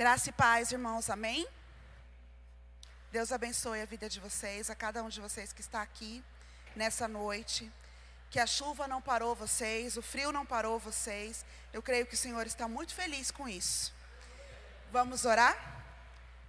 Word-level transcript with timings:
Graça 0.00 0.30
e 0.30 0.32
paz, 0.32 0.72
irmãos, 0.72 1.10
amém? 1.10 1.46
Deus 3.12 3.30
abençoe 3.30 3.82
a 3.82 3.84
vida 3.84 4.08
de 4.08 4.18
vocês, 4.18 4.70
a 4.70 4.74
cada 4.74 5.04
um 5.04 5.10
de 5.10 5.20
vocês 5.20 5.52
que 5.52 5.60
está 5.60 5.82
aqui 5.82 6.24
nessa 6.74 7.06
noite. 7.06 7.70
Que 8.30 8.40
a 8.40 8.46
chuva 8.46 8.88
não 8.88 9.02
parou 9.02 9.34
vocês, 9.34 9.98
o 9.98 10.02
frio 10.02 10.32
não 10.32 10.46
parou 10.46 10.78
vocês. 10.78 11.44
Eu 11.70 11.82
creio 11.82 12.06
que 12.06 12.14
o 12.14 12.16
Senhor 12.16 12.46
está 12.46 12.66
muito 12.66 12.94
feliz 12.94 13.30
com 13.30 13.46
isso. 13.46 13.92
Vamos 14.90 15.26
orar? 15.26 15.54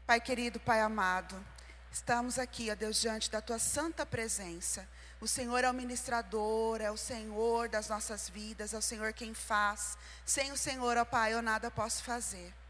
Pai 0.07 0.21
querido, 0.21 0.57
Pai 0.57 0.79
amado, 0.79 1.35
estamos 1.91 2.39
aqui, 2.39 2.71
ó 2.71 2.75
Deus, 2.75 3.01
diante 3.01 3.29
da 3.29 3.41
tua 3.41 3.59
santa 3.59 4.05
presença. 4.05 4.87
O 5.19 5.27
Senhor 5.27 5.61
é 5.61 5.69
o 5.69 5.73
ministrador, 5.73 6.79
é 6.79 6.89
o 6.89 6.95
Senhor 6.95 7.67
das 7.67 7.89
nossas 7.89 8.29
vidas, 8.29 8.73
é 8.73 8.77
o 8.77 8.81
Senhor 8.81 9.11
quem 9.11 9.33
faz. 9.33 9.97
Sem 10.25 10.53
o 10.53 10.57
Senhor, 10.57 10.95
ó 10.95 11.03
Pai, 11.03 11.33
eu 11.33 11.41
nada 11.41 11.69
posso 11.69 12.01
fazer. 12.01 12.60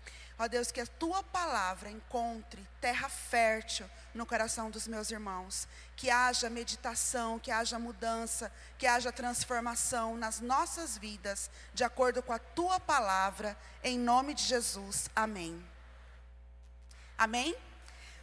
Ó 0.42 0.48
Deus, 0.48 0.71
que 0.71 0.82
a 0.82 0.88
tua 0.88 1.21
palavra 1.21 1.92
encontre 1.92 2.68
terra 2.80 3.08
fértil 3.08 3.88
no 4.12 4.26
coração 4.26 4.72
dos 4.72 4.88
meus 4.88 5.12
irmãos. 5.12 5.67
Que 5.95 6.09
haja 6.09 6.50
meditação, 6.50 7.38
que 7.38 7.52
haja 7.52 7.77
mudança, 7.77 8.52
que 8.76 8.88
haja 8.88 9.12
transformação 9.12 10.17
nas 10.17 10.40
nossas 10.40 10.98
vidas, 10.98 11.52
de 11.76 11.84
acordo 11.84 12.23
com 12.23 12.34
a 12.34 12.40
tua 12.40 12.80
palavra, 12.80 13.55
em 13.84 14.00
nome 14.00 14.34
de 14.34 14.41
Jesus. 14.41 15.12
Amém. 15.16 15.64
Amém? 17.16 17.55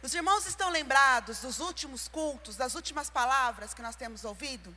Os 0.03 0.13
irmãos 0.13 0.45
estão 0.45 0.69
lembrados 0.69 1.39
dos 1.39 1.61
últimos 1.61 2.09
cultos, 2.09 2.57
das 2.57 2.75
últimas 2.75 3.09
palavras 3.09 3.73
que 3.73 3.81
nós 3.81 3.95
temos 3.95 4.25
ouvido? 4.25 4.75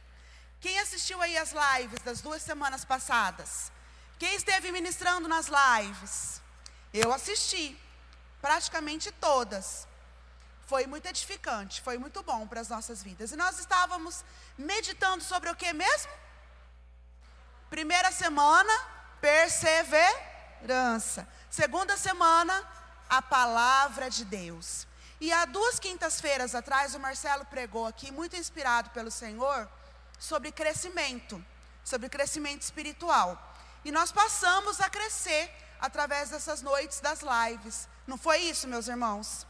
Quem 0.60 0.78
assistiu 0.78 1.20
aí 1.20 1.36
as 1.36 1.50
lives 1.50 2.00
das 2.04 2.20
duas 2.20 2.40
semanas 2.40 2.84
passadas? 2.84 3.72
Quem 4.16 4.36
esteve 4.36 4.70
ministrando 4.70 5.26
nas 5.26 5.48
lives? 5.48 6.41
Eu 6.92 7.12
assisti, 7.12 7.80
praticamente 8.40 9.12
todas. 9.12 9.86
Foi 10.66 10.84
muito 10.86 11.06
edificante, 11.06 11.80
foi 11.80 11.96
muito 11.96 12.22
bom 12.22 12.46
para 12.46 12.60
as 12.60 12.68
nossas 12.68 13.02
vidas. 13.02 13.32
E 13.32 13.36
nós 13.36 13.58
estávamos 13.58 14.22
meditando 14.58 15.24
sobre 15.24 15.48
o 15.48 15.56
que 15.56 15.72
mesmo? 15.72 16.12
Primeira 17.70 18.12
semana, 18.12 18.70
perseverança. 19.20 21.26
Segunda 21.50 21.96
semana, 21.96 22.62
a 23.08 23.22
palavra 23.22 24.10
de 24.10 24.26
Deus. 24.26 24.86
E 25.18 25.32
há 25.32 25.46
duas 25.46 25.78
quintas-feiras 25.78 26.54
atrás, 26.54 26.94
o 26.94 27.00
Marcelo 27.00 27.46
pregou 27.46 27.86
aqui, 27.86 28.10
muito 28.10 28.36
inspirado 28.36 28.90
pelo 28.90 29.10
Senhor, 29.10 29.66
sobre 30.18 30.52
crescimento, 30.52 31.42
sobre 31.84 32.10
crescimento 32.10 32.60
espiritual. 32.62 33.38
E 33.84 33.90
nós 33.90 34.12
passamos 34.12 34.80
a 34.80 34.88
crescer 34.90 35.50
através 35.82 36.30
dessas 36.30 36.62
noites 36.62 37.00
das 37.00 37.22
lives. 37.22 37.88
Não 38.06 38.16
foi 38.16 38.38
isso, 38.38 38.68
meus 38.68 38.86
irmãos? 38.86 39.44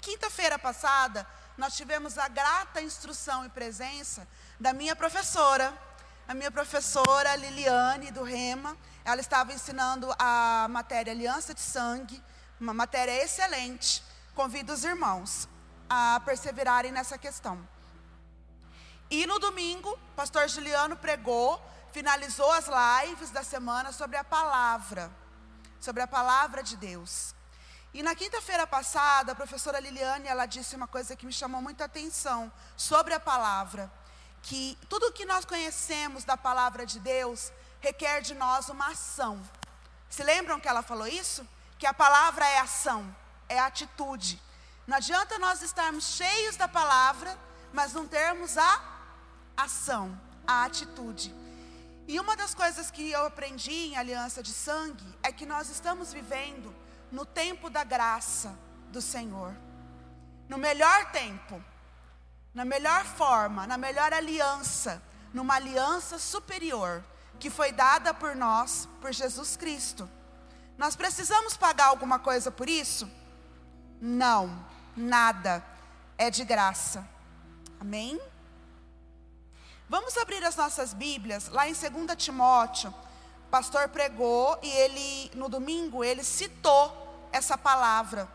Quinta-feira 0.00 0.58
passada, 0.58 1.24
nós 1.56 1.76
tivemos 1.76 2.18
a 2.18 2.26
grata 2.26 2.82
instrução 2.82 3.46
e 3.46 3.48
presença 3.48 4.26
da 4.58 4.72
minha 4.72 4.96
professora, 4.96 5.72
a 6.26 6.34
minha 6.34 6.50
professora 6.50 7.36
Liliane 7.36 8.10
do 8.10 8.24
Rema. 8.24 8.76
Ela 9.04 9.20
estava 9.20 9.52
ensinando 9.52 10.12
a 10.18 10.66
matéria 10.68 11.12
Aliança 11.12 11.54
de 11.54 11.60
Sangue, 11.60 12.20
uma 12.60 12.74
matéria 12.74 13.12
excelente. 13.24 14.02
Convido 14.34 14.72
os 14.72 14.82
irmãos 14.82 15.48
a 15.88 16.20
perseverarem 16.24 16.90
nessa 16.90 17.16
questão. 17.16 17.56
E 19.08 19.24
no 19.24 19.38
domingo, 19.38 19.96
pastor 20.16 20.48
Juliano 20.48 20.96
pregou, 20.96 21.62
finalizou 21.92 22.50
as 22.52 22.66
lives 22.66 23.30
da 23.30 23.44
semana 23.44 23.92
sobre 23.92 24.16
a 24.16 24.24
palavra 24.24 25.08
sobre 25.80 26.02
a 26.02 26.06
palavra 26.06 26.62
de 26.62 26.76
Deus. 26.76 27.34
E 27.92 28.02
na 28.02 28.14
quinta-feira 28.14 28.66
passada, 28.66 29.32
a 29.32 29.34
professora 29.34 29.80
Liliane, 29.80 30.28
ela 30.28 30.46
disse 30.46 30.76
uma 30.76 30.86
coisa 30.86 31.16
que 31.16 31.26
me 31.26 31.32
chamou 31.32 31.62
muita 31.62 31.84
atenção 31.84 32.52
sobre 32.76 33.14
a 33.14 33.20
palavra, 33.20 33.90
que 34.42 34.76
tudo 34.88 35.12
que 35.12 35.24
nós 35.24 35.44
conhecemos 35.44 36.24
da 36.24 36.36
palavra 36.36 36.84
de 36.84 37.00
Deus 37.00 37.50
requer 37.80 38.20
de 38.20 38.34
nós 38.34 38.68
uma 38.68 38.88
ação. 38.88 39.40
Se 40.10 40.22
lembram 40.22 40.60
que 40.60 40.68
ela 40.68 40.82
falou 40.82 41.06
isso? 41.06 41.46
Que 41.78 41.86
a 41.86 41.94
palavra 41.94 42.46
é 42.46 42.58
ação, 42.58 43.14
é 43.48 43.58
atitude. 43.58 44.40
Não 44.86 44.96
adianta 44.96 45.38
nós 45.38 45.62
estarmos 45.62 46.04
cheios 46.04 46.56
da 46.56 46.68
palavra, 46.68 47.38
mas 47.72 47.92
não 47.92 48.06
termos 48.06 48.56
a 48.56 48.82
ação, 49.56 50.18
a 50.46 50.64
atitude. 50.64 51.34
E 52.08 52.18
uma 52.18 52.34
das 52.34 52.54
coisas 52.54 52.90
que 52.90 53.10
eu 53.10 53.26
aprendi 53.26 53.70
em 53.70 53.96
aliança 53.98 54.42
de 54.42 54.50
sangue 54.50 55.06
é 55.22 55.30
que 55.30 55.44
nós 55.44 55.68
estamos 55.68 56.10
vivendo 56.10 56.74
no 57.12 57.26
tempo 57.26 57.68
da 57.68 57.84
graça 57.84 58.58
do 58.90 59.02
Senhor. 59.02 59.54
No 60.48 60.56
melhor 60.56 61.12
tempo, 61.12 61.62
na 62.54 62.64
melhor 62.64 63.04
forma, 63.04 63.66
na 63.66 63.76
melhor 63.76 64.14
aliança, 64.14 65.02
numa 65.34 65.56
aliança 65.56 66.18
superior 66.18 67.04
que 67.38 67.50
foi 67.50 67.72
dada 67.72 68.14
por 68.14 68.34
nós, 68.34 68.88
por 69.02 69.12
Jesus 69.12 69.54
Cristo. 69.54 70.08
Nós 70.78 70.96
precisamos 70.96 71.58
pagar 71.58 71.88
alguma 71.88 72.18
coisa 72.18 72.50
por 72.50 72.70
isso? 72.70 73.06
Não, 74.00 74.66
nada. 74.96 75.62
É 76.16 76.30
de 76.30 76.42
graça. 76.42 77.06
Amém? 77.78 78.18
Vamos 79.88 80.18
abrir 80.18 80.44
as 80.44 80.54
nossas 80.54 80.92
Bíblias 80.92 81.48
lá 81.48 81.66
em 81.66 81.72
2 81.72 82.14
Timóteo. 82.18 82.94
O 83.46 83.50
pastor 83.50 83.88
pregou 83.88 84.58
e 84.62 84.68
ele, 84.68 85.30
no 85.34 85.48
domingo, 85.48 86.04
ele 86.04 86.22
citou 86.22 87.28
essa 87.32 87.56
palavra. 87.56 88.28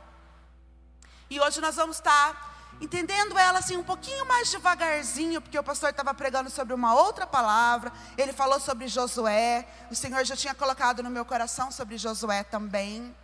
E 1.30 1.40
hoje 1.40 1.62
nós 1.62 1.76
vamos 1.76 1.98
estar 1.98 2.74
entendendo 2.82 3.38
ela 3.38 3.60
assim 3.60 3.78
um 3.78 3.84
pouquinho 3.84 4.26
mais 4.26 4.50
devagarzinho, 4.50 5.40
porque 5.40 5.58
o 5.58 5.64
pastor 5.64 5.92
estava 5.92 6.12
pregando 6.12 6.50
sobre 6.50 6.74
uma 6.74 6.96
outra 6.96 7.28
palavra. 7.28 7.94
Ele 8.18 8.34
falou 8.34 8.60
sobre 8.60 8.88
Josué. 8.88 9.68
O 9.92 9.96
Senhor 9.96 10.26
já 10.26 10.36
tinha 10.36 10.56
colocado 10.56 11.04
no 11.04 11.10
meu 11.12 11.24
coração 11.24 11.72
sobre 11.72 12.00
Josué 12.00 12.44
também. 12.44 13.16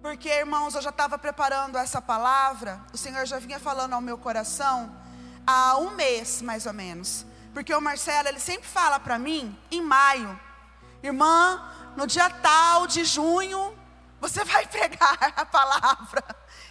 Porque, 0.00 0.28
irmãos, 0.28 0.76
eu 0.76 0.82
já 0.82 0.90
estava 0.90 1.18
preparando 1.18 1.76
essa 1.76 2.00
palavra, 2.00 2.80
o 2.92 2.96
Senhor 2.96 3.26
já 3.26 3.40
vinha 3.40 3.58
falando 3.58 3.94
ao 3.94 4.00
meu 4.00 4.16
coração 4.16 5.04
há 5.46 5.76
um 5.78 5.90
mês, 5.90 6.42
mais 6.42 6.66
ou 6.66 6.72
menos. 6.72 7.24
Porque 7.54 7.74
o 7.74 7.80
Marcelo, 7.80 8.28
ele 8.28 8.40
sempre 8.40 8.68
fala 8.68 8.98
para 8.98 9.18
mim, 9.18 9.56
em 9.70 9.80
maio, 9.80 10.38
irmã, 11.02 11.72
no 11.96 12.06
dia 12.06 12.28
tal 12.28 12.86
de 12.86 13.04
junho, 13.04 13.76
você 14.20 14.44
vai 14.44 14.66
pregar 14.68 15.32
a 15.36 15.46
palavra. 15.46 16.24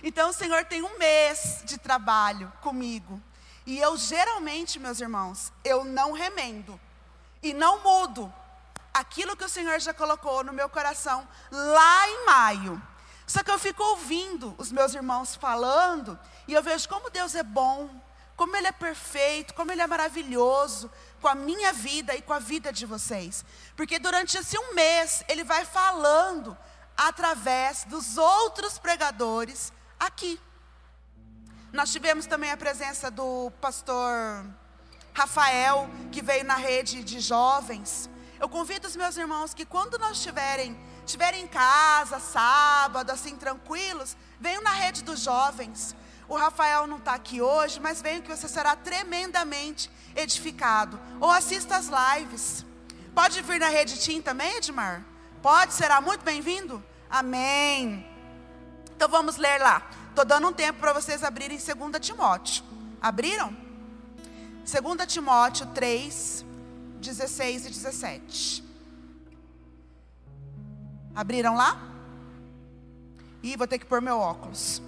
Então 0.03 0.29
o 0.29 0.33
Senhor 0.33 0.65
tem 0.65 0.83
um 0.83 0.97
mês 0.97 1.61
de 1.65 1.77
trabalho 1.77 2.51
comigo. 2.61 3.21
E 3.65 3.79
eu 3.79 3.97
geralmente, 3.97 4.79
meus 4.79 4.99
irmãos, 4.99 5.51
eu 5.63 5.83
não 5.83 6.11
remendo 6.11 6.79
e 7.41 7.53
não 7.53 7.81
mudo 7.81 8.31
aquilo 8.93 9.35
que 9.35 9.43
o 9.43 9.49
Senhor 9.49 9.79
já 9.79 9.93
colocou 9.93 10.43
no 10.43 10.53
meu 10.53 10.69
coração 10.69 11.27
lá 11.51 12.07
em 12.07 12.25
maio. 12.25 12.81
Só 13.25 13.41
que 13.41 13.49
eu 13.49 13.57
fico 13.57 13.83
ouvindo 13.83 14.53
os 14.57 14.71
meus 14.71 14.93
irmãos 14.93 15.35
falando 15.35 16.17
e 16.47 16.53
eu 16.53 16.61
vejo 16.61 16.87
como 16.87 17.09
Deus 17.09 17.33
é 17.33 17.41
bom, 17.41 17.89
como 18.35 18.55
Ele 18.55 18.67
é 18.67 18.71
perfeito, 18.71 19.53
como 19.53 19.71
Ele 19.71 19.81
é 19.81 19.87
maravilhoso 19.87 20.91
com 21.21 21.27
a 21.27 21.35
minha 21.35 21.71
vida 21.73 22.15
e 22.15 22.21
com 22.21 22.33
a 22.33 22.39
vida 22.39 22.71
de 22.71 22.85
vocês. 22.85 23.45
Porque 23.75 23.97
durante 23.97 24.37
esse 24.37 24.57
um 24.57 24.73
mês, 24.73 25.23
Ele 25.27 25.43
vai 25.43 25.65
falando 25.65 26.57
através 26.97 27.83
dos 27.85 28.17
outros 28.17 28.77
pregadores 28.77 29.71
aqui. 29.99 30.39
Nós 31.73 31.91
tivemos 31.91 32.25
também 32.25 32.51
a 32.51 32.57
presença 32.57 33.11
do 33.11 33.51
pastor 33.59 34.45
Rafael, 35.13 35.89
que 36.11 36.21
veio 36.21 36.43
na 36.43 36.55
rede 36.55 37.03
de 37.03 37.19
jovens. 37.19 38.09
Eu 38.39 38.49
convido 38.49 38.87
os 38.87 38.95
meus 38.95 39.15
irmãos 39.17 39.53
que 39.53 39.65
quando 39.65 39.97
nós 39.97 40.17
estiverem 40.17 40.77
estiverem 41.05 41.43
em 41.43 41.47
casa, 41.47 42.19
sábado, 42.19 43.11
assim, 43.11 43.35
tranquilos, 43.35 44.17
venham 44.39 44.61
na 44.61 44.71
rede 44.71 45.03
dos 45.03 45.19
jovens. 45.19 45.95
O 46.27 46.35
Rafael 46.35 46.87
não 46.87 46.97
está 46.97 47.13
aqui 47.13 47.41
hoje, 47.41 47.79
mas 47.79 48.01
venho 48.01 48.21
que 48.21 48.29
você 48.29 48.47
será 48.47 48.75
tremendamente 48.75 49.89
edificado. 50.15 50.99
Ou 51.19 51.29
assista 51.29 51.75
as 51.75 51.87
lives. 51.87 52.65
Pode 53.13 53.41
vir 53.41 53.59
na 53.59 53.69
Rede 53.69 53.99
Tim 53.99 54.21
também, 54.21 54.57
Edmar? 54.57 55.03
Pode, 55.41 55.73
será 55.73 56.01
muito 56.01 56.23
bem-vindo? 56.25 56.83
Amém. 57.09 58.05
Então 58.95 59.07
vamos 59.07 59.37
ler 59.37 59.59
lá. 59.59 59.87
Estou 60.09 60.25
dando 60.25 60.47
um 60.47 60.53
tempo 60.53 60.79
para 60.79 60.93
vocês 60.93 61.23
abrirem 61.23 61.57
2 61.57 62.05
Timóteo. 62.05 62.63
Abriram? 63.01 63.55
2 64.65 65.05
Timóteo 65.07 65.67
3, 65.67 66.43
16 66.99 67.65
e 67.65 67.69
17. 67.69 68.63
Abriram 71.13 71.55
lá? 71.55 71.79
Ih, 73.43 73.55
vou 73.55 73.67
ter 73.67 73.77
que 73.77 73.85
pôr 73.85 74.01
meu 74.01 74.17
óculos. 74.17 74.81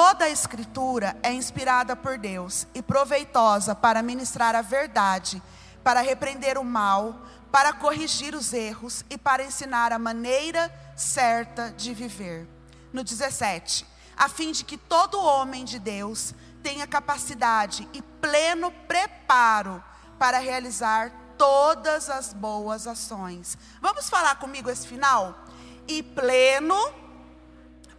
Toda 0.00 0.26
a 0.26 0.30
Escritura 0.30 1.16
é 1.24 1.32
inspirada 1.32 1.96
por 1.96 2.18
Deus 2.18 2.68
e 2.72 2.80
proveitosa 2.80 3.74
para 3.74 4.00
ministrar 4.00 4.54
a 4.54 4.62
verdade, 4.62 5.42
para 5.82 6.00
repreender 6.00 6.56
o 6.56 6.62
mal, 6.64 7.20
para 7.50 7.72
corrigir 7.72 8.32
os 8.32 8.52
erros 8.52 9.04
e 9.10 9.18
para 9.18 9.42
ensinar 9.42 9.92
a 9.92 9.98
maneira 9.98 10.72
certa 10.94 11.72
de 11.72 11.92
viver. 11.94 12.46
No 12.92 13.02
17, 13.02 13.84
a 14.16 14.28
fim 14.28 14.52
de 14.52 14.64
que 14.64 14.76
todo 14.78 15.20
homem 15.20 15.64
de 15.64 15.80
Deus 15.80 16.32
tenha 16.62 16.86
capacidade 16.86 17.88
e 17.92 18.00
pleno 18.00 18.70
preparo 18.86 19.82
para 20.16 20.38
realizar 20.38 21.10
todas 21.36 22.08
as 22.08 22.32
boas 22.32 22.86
ações. 22.86 23.58
Vamos 23.80 24.08
falar 24.08 24.36
comigo 24.36 24.70
esse 24.70 24.86
final? 24.86 25.44
E 25.88 26.04
pleno 26.04 26.76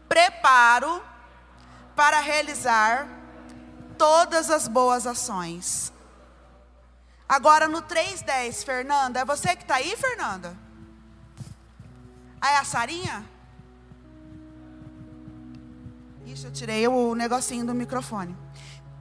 preparo 0.08 1.09
para 2.00 2.22
realizar 2.22 3.10
todas 3.98 4.50
as 4.50 4.70
boas 4.70 5.06
ações. 5.06 5.92
Agora 7.28 7.68
no 7.68 7.82
3:10, 7.82 8.64
Fernanda, 8.64 9.20
é 9.20 9.26
você 9.26 9.54
que 9.54 9.64
está 9.64 9.76
aí, 9.76 9.98
Fernanda? 9.98 10.56
Ah, 12.40 12.52
é 12.52 12.56
a 12.56 12.64
Sarinha? 12.64 13.26
Ixi, 16.26 16.46
eu 16.46 16.54
tirei 16.54 16.88
o 16.88 17.14
negocinho 17.16 17.66
do 17.66 17.74
microfone. 17.74 18.34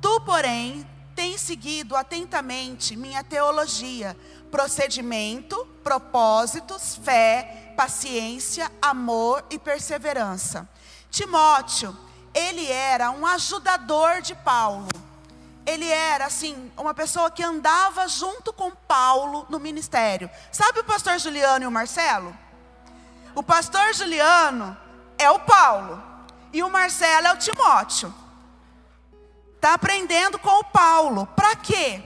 Tu, 0.01 0.21
porém, 0.23 0.85
tens 1.15 1.41
seguido 1.41 1.95
atentamente 1.95 2.97
minha 2.97 3.23
teologia, 3.23 4.17
procedimento, 4.51 5.65
propósitos, 5.85 6.97
fé, 6.97 7.75
paciência, 7.77 8.69
amor 8.83 9.45
e 9.51 9.57
perseverança. 9.57 10.69
Timóteo, 11.13 11.97
ele 12.39 12.71
era 12.71 13.11
um 13.11 13.27
ajudador 13.27 14.23
de 14.23 14.35
Paulo. 14.35 14.89
Ele 15.67 15.89
era, 15.89 16.27
assim, 16.27 16.73
uma 16.77 16.95
pessoa 16.95 17.31
que 17.31 17.43
andava 17.43 18.07
junto 18.09 18.53
com 18.53 18.71
Paulo 18.71 19.45
no 19.51 19.59
ministério. 19.59 20.31
Sabe 20.51 20.81
o 20.81 20.85
pastor 20.85 21.19
Juliano 21.19 21.65
e 21.65 21.67
o 21.67 21.71
Marcelo? 21.71 22.35
O 23.35 23.43
pastor 23.43 23.93
Juliano 23.93 24.77
é 25.19 25.31
o 25.31 25.41
Paulo. 25.41 26.03
E 26.53 26.63
o 26.63 26.71
Marcelo 26.71 27.27
é 27.27 27.33
o 27.35 27.37
Timóteo. 27.37 28.15
Está 29.57 29.75
aprendendo 29.75 30.39
com 30.39 30.61
o 30.61 30.65
Paulo. 30.65 31.27
Para 31.27 31.57
quê? 31.57 32.01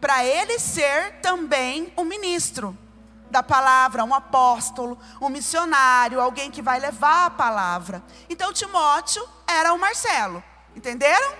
Para 0.00 0.24
ele 0.24 0.58
ser 0.58 1.20
também 1.20 1.92
um 1.96 2.04
ministro 2.04 2.76
da 3.30 3.42
palavra, 3.42 4.04
um 4.04 4.14
apóstolo, 4.14 4.98
um 5.20 5.28
missionário, 5.28 6.20
alguém 6.20 6.50
que 6.50 6.62
vai 6.62 6.80
levar 6.80 7.26
a 7.26 7.30
palavra. 7.30 8.02
Então 8.28 8.52
Timóteo 8.52 9.26
era 9.46 9.72
o 9.72 9.78
Marcelo, 9.78 10.42
entenderam? 10.74 11.34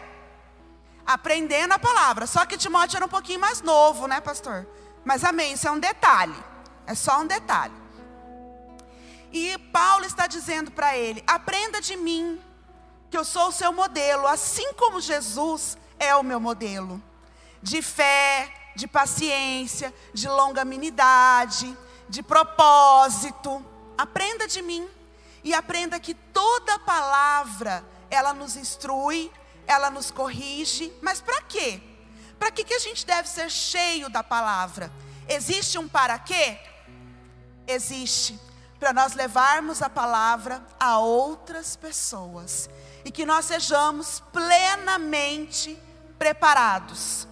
Aprendendo 1.07 1.73
a 1.73 1.79
palavra. 1.79 2.27
Só 2.27 2.45
que 2.45 2.59
Timóteo 2.59 2.97
era 2.97 3.07
um 3.07 3.09
pouquinho 3.09 3.41
mais 3.41 3.63
novo, 3.63 4.07
né, 4.07 4.21
pastor? 4.21 4.67
Mas 5.05 5.25
amém, 5.25 5.55
isso 5.55 5.67
é 5.67 5.71
um 5.71 5.79
detalhe. 5.79 6.37
É 6.87 6.95
só 6.95 7.21
um 7.21 7.27
detalhe. 7.27 7.75
E 9.33 9.59
Paulo 9.73 10.05
está 10.05 10.27
dizendo 10.27 10.71
para 10.71 10.97
ele: 10.97 11.23
aprenda 11.27 11.81
de 11.81 11.97
mim, 11.97 12.41
que 13.11 13.17
eu 13.17 13.25
sou 13.25 13.49
o 13.49 13.53
seu 13.53 13.73
modelo, 13.73 14.27
assim 14.27 14.73
como 14.75 15.01
Jesus 15.01 15.77
é 15.99 16.15
o 16.15 16.23
meu 16.23 16.41
modelo. 16.41 17.03
De 17.63 17.83
fé, 17.83 18.53
de 18.79 18.87
paciência, 18.87 19.93
de 20.15 20.29
longanimidade, 20.29 21.77
de 22.09 22.23
propósito. 22.23 23.65
Aprenda 23.99 24.47
de 24.47 24.63
mim 24.63 24.89
e 25.43 25.53
aprenda 25.53 25.99
que 25.99 26.15
toda 26.15 26.79
palavra 26.79 27.85
ela 28.09 28.33
nos 28.33 28.55
instrui, 28.55 29.33
ela 29.67 29.91
nos 29.91 30.13
corrige, 30.13 30.93
mas 31.03 31.21
para 31.21 31.43
quê? 31.43 31.83
Para 32.39 32.53
que, 32.53 32.63
que 32.63 32.75
a 32.75 32.79
gente 32.79 33.05
deve 33.05 33.29
ser 33.29 33.51
cheio 33.51 34.09
da 34.09 34.23
palavra? 34.23 34.93
Existe 35.29 35.77
um 35.77 35.89
para 35.89 36.17
quê? 36.17 36.57
Existe 37.67 38.39
para 38.79 38.93
nós 38.93 39.15
levarmos 39.15 39.83
a 39.83 39.91
palavra 39.91 40.65
a 40.79 41.01
outras 41.01 41.75
pessoas 41.75 42.71
e 43.05 43.11
que 43.11 43.27
nós 43.27 43.45
sejamos 43.47 44.23
plenamente 44.33 45.77
preparados 46.17 47.28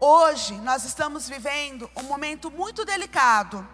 Hoje 0.00 0.54
nós 0.60 0.84
estamos 0.84 1.28
vivendo 1.28 1.90
um 1.96 2.02
momento 2.02 2.50
muito 2.50 2.84
delicado 2.84 3.66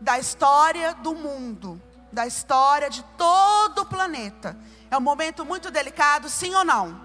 da 0.00 0.18
história 0.18 0.94
do 0.94 1.14
mundo, 1.14 1.80
da 2.12 2.26
história 2.26 2.88
de 2.88 3.02
todo 3.16 3.82
o 3.82 3.86
planeta. 3.86 4.56
É 4.90 4.96
um 4.96 5.00
momento 5.00 5.44
muito 5.44 5.70
delicado, 5.70 6.28
sim 6.28 6.54
ou 6.54 6.64
não? 6.64 7.00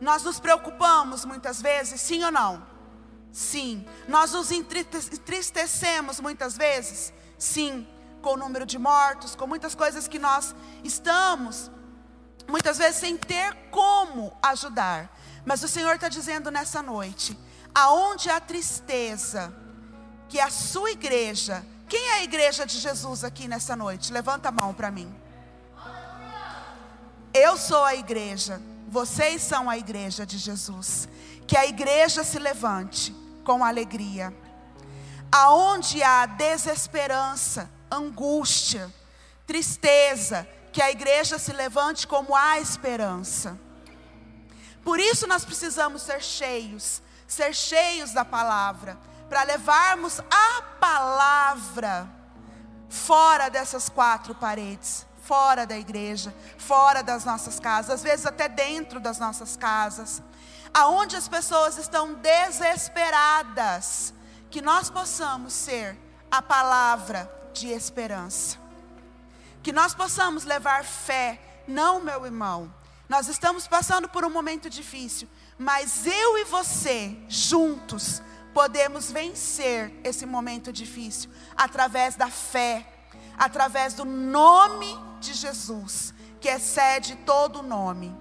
Nós 0.00 0.24
nos 0.24 0.40
preocupamos 0.40 1.24
muitas 1.24 1.62
vezes, 1.62 2.00
sim 2.00 2.24
ou 2.24 2.32
não? 2.32 2.66
Sim. 3.30 3.86
Nós 4.08 4.32
nos 4.32 4.50
entristecemos 4.50 6.20
muitas 6.20 6.56
vezes? 6.56 7.12
Sim. 7.38 7.86
Com 8.20 8.34
o 8.34 8.36
número 8.36 8.64
de 8.66 8.78
mortos, 8.78 9.34
com 9.34 9.46
muitas 9.46 9.74
coisas 9.74 10.06
que 10.08 10.18
nós 10.18 10.54
estamos, 10.84 11.70
muitas 12.48 12.78
vezes 12.78 12.96
sem 12.96 13.16
ter 13.16 13.54
como 13.70 14.36
ajudar. 14.42 15.10
Mas 15.44 15.62
o 15.62 15.68
Senhor 15.68 15.94
está 15.94 16.08
dizendo 16.08 16.50
nessa 16.50 16.82
noite: 16.82 17.36
aonde 17.74 18.30
há 18.30 18.40
tristeza, 18.40 19.52
que 20.28 20.40
a 20.40 20.50
sua 20.50 20.90
igreja, 20.90 21.64
quem 21.88 22.00
é 22.08 22.12
a 22.14 22.22
igreja 22.22 22.64
de 22.64 22.78
Jesus 22.78 23.24
aqui 23.24 23.46
nessa 23.48 23.76
noite? 23.76 24.12
Levanta 24.12 24.48
a 24.48 24.52
mão 24.52 24.72
para 24.72 24.90
mim. 24.90 25.14
Eu 27.34 27.56
sou 27.56 27.84
a 27.84 27.94
igreja, 27.94 28.60
vocês 28.88 29.42
são 29.42 29.68
a 29.68 29.78
igreja 29.78 30.26
de 30.26 30.38
Jesus. 30.38 31.08
Que 31.46 31.56
a 31.56 31.66
igreja 31.66 32.22
se 32.24 32.38
levante 32.38 33.14
com 33.44 33.64
alegria. 33.64 34.34
Aonde 35.30 36.02
há 36.02 36.26
desesperança, 36.26 37.70
angústia, 37.90 38.92
tristeza, 39.46 40.46
que 40.72 40.80
a 40.80 40.90
igreja 40.90 41.38
se 41.38 41.52
levante 41.52 42.06
como 42.06 42.36
há 42.36 42.58
esperança. 42.60 43.58
Por 44.84 44.98
isso 44.98 45.26
nós 45.26 45.44
precisamos 45.44 46.02
ser 46.02 46.22
cheios 46.22 47.02
ser 47.32 47.54
cheios 47.54 48.12
da 48.12 48.24
palavra, 48.24 48.98
para 49.28 49.42
levarmos 49.44 50.20
a 50.30 50.62
palavra 50.78 52.06
fora 52.90 53.48
dessas 53.48 53.88
quatro 53.88 54.34
paredes, 54.34 55.06
fora 55.22 55.66
da 55.66 55.78
igreja, 55.78 56.34
fora 56.58 57.02
das 57.02 57.24
nossas 57.24 57.58
casas, 57.58 57.90
às 57.90 58.02
vezes 58.02 58.26
até 58.26 58.48
dentro 58.48 59.00
das 59.00 59.18
nossas 59.18 59.56
casas, 59.56 60.22
aonde 60.74 61.16
as 61.16 61.26
pessoas 61.26 61.78
estão 61.78 62.12
desesperadas, 62.14 64.12
que 64.50 64.60
nós 64.60 64.90
possamos 64.90 65.54
ser 65.54 65.98
a 66.30 66.42
palavra 66.42 67.32
de 67.54 67.68
esperança. 67.68 68.58
Que 69.62 69.72
nós 69.72 69.94
possamos 69.94 70.44
levar 70.44 70.84
fé, 70.84 71.40
não, 71.66 72.00
meu 72.00 72.26
irmão. 72.26 72.81
Nós 73.12 73.28
estamos 73.28 73.68
passando 73.68 74.08
por 74.08 74.24
um 74.24 74.30
momento 74.30 74.70
difícil, 74.70 75.28
mas 75.58 76.06
eu 76.06 76.38
e 76.38 76.44
você, 76.44 77.14
juntos, 77.28 78.22
podemos 78.54 79.12
vencer 79.12 79.92
esse 80.02 80.24
momento 80.24 80.72
difícil 80.72 81.30
através 81.54 82.14
da 82.14 82.30
fé, 82.30 82.90
através 83.36 83.92
do 83.92 84.06
nome 84.06 84.98
de 85.20 85.34
Jesus, 85.34 86.14
que 86.40 86.48
excede 86.48 87.16
todo 87.16 87.62
nome. 87.62 88.16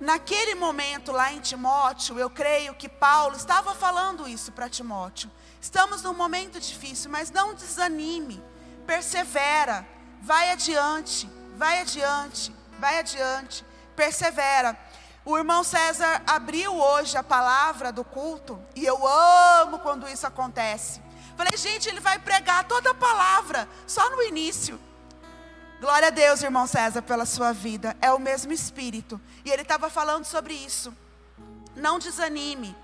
Naquele 0.00 0.54
momento 0.54 1.10
lá 1.10 1.32
em 1.32 1.40
Timóteo, 1.40 2.20
eu 2.20 2.30
creio 2.30 2.74
que 2.74 2.88
Paulo 2.88 3.34
estava 3.34 3.74
falando 3.74 4.28
isso 4.28 4.52
para 4.52 4.68
Timóteo. 4.68 5.28
Estamos 5.60 6.04
num 6.04 6.14
momento 6.14 6.60
difícil, 6.60 7.10
mas 7.10 7.32
não 7.32 7.52
desanime, 7.52 8.40
persevera, 8.86 9.84
vai 10.22 10.52
adiante, 10.52 11.28
vai 11.56 11.80
adiante, 11.80 12.54
vai 12.78 13.00
adiante, 13.00 13.66
persevera. 13.98 14.78
O 15.24 15.36
irmão 15.36 15.64
César 15.64 16.22
abriu 16.24 16.72
hoje 16.74 17.18
a 17.18 17.22
palavra 17.22 17.92
do 17.92 18.04
culto, 18.04 18.58
e 18.76 18.86
eu 18.86 19.06
amo 19.06 19.80
quando 19.80 20.08
isso 20.08 20.24
acontece. 20.24 21.02
Falei, 21.36 21.56
gente, 21.56 21.88
ele 21.88 22.00
vai 22.00 22.18
pregar 22.18 22.66
toda 22.68 22.92
a 22.92 22.94
palavra, 22.94 23.68
só 23.86 24.08
no 24.10 24.22
início. 24.22 24.80
Glória 25.80 26.08
a 26.08 26.10
Deus, 26.10 26.42
irmão 26.42 26.66
César, 26.66 27.02
pela 27.02 27.26
sua 27.26 27.52
vida. 27.52 27.96
É 28.00 28.12
o 28.12 28.18
mesmo 28.18 28.52
Espírito. 28.52 29.20
E 29.44 29.50
ele 29.50 29.62
estava 29.62 29.90
falando 29.90 30.24
sobre 30.24 30.54
isso. 30.54 30.96
Não 31.76 31.98
desanime, 31.98 32.74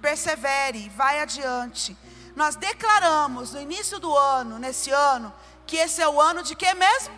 persevere, 0.00 0.90
vai 0.90 1.20
adiante. 1.20 1.96
Nós 2.34 2.56
declaramos 2.56 3.52
no 3.52 3.60
início 3.60 3.98
do 3.98 4.14
ano, 4.16 4.58
nesse 4.58 4.90
ano, 4.90 5.32
que 5.66 5.76
esse 5.76 6.02
é 6.02 6.08
o 6.08 6.20
ano 6.20 6.42
de 6.42 6.56
quê 6.56 6.74
mesmo? 6.74 7.14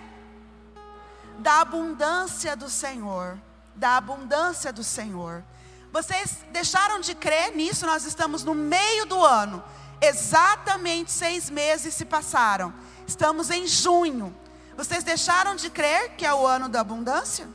Da 1.38 1.60
abundância 1.62 2.54
do 2.56 2.68
Senhor 2.68 3.38
da 3.76 3.96
abundância 3.96 4.72
do 4.72 4.84
Senhor. 4.84 5.44
Vocês 5.92 6.38
deixaram 6.50 7.00
de 7.00 7.14
crer 7.14 7.54
nisso? 7.54 7.86
Nós 7.86 8.04
estamos 8.04 8.42
no 8.42 8.54
meio 8.54 9.06
do 9.06 9.24
ano. 9.24 9.62
Exatamente 10.00 11.12
seis 11.12 11.48
meses 11.48 11.94
se 11.94 12.04
passaram. 12.04 12.74
Estamos 13.06 13.50
em 13.50 13.66
junho. 13.66 14.34
Vocês 14.76 15.04
deixaram 15.04 15.54
de 15.54 15.70
crer 15.70 16.10
que 16.16 16.26
é 16.26 16.34
o 16.34 16.46
ano 16.46 16.68
da 16.68 16.80
abundância? 16.80 17.48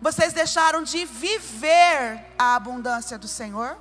Vocês 0.00 0.32
deixaram 0.32 0.82
de 0.82 1.04
viver 1.04 2.26
a 2.36 2.56
abundância 2.56 3.16
do 3.16 3.28
Senhor? 3.28 3.78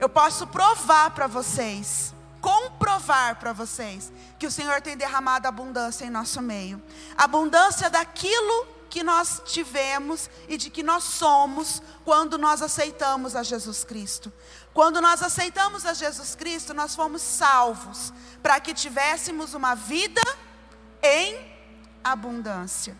Eu 0.00 0.08
posso 0.08 0.46
provar 0.48 1.10
para 1.10 1.28
vocês, 1.28 2.12
comprovar 2.40 3.36
para 3.36 3.52
vocês, 3.52 4.12
que 4.38 4.46
o 4.46 4.50
Senhor 4.50 4.82
tem 4.82 4.96
derramado 4.96 5.46
abundância 5.46 6.04
em 6.04 6.10
nosso 6.10 6.42
meio 6.42 6.82
abundância 7.16 7.88
daquilo 7.88 8.75
que 8.96 9.02
nós 9.02 9.42
tivemos 9.44 10.30
e 10.48 10.56
de 10.56 10.70
que 10.70 10.82
nós 10.82 11.04
somos 11.04 11.82
quando 12.02 12.38
nós 12.38 12.62
aceitamos 12.62 13.36
a 13.36 13.42
Jesus 13.42 13.84
Cristo. 13.84 14.32
Quando 14.72 15.02
nós 15.02 15.22
aceitamos 15.22 15.84
a 15.84 15.92
Jesus 15.92 16.34
Cristo, 16.34 16.72
nós 16.72 16.94
fomos 16.94 17.20
salvos 17.20 18.10
para 18.42 18.58
que 18.58 18.72
tivéssemos 18.72 19.52
uma 19.52 19.74
vida 19.74 20.22
em 21.02 21.38
abundância. 22.02 22.96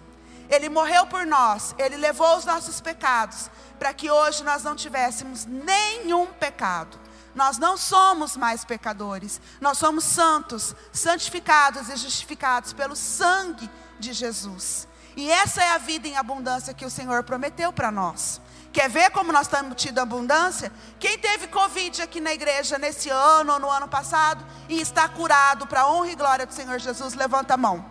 Ele 0.51 0.69
morreu 0.69 1.07
por 1.07 1.25
nós, 1.25 1.75
ele 1.79 1.97
levou 1.97 2.37
os 2.37 2.45
nossos 2.45 2.79
pecados, 2.79 3.51
para 3.79 3.95
que 3.95 4.11
hoje 4.11 4.45
nós 4.45 4.63
não 4.63 4.77
tivéssemos 4.77 5.47
nenhum 5.47 6.27
pecado. 6.27 7.01
Nós 7.35 7.57
não 7.57 7.79
somos 7.79 8.37
mais 8.37 8.67
pecadores, 8.67 9.41
nós 9.63 9.79
somos 9.79 10.05
santos, 10.05 10.77
santificados 10.93 11.89
e 11.89 11.97
justificados 11.97 12.75
pelo 12.75 12.95
sangue 12.95 13.71
de 13.99 14.13
Jesus. 14.13 14.87
E 15.17 15.31
essa 15.31 15.65
é 15.65 15.71
a 15.71 15.79
vida 15.79 16.07
em 16.07 16.17
abundância 16.17 16.75
que 16.75 16.85
o 16.85 16.91
Senhor 16.91 17.23
prometeu 17.25 17.73
para 17.73 17.91
nós. 17.91 18.41
Quer 18.71 18.91
ver 18.91 19.11
como 19.11 19.33
nós 19.33 19.47
estamos 19.47 19.81
tido 19.81 19.99
abundância? 19.99 20.71
Quem 21.01 21.19
teve 21.19 21.49
Covid 21.49 22.03
aqui 22.03 22.21
na 22.21 22.35
igreja 22.35 22.77
nesse 22.77 23.09
ano 23.09 23.55
ou 23.55 23.59
no 23.59 23.71
ano 23.71 23.89
passado 23.89 24.45
e 24.69 24.79
está 24.79 25.09
curado 25.09 25.67
para 25.67 25.81
a 25.81 25.91
honra 25.91 26.11
e 26.11 26.15
glória 26.15 26.45
do 26.45 26.53
Senhor 26.53 26.79
Jesus, 26.79 27.15
levanta 27.15 27.55
a 27.55 27.57
mão. 27.57 27.83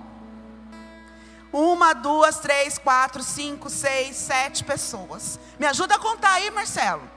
Uma, 1.51 1.93
duas, 1.93 2.37
três, 2.37 2.77
quatro, 2.77 3.23
cinco, 3.23 3.67
seis, 3.67 4.15
sete 4.15 4.63
pessoas. 4.63 5.39
Me 5.57 5.65
ajuda 5.65 5.95
a 5.95 5.99
contar 5.99 6.33
aí, 6.33 6.51
Marcelo. 6.51 7.09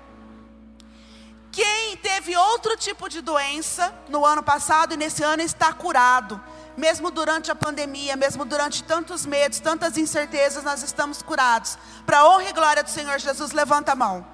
Quem 1.53 1.97
teve 1.97 2.37
outro 2.37 2.77
tipo 2.77 3.09
de 3.09 3.21
doença 3.21 3.93
no 4.09 4.25
ano 4.25 4.43
passado 4.43 4.95
e 4.95 4.97
nesse 4.97 5.23
ano 5.23 5.43
está 5.43 5.73
curado, 5.73 6.41
mesmo 6.79 7.11
durante 7.11 7.51
a 7.51 7.55
pandemia, 7.55 8.17
mesmo 8.17 8.45
durante 8.45 8.85
tantos 8.85 9.27
medos, 9.27 9.59
tantas 9.59 9.99
incertezas, 9.99 10.63
nós 10.63 10.83
estamos 10.83 11.21
curados. 11.21 11.77
Para 12.07 12.21
a 12.21 12.29
honra 12.29 12.49
e 12.49 12.53
glória 12.53 12.85
do 12.85 12.89
Senhor 12.89 13.19
Jesus, 13.19 13.51
levanta 13.51 13.93
a 13.93 13.97
mão. 13.97 14.25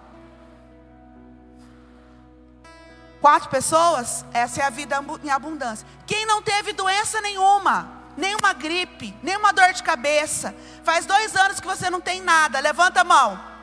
Quatro 3.19 3.49
pessoas, 3.49 4.25
essa 4.35 4.61
é 4.61 4.65
a 4.65 4.71
vida 4.71 5.03
em 5.25 5.31
abundância. 5.31 5.87
Quem 6.07 6.27
não 6.27 6.43
teve 6.43 6.75
doença 6.75 7.23
nenhuma, 7.23 7.91
nenhuma 8.15 8.53
gripe, 8.53 9.17
nenhuma 9.23 9.51
dor 9.51 9.73
de 9.73 9.83
cabeça. 9.83 10.55
Faz 10.85 11.07
dois 11.07 11.35
anos 11.35 11.59
que 11.59 11.67
você 11.67 11.89
não 11.89 12.03
tem 12.03 12.21
nada. 12.21 12.61
Levanta 12.61 13.01
a 13.01 13.05
mão. 13.05 13.55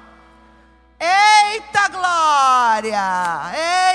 Eita 1.00 1.88
glória! 1.88 3.01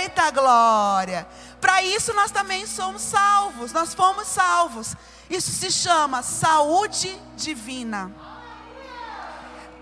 Eita 0.00 0.30
glória! 0.32 1.26
Para 1.60 1.82
isso 1.82 2.12
nós 2.14 2.30
também 2.30 2.66
somos 2.66 3.02
salvos. 3.02 3.72
Nós 3.72 3.94
fomos 3.94 4.26
salvos. 4.26 4.94
Isso 5.28 5.50
se 5.50 5.70
chama 5.70 6.22
saúde 6.22 7.18
divina. 7.36 8.12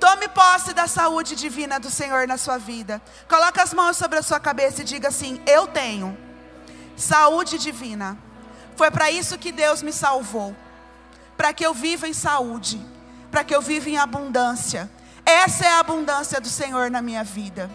Tome 0.00 0.28
posse 0.28 0.72
da 0.72 0.86
saúde 0.86 1.34
divina 1.34 1.78
do 1.80 1.90
Senhor 1.90 2.26
na 2.26 2.36
sua 2.36 2.58
vida. 2.58 3.00
Coloque 3.28 3.60
as 3.60 3.72
mãos 3.72 3.96
sobre 3.96 4.18
a 4.18 4.22
sua 4.22 4.40
cabeça 4.40 4.82
e 4.82 4.84
diga 4.84 5.08
assim: 5.08 5.40
Eu 5.46 5.66
tenho 5.66 6.16
saúde 6.96 7.58
divina. 7.58 8.18
Foi 8.76 8.90
para 8.90 9.10
isso 9.10 9.38
que 9.38 9.52
Deus 9.52 9.82
me 9.82 9.92
salvou 9.92 10.54
para 11.36 11.52
que 11.52 11.64
eu 11.64 11.74
viva 11.74 12.08
em 12.08 12.12
saúde, 12.12 12.80
para 13.30 13.44
que 13.44 13.54
eu 13.54 13.60
viva 13.60 13.88
em 13.88 13.98
abundância. 13.98 14.90
Essa 15.24 15.64
é 15.64 15.68
a 15.68 15.80
abundância 15.80 16.40
do 16.40 16.48
Senhor 16.48 16.90
na 16.90 17.02
minha 17.02 17.24
vida. 17.24 17.70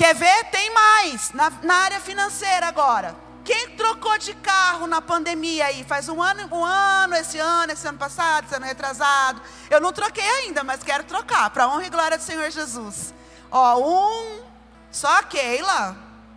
Quer 0.00 0.14
ver? 0.14 0.44
Tem 0.44 0.72
mais, 0.72 1.30
na, 1.32 1.50
na 1.62 1.74
área 1.74 2.00
financeira 2.00 2.66
agora. 2.66 3.14
Quem 3.44 3.76
trocou 3.76 4.16
de 4.16 4.32
carro 4.32 4.86
na 4.86 5.02
pandemia 5.02 5.66
aí? 5.66 5.84
Faz 5.84 6.08
um 6.08 6.22
ano, 6.22 6.48
um 6.50 6.64
ano, 6.64 7.14
esse 7.16 7.38
ano, 7.38 7.74
esse 7.74 7.86
ano 7.86 7.98
passado, 7.98 8.46
esse 8.46 8.54
ano 8.54 8.64
retrasado. 8.64 9.42
Eu 9.68 9.78
não 9.78 9.92
troquei 9.92 10.26
ainda, 10.26 10.64
mas 10.64 10.82
quero 10.82 11.04
trocar, 11.04 11.50
para 11.50 11.68
honra 11.68 11.84
e 11.84 11.90
glória 11.90 12.16
do 12.16 12.24
Senhor 12.24 12.50
Jesus. 12.50 13.12
Ó, 13.50 13.76
um, 13.76 14.42
só 14.90 15.18
a 15.18 15.22
Keila. 15.22 15.94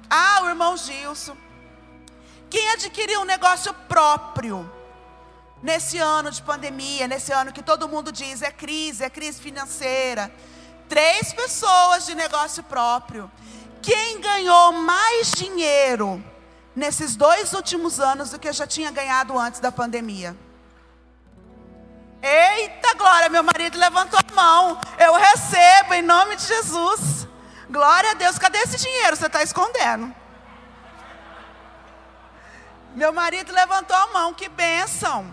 Ah, 0.10 0.41
o 0.43 0.50
irmão 0.50 0.75
Gilson. 0.75 1.38
Quem 2.50 2.70
adquiriu 2.72 3.22
um 3.22 3.25
negócio 3.25 3.74
próprio? 3.88 4.70
nesse 5.62 5.98
ano 5.98 6.29
de 6.29 6.41
pandemia, 6.41 7.08
nesse 7.08 7.32
ano 7.32 7.53
que 7.53 7.63
todo 7.63 7.88
mundo 7.88 8.12
diz 8.12 8.41
é 8.41 8.51
crise, 8.51 9.05
é 9.05 9.10
crise 9.10 9.39
financeira. 9.39 10.29
Três 10.89 11.34
pessoas 11.34 12.05
de 12.05 12.13
negócio 12.13 12.62
próprio. 12.63 13.32
Quem 13.84 14.22
ganhou 14.22 14.72
mais 14.72 15.32
dinheiro 15.32 16.24
nesses 16.74 17.18
dois 17.18 17.52
últimos 17.52 18.00
anos 18.00 18.30
do 18.30 18.40
que 18.40 18.52
já 18.54 18.66
tinha 18.66 18.90
ganhado 18.90 19.38
antes 19.38 19.60
da 19.60 19.74
pandemia? 19.74 20.36
Eita 22.22 22.94
glória, 22.94 23.28
meu 23.28 23.44
marido 23.44 23.78
levantou 23.78 24.18
a 24.18 24.34
mão. 24.34 24.80
Eu 24.98 25.13
recebo 25.16 25.94
em 25.94 26.02
nome 26.02 26.38
de 26.38 26.48
Jesus. 26.48 27.28
Glória 27.70 28.12
a 28.12 28.13
Deus. 28.13 28.40
Cadê 28.40 28.60
esse 28.60 28.78
dinheiro? 28.78 29.18
Você 29.18 29.25
está 29.25 29.44
escondendo. 29.44 30.16
Meu 32.96 33.12
marido 33.12 33.52
levantou 33.52 33.98
a 33.98 34.08
mão. 34.13 34.34
Que 34.34 34.48
bênção. 34.48 35.30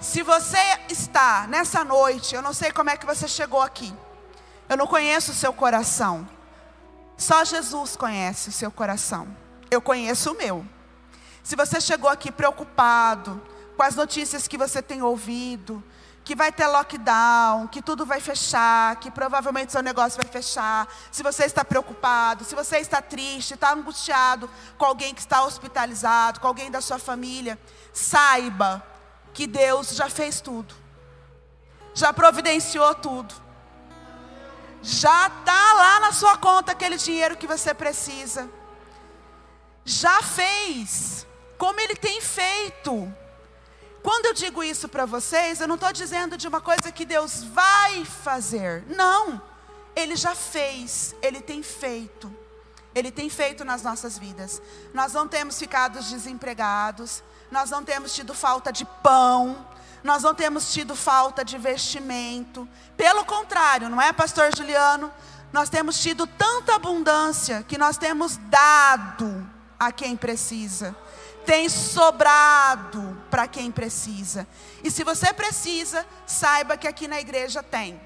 Se 0.00 0.22
você 0.22 0.58
está 0.88 1.46
nessa 1.46 1.84
noite, 1.84 2.34
eu 2.34 2.42
não 2.42 2.52
sei 2.52 2.72
como 2.72 2.90
é 2.90 2.96
que 2.96 3.06
você 3.06 3.28
chegou 3.28 3.62
aqui. 3.62 3.94
Eu 4.68 4.76
não 4.76 4.88
conheço 4.88 5.30
o 5.30 5.34
seu 5.34 5.52
coração. 5.52 6.28
Só 7.16 7.44
Jesus 7.44 7.96
conhece 7.96 8.50
o 8.50 8.52
seu 8.52 8.70
coração. 8.70 9.34
Eu 9.70 9.80
conheço 9.80 10.32
o 10.32 10.36
meu. 10.36 10.66
Se 11.42 11.56
você 11.56 11.80
chegou 11.80 12.10
aqui 12.10 12.30
preocupado 12.30 13.40
com 13.76 13.82
as 13.82 13.94
notícias 13.94 14.48
que 14.48 14.58
você 14.58 14.82
tem 14.82 15.02
ouvido, 15.02 15.82
que 16.26 16.34
vai 16.34 16.50
ter 16.50 16.66
lockdown, 16.66 17.68
que 17.68 17.80
tudo 17.80 18.04
vai 18.04 18.20
fechar, 18.20 18.96
que 18.96 19.12
provavelmente 19.12 19.70
seu 19.70 19.80
negócio 19.80 20.20
vai 20.20 20.26
fechar. 20.26 20.88
Se 21.12 21.22
você 21.22 21.44
está 21.44 21.64
preocupado, 21.64 22.44
se 22.44 22.52
você 22.52 22.78
está 22.78 23.00
triste, 23.00 23.54
está 23.54 23.72
angustiado 23.72 24.50
com 24.76 24.84
alguém 24.84 25.14
que 25.14 25.20
está 25.20 25.44
hospitalizado, 25.44 26.40
com 26.40 26.48
alguém 26.48 26.68
da 26.68 26.80
sua 26.80 26.98
família, 26.98 27.56
saiba 27.92 28.84
que 29.32 29.46
Deus 29.46 29.90
já 29.90 30.10
fez 30.10 30.40
tudo, 30.40 30.74
já 31.94 32.12
providenciou 32.12 32.92
tudo, 32.96 33.32
já 34.82 35.26
está 35.26 35.72
lá 35.74 36.00
na 36.00 36.12
sua 36.12 36.36
conta 36.36 36.72
aquele 36.72 36.96
dinheiro 36.96 37.36
que 37.36 37.46
você 37.46 37.74
precisa, 37.74 38.48
já 39.84 40.22
fez, 40.22 41.26
como 41.58 41.80
Ele 41.80 41.94
tem 41.94 42.20
feito. 42.20 43.12
Quando 44.02 44.26
eu 44.26 44.34
digo 44.34 44.62
isso 44.62 44.88
para 44.88 45.04
vocês, 45.04 45.60
eu 45.60 45.66
não 45.66 45.74
estou 45.74 45.92
dizendo 45.92 46.36
de 46.36 46.46
uma 46.46 46.60
coisa 46.60 46.92
que 46.92 47.04
Deus 47.04 47.42
vai 47.42 48.04
fazer, 48.04 48.84
não, 48.88 49.40
Ele 49.94 50.14
já 50.16 50.34
fez, 50.34 51.14
Ele 51.20 51.40
tem 51.40 51.62
feito. 51.62 52.34
Ele 52.94 53.10
tem 53.10 53.28
feito 53.28 53.62
nas 53.62 53.82
nossas 53.82 54.16
vidas. 54.16 54.62
Nós 54.94 55.12
não 55.12 55.28
temos 55.28 55.58
ficado 55.58 56.02
desempregados, 56.02 57.22
nós 57.50 57.68
não 57.68 57.84
temos 57.84 58.14
tido 58.14 58.32
falta 58.32 58.72
de 58.72 58.86
pão, 59.02 59.68
nós 60.06 60.22
não 60.22 60.34
temos 60.34 60.72
tido 60.72 60.94
falta 60.94 61.44
de 61.44 61.58
vestimento. 61.58 62.66
Pelo 62.96 63.24
contrário, 63.24 63.88
não 63.88 64.00
é, 64.00 64.12
pastor 64.12 64.54
Juliano? 64.56 65.12
Nós 65.52 65.68
temos 65.68 66.00
tido 66.00 66.26
tanta 66.26 66.74
abundância 66.74 67.64
que 67.66 67.76
nós 67.76 67.98
temos 67.98 68.36
dado 68.36 69.46
a 69.78 69.92
quem 69.92 70.16
precisa. 70.16 70.96
Tem 71.44 71.68
sobrado 71.68 73.20
para 73.30 73.46
quem 73.46 73.70
precisa. 73.70 74.46
E 74.82 74.90
se 74.90 75.04
você 75.04 75.32
precisa, 75.32 76.06
saiba 76.26 76.76
que 76.76 76.88
aqui 76.88 77.06
na 77.06 77.20
igreja 77.20 77.62
tem. 77.62 78.00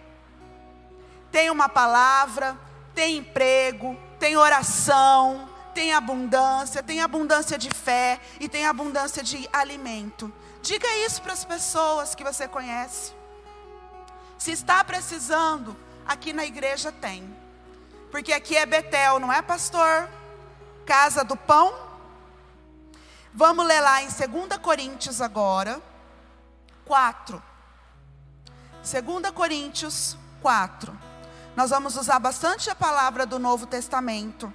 Tem 1.31 1.51
uma 1.51 1.69
palavra, 1.69 2.59
tem 2.95 3.19
emprego, 3.19 3.97
tem 4.19 4.37
oração, 4.37 5.49
tem 5.75 5.95
abundância, 5.95 6.83
tem 6.83 7.01
abundância 7.01 7.57
de 7.57 7.71
fé 7.71 8.21
e 8.39 8.49
tem 8.49 8.67
abundância 8.67 9.23
de 9.23 9.49
alimento. 9.53 10.33
Diga 10.63 10.89
isso 11.07 11.23
para 11.23 11.33
as 11.33 11.45
pessoas 11.45 12.15
que 12.15 12.23
você 12.23 12.47
conhece. 12.47 13.13
Se 14.39 14.53
está 14.53 14.83
precisando, 14.85 15.77
aqui 16.07 16.33
na 16.33 16.45
igreja 16.45 16.93
tem. 16.93 17.35
Porque 18.11 18.33
aqui 18.33 18.57
é 18.57 18.67
Betel, 18.67 19.19
não 19.19 19.33
é, 19.33 19.41
pastor? 19.41 20.09
Casa 20.85 21.25
do 21.25 21.37
pão. 21.37 21.73
Vamos 23.33 23.65
ler 23.65 23.81
lá 23.81 24.03
em 24.03 24.09
2 24.09 24.59
Coríntios 24.61 25.21
agora, 25.21 25.81
4. 26.85 27.43
2 28.83 29.31
Coríntios 29.31 30.17
4. 30.43 30.99
Nós 31.55 31.71
vamos 31.71 31.97
usar 31.97 32.19
bastante 32.19 32.69
a 32.71 32.75
palavra 32.75 33.25
do 33.25 33.39
Novo 33.39 33.67
Testamento. 33.67 34.53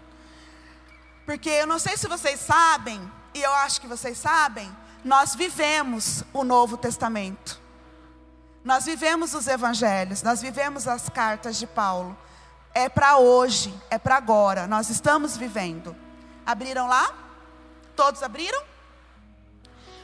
Porque 1.26 1.50
eu 1.50 1.68
não 1.68 1.80
sei 1.80 1.96
se 1.98 2.08
vocês 2.08 2.40
sabem, 2.40 3.00
e 3.34 3.42
eu 3.42 3.54
acho 3.54 3.80
que 3.80 3.88
vocês 3.88 4.18
sabem, 4.18 4.70
nós 5.06 5.36
vivemos 5.36 6.24
o 6.34 6.44
Novo 6.44 6.78
Testamento. 6.78 7.62
Nós 8.64 8.86
vivemos 8.86 9.36
os 9.36 9.46
evangelhos, 9.46 10.24
nós 10.24 10.42
vivemos 10.42 10.88
as 10.88 11.08
cartas 11.10 11.58
de 11.58 11.68
Paulo. 11.68 12.18
é 12.74 12.90
para 12.90 13.18
hoje, 13.18 13.74
é 13.90 14.00
para 14.00 14.18
agora. 14.18 14.66
Nós 14.66 14.90
estamos 14.90 15.38
vivendo. 15.38 15.96
Abriram 16.44 16.88
lá? 16.88 17.14
Todos 17.96 18.24
abriram? 18.24 18.62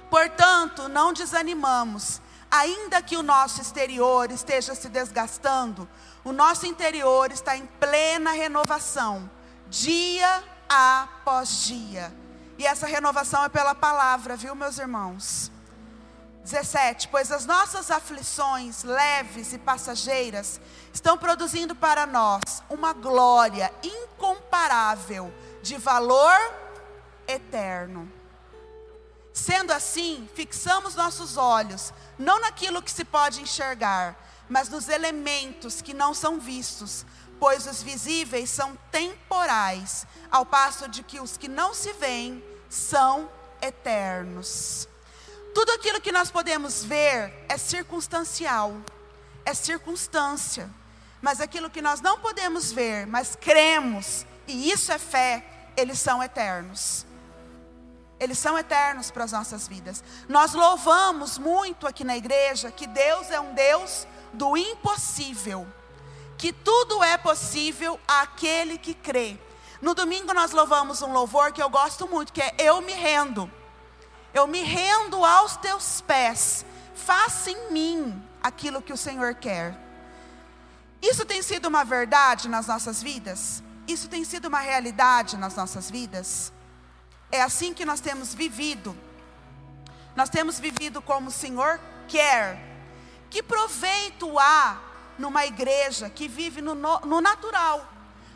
Portanto, 0.09 0.87
não 0.87 1.11
desanimamos, 1.11 2.21
ainda 2.49 3.01
que 3.01 3.17
o 3.17 3.23
nosso 3.23 3.59
exterior 3.59 4.29
esteja 4.31 4.75
se 4.75 4.87
desgastando, 4.87 5.89
o 6.23 6.31
nosso 6.31 6.67
interior 6.67 7.31
está 7.31 7.57
em 7.57 7.65
plena 7.65 8.31
renovação, 8.31 9.29
dia 9.67 10.43
após 10.69 11.63
dia. 11.63 12.20
E 12.57 12.65
essa 12.65 12.87
renovação 12.87 13.43
é 13.43 13.49
pela 13.49 13.73
palavra, 13.73 14.35
viu, 14.35 14.53
meus 14.55 14.77
irmãos? 14.77 15.51
17: 16.43 17.07
Pois 17.09 17.31
as 17.31 17.45
nossas 17.45 17.91
aflições 17.91 18.83
leves 18.83 19.53
e 19.53 19.57
passageiras 19.57 20.59
estão 20.93 21.17
produzindo 21.17 21.75
para 21.75 22.05
nós 22.05 22.41
uma 22.69 22.93
glória 22.93 23.71
incomparável, 23.83 25.33
de 25.61 25.77
valor 25.77 26.37
eterno. 27.27 28.11
Sendo 29.33 29.71
assim, 29.71 30.27
fixamos 30.35 30.95
nossos 30.95 31.37
olhos 31.37 31.93
não 32.17 32.39
naquilo 32.41 32.81
que 32.81 32.91
se 32.91 33.05
pode 33.05 33.41
enxergar, 33.41 34.17
mas 34.49 34.67
nos 34.67 34.89
elementos 34.89 35.81
que 35.81 35.93
não 35.93 36.13
são 36.13 36.39
vistos, 36.39 37.05
pois 37.41 37.65
os 37.65 37.81
visíveis 37.81 38.51
são 38.51 38.77
temporais, 38.91 40.05
ao 40.29 40.45
passo 40.45 40.87
de 40.87 41.01
que 41.01 41.19
os 41.19 41.37
que 41.37 41.47
não 41.47 41.73
se 41.73 41.91
veem 41.93 42.43
são 42.69 43.27
eternos. 43.59 44.87
Tudo 45.51 45.71
aquilo 45.71 45.99
que 45.99 46.11
nós 46.11 46.29
podemos 46.29 46.83
ver 46.83 47.33
é 47.49 47.57
circunstancial, 47.57 48.77
é 49.43 49.55
circunstância, 49.55 50.69
mas 51.19 51.41
aquilo 51.41 51.67
que 51.67 51.81
nós 51.81 51.99
não 51.99 52.19
podemos 52.19 52.71
ver, 52.71 53.07
mas 53.07 53.35
cremos, 53.35 54.23
e 54.47 54.71
isso 54.71 54.91
é 54.91 54.99
fé, 54.99 55.43
eles 55.75 55.97
são 55.97 56.21
eternos 56.21 57.07
eles 58.19 58.37
são 58.37 58.55
eternos 58.55 59.09
para 59.09 59.23
as 59.23 59.31
nossas 59.31 59.67
vidas. 59.67 60.03
Nós 60.29 60.53
louvamos 60.53 61.39
muito 61.39 61.87
aqui 61.87 62.03
na 62.03 62.15
igreja 62.15 62.69
que 62.69 62.85
Deus 62.85 63.31
é 63.31 63.39
um 63.39 63.55
Deus 63.55 64.05
do 64.31 64.55
impossível, 64.55 65.65
que 66.41 66.51
tudo 66.51 67.03
é 67.03 67.17
possível 67.17 67.99
àquele 68.07 68.75
que 68.75 68.95
crê. 68.95 69.37
No 69.79 69.93
domingo 69.93 70.33
nós 70.33 70.51
louvamos 70.51 70.99
um 71.03 71.13
louvor 71.13 71.51
que 71.51 71.61
eu 71.61 71.69
gosto 71.69 72.07
muito, 72.07 72.33
que 72.33 72.41
é 72.41 72.55
Eu 72.57 72.81
me 72.81 72.93
rendo. 72.93 73.49
Eu 74.33 74.47
me 74.47 74.63
rendo 74.63 75.23
aos 75.23 75.55
teus 75.57 76.01
pés. 76.01 76.65
Faça 76.95 77.51
em 77.51 77.71
mim 77.71 78.27
aquilo 78.41 78.81
que 78.81 78.91
o 78.91 78.97
Senhor 78.97 79.35
quer. 79.35 79.77
Isso 80.99 81.25
tem 81.25 81.43
sido 81.43 81.67
uma 81.67 81.83
verdade 81.83 82.49
nas 82.49 82.65
nossas 82.65 83.03
vidas? 83.03 83.61
Isso 83.87 84.09
tem 84.09 84.23
sido 84.23 84.47
uma 84.47 84.61
realidade 84.61 85.37
nas 85.37 85.55
nossas 85.55 85.91
vidas? 85.91 86.51
É 87.31 87.43
assim 87.43 87.71
que 87.71 87.85
nós 87.85 87.99
temos 87.99 88.33
vivido. 88.33 88.97
Nós 90.15 90.27
temos 90.27 90.59
vivido 90.59 91.03
como 91.03 91.27
o 91.27 91.31
Senhor 91.31 91.79
quer. 92.07 92.59
Que 93.29 93.43
proveito 93.43 94.39
há 94.39 94.89
numa 95.21 95.45
igreja 95.45 96.09
que 96.09 96.27
vive 96.27 96.61
no, 96.61 96.75
no 96.75 97.21
natural? 97.21 97.87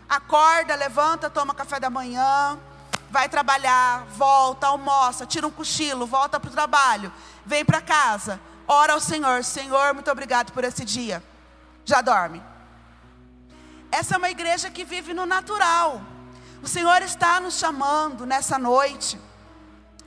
Acorda, 0.07 0.75
levanta, 0.75 1.29
toma 1.29 1.53
café 1.53 1.79
da 1.79 1.89
manhã, 1.89 2.57
vai 3.09 3.27
trabalhar, 3.27 4.05
volta, 4.15 4.67
almoça, 4.67 5.25
tira 5.25 5.47
um 5.47 5.51
cochilo, 5.51 6.05
volta 6.05 6.39
para 6.39 6.49
o 6.49 6.53
trabalho, 6.53 7.11
vem 7.45 7.65
para 7.65 7.81
casa, 7.81 8.39
ora 8.67 8.93
ao 8.93 8.99
Senhor: 8.99 9.43
Senhor, 9.43 9.93
muito 9.93 10.11
obrigado 10.11 10.51
por 10.53 10.63
esse 10.63 10.85
dia. 10.85 11.23
Já 11.83 12.01
dorme. 12.01 12.41
Essa 13.91 14.15
é 14.15 14.17
uma 14.17 14.29
igreja 14.29 14.69
que 14.69 14.83
vive 14.83 15.13
no 15.13 15.25
natural. 15.25 16.01
O 16.61 16.67
Senhor 16.67 17.01
está 17.01 17.39
nos 17.39 17.57
chamando 17.57 18.25
nessa 18.25 18.57
noite 18.57 19.19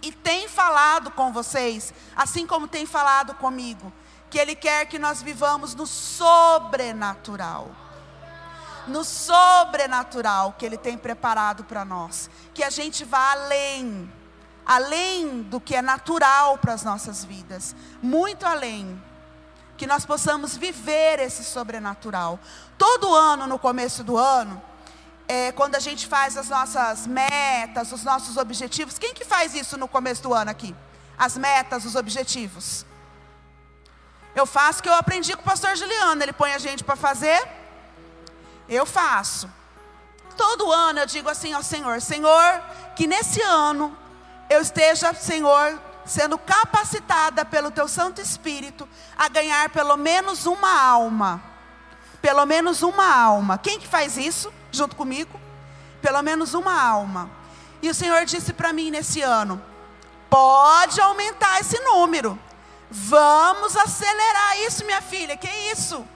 e 0.02 0.12
tem 0.12 0.48
falado 0.48 1.10
com 1.10 1.32
vocês, 1.32 1.92
assim 2.16 2.46
como 2.46 2.68
tem 2.68 2.86
falado 2.86 3.34
comigo, 3.34 3.92
que 4.30 4.38
Ele 4.38 4.54
quer 4.54 4.86
que 4.86 4.98
nós 4.98 5.22
vivamos 5.22 5.74
no 5.74 5.86
sobrenatural. 5.86 7.70
No 8.86 9.04
sobrenatural 9.04 10.54
que 10.58 10.64
Ele 10.64 10.76
tem 10.76 10.96
preparado 10.96 11.64
para 11.64 11.84
nós. 11.84 12.30
Que 12.54 12.62
a 12.62 12.70
gente 12.70 13.04
vá 13.04 13.32
além, 13.32 14.12
além 14.64 15.42
do 15.42 15.60
que 15.60 15.74
é 15.74 15.82
natural 15.82 16.58
para 16.58 16.74
as 16.74 16.82
nossas 16.82 17.24
vidas, 17.24 17.74
muito 18.02 18.46
além. 18.46 19.02
Que 19.76 19.86
nós 19.86 20.04
possamos 20.04 20.56
viver 20.56 21.20
esse 21.20 21.44
sobrenatural. 21.44 22.38
Todo 22.76 23.14
ano, 23.14 23.46
no 23.46 23.58
começo 23.58 24.02
do 24.02 24.16
ano, 24.16 24.60
é, 25.28 25.52
quando 25.52 25.74
a 25.74 25.78
gente 25.78 26.06
faz 26.06 26.36
as 26.36 26.48
nossas 26.48 27.06
metas, 27.06 27.92
os 27.92 28.02
nossos 28.02 28.36
objetivos. 28.36 28.98
Quem 28.98 29.12
que 29.12 29.24
faz 29.24 29.54
isso 29.54 29.76
no 29.76 29.86
começo 29.86 30.22
do 30.22 30.32
ano 30.32 30.50
aqui? 30.50 30.74
As 31.18 31.36
metas, 31.36 31.84
os 31.84 31.94
objetivos. 31.94 32.87
Eu 34.38 34.46
faço 34.46 34.82
que 34.82 34.88
eu 34.88 34.94
aprendi 34.94 35.34
com 35.34 35.42
o 35.42 35.44
pastor 35.44 35.76
Juliano. 35.76 36.22
Ele 36.22 36.32
põe 36.32 36.52
a 36.54 36.58
gente 36.58 36.84
para 36.84 36.96
fazer. 36.96 37.40
Eu 38.68 38.86
faço. 38.86 39.50
Todo 40.36 40.72
ano 40.72 41.00
eu 41.00 41.06
digo 41.06 41.28
assim 41.28 41.52
ao 41.52 41.62
Senhor: 41.62 42.00
Senhor, 42.00 42.62
que 42.94 43.06
nesse 43.06 43.40
ano 43.42 43.96
eu 44.48 44.60
esteja, 44.60 45.12
Senhor, 45.14 45.80
sendo 46.06 46.38
capacitada 46.38 47.44
pelo 47.44 47.70
Teu 47.70 47.88
Santo 47.88 48.20
Espírito 48.20 48.88
a 49.16 49.28
ganhar 49.28 49.70
pelo 49.70 49.96
menos 49.96 50.46
uma 50.46 50.80
alma. 50.80 51.42
Pelo 52.22 52.46
menos 52.46 52.82
uma 52.82 53.12
alma. 53.12 53.58
Quem 53.58 53.80
que 53.80 53.86
faz 53.86 54.16
isso? 54.16 54.52
junto 54.70 54.96
comigo? 54.96 55.40
Pelo 56.00 56.22
menos 56.22 56.54
uma 56.54 56.80
alma. 56.80 57.30
E 57.82 57.88
o 57.88 57.94
Senhor 57.94 58.24
disse 58.24 58.52
para 58.52 58.72
mim 58.72 58.90
nesse 58.90 59.20
ano: 59.20 59.60
pode 60.30 61.00
aumentar 61.00 61.60
esse 61.60 61.78
número. 61.80 62.38
Vamos 62.90 63.76
acelerar 63.76 64.60
isso, 64.60 64.84
minha 64.84 65.02
filha. 65.02 65.36
Que 65.36 65.50
isso? 65.72 66.06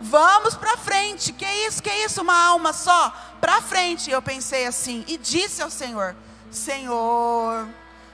Vamos 0.00 0.54
para 0.54 0.76
frente. 0.76 1.32
Que 1.32 1.46
isso? 1.66 1.82
Que 1.82 1.90
isso? 1.90 2.22
Uma 2.22 2.36
alma 2.36 2.72
só 2.72 3.14
para 3.40 3.60
frente. 3.60 4.10
Eu 4.10 4.22
pensei 4.22 4.66
assim 4.66 5.04
e 5.06 5.16
disse 5.16 5.62
ao 5.62 5.70
Senhor: 5.70 6.16
Senhor, 6.50 7.68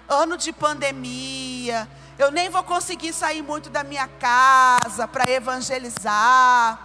ano 0.09 0.37
de 0.37 0.53
pandemia, 0.53 1.89
eu 2.19 2.31
nem 2.31 2.49
vou 2.49 2.63
conseguir 2.63 3.13
sair 3.13 3.43
muito 3.43 3.71
da 3.71 3.85
minha 3.85 4.09
casa 4.09 5.07
para 5.07 5.31
evangelizar. 5.31 6.79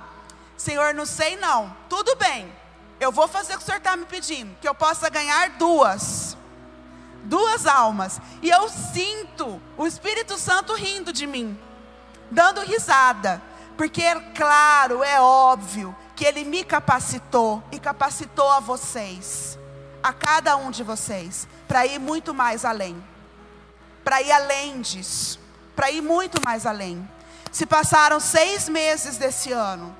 Senhor, 0.55 0.93
não 0.93 1.05
sei 1.05 1.35
não. 1.37 1.75
Tudo 1.89 2.15
bem. 2.15 2.51
Eu 2.99 3.11
vou 3.11 3.27
fazer 3.27 3.55
o 3.55 3.57
que 3.57 3.63
o 3.63 3.65
Senhor 3.65 3.79
está 3.79 3.97
me 3.97 4.05
pedindo, 4.05 4.55
que 4.61 4.67
eu 4.67 4.75
possa 4.75 5.09
ganhar 5.09 5.49
duas. 5.51 6.37
Duas 7.23 7.65
almas. 7.65 8.19
E 8.41 8.49
eu 8.49 8.69
sinto 8.69 9.61
o 9.77 9.87
Espírito 9.87 10.37
Santo 10.37 10.73
rindo 10.73 11.11
de 11.13 11.25
mim, 11.25 11.57
dando 12.29 12.61
risada. 12.61 13.41
Porque 13.77 14.01
é 14.03 14.19
claro, 14.19 15.03
é 15.03 15.19
óbvio, 15.19 15.95
que 16.15 16.25
Ele 16.25 16.43
me 16.43 16.63
capacitou 16.63 17.63
e 17.71 17.79
capacitou 17.79 18.49
a 18.51 18.59
vocês, 18.59 19.57
a 20.01 20.13
cada 20.13 20.55
um 20.55 20.69
de 20.69 20.83
vocês, 20.83 21.47
para 21.67 21.85
ir 21.85 21.99
muito 21.99 22.33
mais 22.33 22.65
além. 22.65 23.03
Para 24.03 24.21
ir 24.21 24.31
além 24.31 24.81
disso. 24.81 25.39
Para 25.75 25.89
ir 25.89 26.01
muito 26.01 26.39
mais 26.43 26.65
além. 26.65 27.09
Se 27.51 27.65
passaram 27.65 28.19
seis 28.19 28.69
meses 28.69 29.17
desse 29.17 29.51
ano 29.51 29.95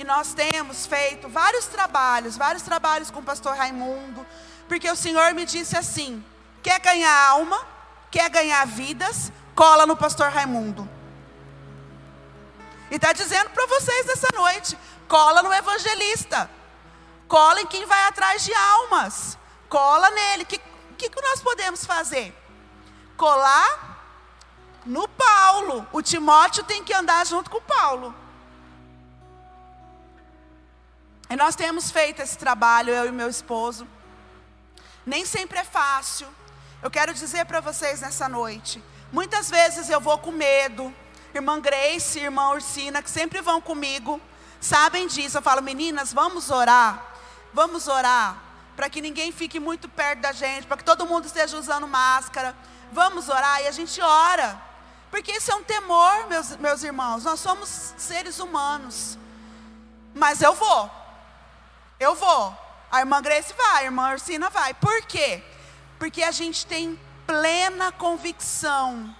e 0.00 0.04
nós 0.04 0.32
temos 0.32 0.86
feito 0.86 1.28
vários 1.28 1.66
trabalhos, 1.66 2.34
vários 2.34 2.62
trabalhos 2.62 3.10
com 3.10 3.20
o 3.20 3.22
pastor 3.22 3.54
Raimundo, 3.54 4.26
porque 4.70 4.88
o 4.88 4.94
Senhor 4.94 5.34
me 5.34 5.44
disse 5.44 5.76
assim: 5.76 6.24
quer 6.62 6.78
ganhar 6.78 7.12
alma, 7.30 7.60
quer 8.08 8.30
ganhar 8.30 8.64
vidas, 8.64 9.32
cola 9.52 9.84
no 9.84 9.96
pastor 9.96 10.30
Raimundo. 10.30 10.88
E 12.88 12.94
está 12.94 13.12
dizendo 13.12 13.50
para 13.50 13.66
vocês 13.66 14.08
essa 14.08 14.28
noite: 14.32 14.78
cola 15.08 15.42
no 15.42 15.52
evangelista, 15.52 16.48
cola 17.26 17.60
em 17.60 17.66
quem 17.66 17.84
vai 17.84 18.04
atrás 18.04 18.44
de 18.44 18.54
almas, 18.54 19.36
cola 19.68 20.08
nele. 20.12 20.44
O 20.44 20.46
que, 20.46 20.60
que, 20.96 21.10
que 21.10 21.20
nós 21.20 21.42
podemos 21.42 21.84
fazer? 21.84 22.32
Colar 23.16 23.98
no 24.86 25.08
Paulo. 25.08 25.84
O 25.90 26.00
Timóteo 26.00 26.62
tem 26.62 26.84
que 26.84 26.94
andar 26.94 27.26
junto 27.26 27.50
com 27.50 27.58
o 27.58 27.62
Paulo. 27.62 28.14
E 31.28 31.34
nós 31.34 31.56
temos 31.56 31.90
feito 31.90 32.22
esse 32.22 32.38
trabalho, 32.38 32.92
eu 32.92 33.06
e 33.06 33.10
meu 33.10 33.28
esposo. 33.28 33.84
Nem 35.04 35.24
sempre 35.24 35.58
é 35.58 35.64
fácil. 35.64 36.28
Eu 36.82 36.90
quero 36.90 37.12
dizer 37.12 37.44
para 37.46 37.60
vocês 37.60 38.00
nessa 38.00 38.28
noite. 38.28 38.82
Muitas 39.12 39.50
vezes 39.50 39.90
eu 39.90 40.00
vou 40.00 40.18
com 40.18 40.30
medo. 40.30 40.94
Irmã 41.34 41.60
Grace, 41.60 42.18
irmã 42.18 42.50
Ursina, 42.50 43.02
que 43.02 43.10
sempre 43.10 43.40
vão 43.40 43.60
comigo, 43.60 44.20
sabem 44.60 45.06
disso. 45.06 45.38
Eu 45.38 45.42
falo, 45.42 45.62
meninas, 45.62 46.12
vamos 46.12 46.50
orar. 46.50 47.06
Vamos 47.52 47.86
orar. 47.88 48.36
Para 48.76 48.88
que 48.88 49.00
ninguém 49.00 49.30
fique 49.30 49.60
muito 49.60 49.88
perto 49.88 50.20
da 50.20 50.32
gente, 50.32 50.66
para 50.66 50.76
que 50.76 50.84
todo 50.84 51.06
mundo 51.06 51.26
esteja 51.26 51.56
usando 51.56 51.86
máscara. 51.86 52.56
Vamos 52.92 53.28
orar 53.28 53.62
e 53.62 53.68
a 53.68 53.70
gente 53.70 54.00
ora. 54.00 54.60
Porque 55.10 55.32
isso 55.32 55.50
é 55.50 55.54
um 55.54 55.62
temor, 55.62 56.28
meus, 56.28 56.56
meus 56.56 56.82
irmãos. 56.82 57.24
Nós 57.24 57.40
somos 57.40 57.94
seres 57.96 58.38
humanos. 58.38 59.18
Mas 60.14 60.40
eu 60.40 60.54
vou. 60.54 60.90
Eu 61.98 62.14
vou. 62.14 62.56
A 62.90 63.00
irmã 63.00 63.22
Grace 63.22 63.54
vai, 63.56 63.82
a 63.82 63.84
irmã 63.84 64.12
Ursina 64.12 64.50
vai. 64.50 64.74
Por 64.74 65.02
quê? 65.02 65.42
Porque 65.98 66.22
a 66.22 66.30
gente 66.32 66.66
tem 66.66 66.98
plena 67.26 67.92
convicção 67.92 69.14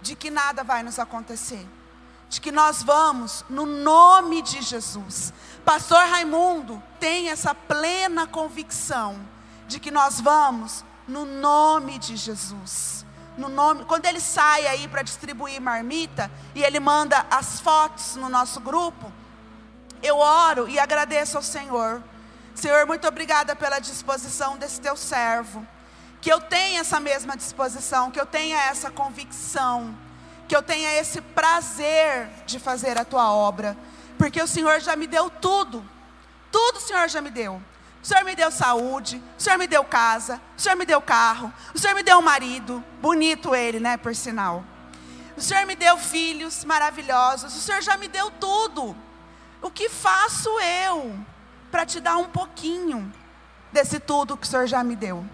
de 0.00 0.16
que 0.16 0.30
nada 0.30 0.64
vai 0.64 0.82
nos 0.82 0.98
acontecer. 0.98 1.66
De 2.28 2.40
que 2.40 2.50
nós 2.50 2.82
vamos 2.82 3.44
no 3.48 3.66
nome 3.66 4.40
de 4.42 4.62
Jesus. 4.62 5.32
Pastor 5.64 6.06
Raimundo 6.08 6.82
tem 6.98 7.28
essa 7.28 7.54
plena 7.54 8.26
convicção 8.26 9.18
de 9.68 9.78
que 9.78 9.90
nós 9.90 10.20
vamos 10.20 10.84
no 11.06 11.24
nome 11.24 11.98
de 11.98 12.16
Jesus. 12.16 13.04
No 13.36 13.48
nome, 13.48 13.84
quando 13.84 14.06
ele 14.06 14.20
sai 14.20 14.66
aí 14.66 14.88
para 14.88 15.02
distribuir 15.02 15.60
marmita 15.60 16.30
e 16.54 16.64
ele 16.64 16.80
manda 16.80 17.26
as 17.30 17.60
fotos 17.60 18.16
no 18.16 18.28
nosso 18.28 18.60
grupo, 18.60 19.12
eu 20.02 20.18
oro 20.18 20.68
e 20.68 20.78
agradeço 20.78 21.36
ao 21.36 21.42
Senhor. 21.42 22.02
Senhor, 22.56 22.86
muito 22.86 23.06
obrigada 23.06 23.54
pela 23.54 23.78
disposição 23.78 24.56
desse 24.56 24.80
teu 24.80 24.96
servo. 24.96 25.64
Que 26.22 26.32
eu 26.32 26.40
tenha 26.40 26.80
essa 26.80 26.98
mesma 26.98 27.36
disposição, 27.36 28.10
que 28.10 28.18
eu 28.18 28.24
tenha 28.24 28.56
essa 28.56 28.90
convicção, 28.90 29.94
que 30.48 30.56
eu 30.56 30.62
tenha 30.62 30.90
esse 30.94 31.20
prazer 31.20 32.28
de 32.46 32.58
fazer 32.58 32.98
a 32.98 33.04
tua 33.04 33.30
obra, 33.30 33.76
porque 34.16 34.40
o 34.40 34.46
Senhor 34.46 34.80
já 34.80 34.96
me 34.96 35.06
deu 35.06 35.28
tudo. 35.28 35.84
Tudo 36.50 36.78
o 36.78 36.80
Senhor 36.80 37.06
já 37.10 37.20
me 37.20 37.30
deu. 37.30 37.62
O 38.02 38.06
Senhor 38.06 38.24
me 38.24 38.34
deu 38.34 38.50
saúde, 38.50 39.22
o 39.38 39.42
Senhor 39.42 39.58
me 39.58 39.66
deu 39.66 39.84
casa, 39.84 40.40
o 40.56 40.60
Senhor 40.60 40.76
me 40.76 40.86
deu 40.86 41.02
carro, 41.02 41.52
o 41.74 41.78
Senhor 41.78 41.94
me 41.94 42.02
deu 42.02 42.18
um 42.18 42.22
marido, 42.22 42.82
bonito 43.02 43.54
ele, 43.54 43.80
né, 43.80 43.98
por 43.98 44.14
sinal. 44.14 44.64
O 45.36 45.42
Senhor 45.42 45.66
me 45.66 45.76
deu 45.76 45.98
filhos 45.98 46.64
maravilhosos, 46.64 47.54
o 47.54 47.60
Senhor 47.60 47.82
já 47.82 47.98
me 47.98 48.08
deu 48.08 48.30
tudo. 48.30 48.96
O 49.60 49.70
que 49.70 49.90
faço 49.90 50.48
eu 50.60 51.14
para 51.70 51.86
te 51.86 52.00
dar 52.00 52.16
um 52.16 52.28
pouquinho 52.28 53.12
desse 53.72 53.98
tudo 53.98 54.36
que 54.36 54.46
o 54.46 54.48
Senhor 54.48 54.66
já 54.66 54.82
me 54.82 54.96
deu? 54.96 55.24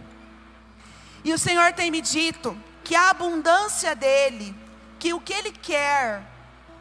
E 1.25 1.33
o 1.33 1.39
Senhor 1.39 1.73
tem 1.73 1.91
me 1.91 2.01
dito 2.01 2.57
que 2.83 2.95
a 2.95 3.11
abundância 3.11 3.95
dele, 3.95 4.57
que 4.99 5.15
o 5.15 5.21
que 5.21 5.33
ele 5.33 5.53
quer 5.53 6.23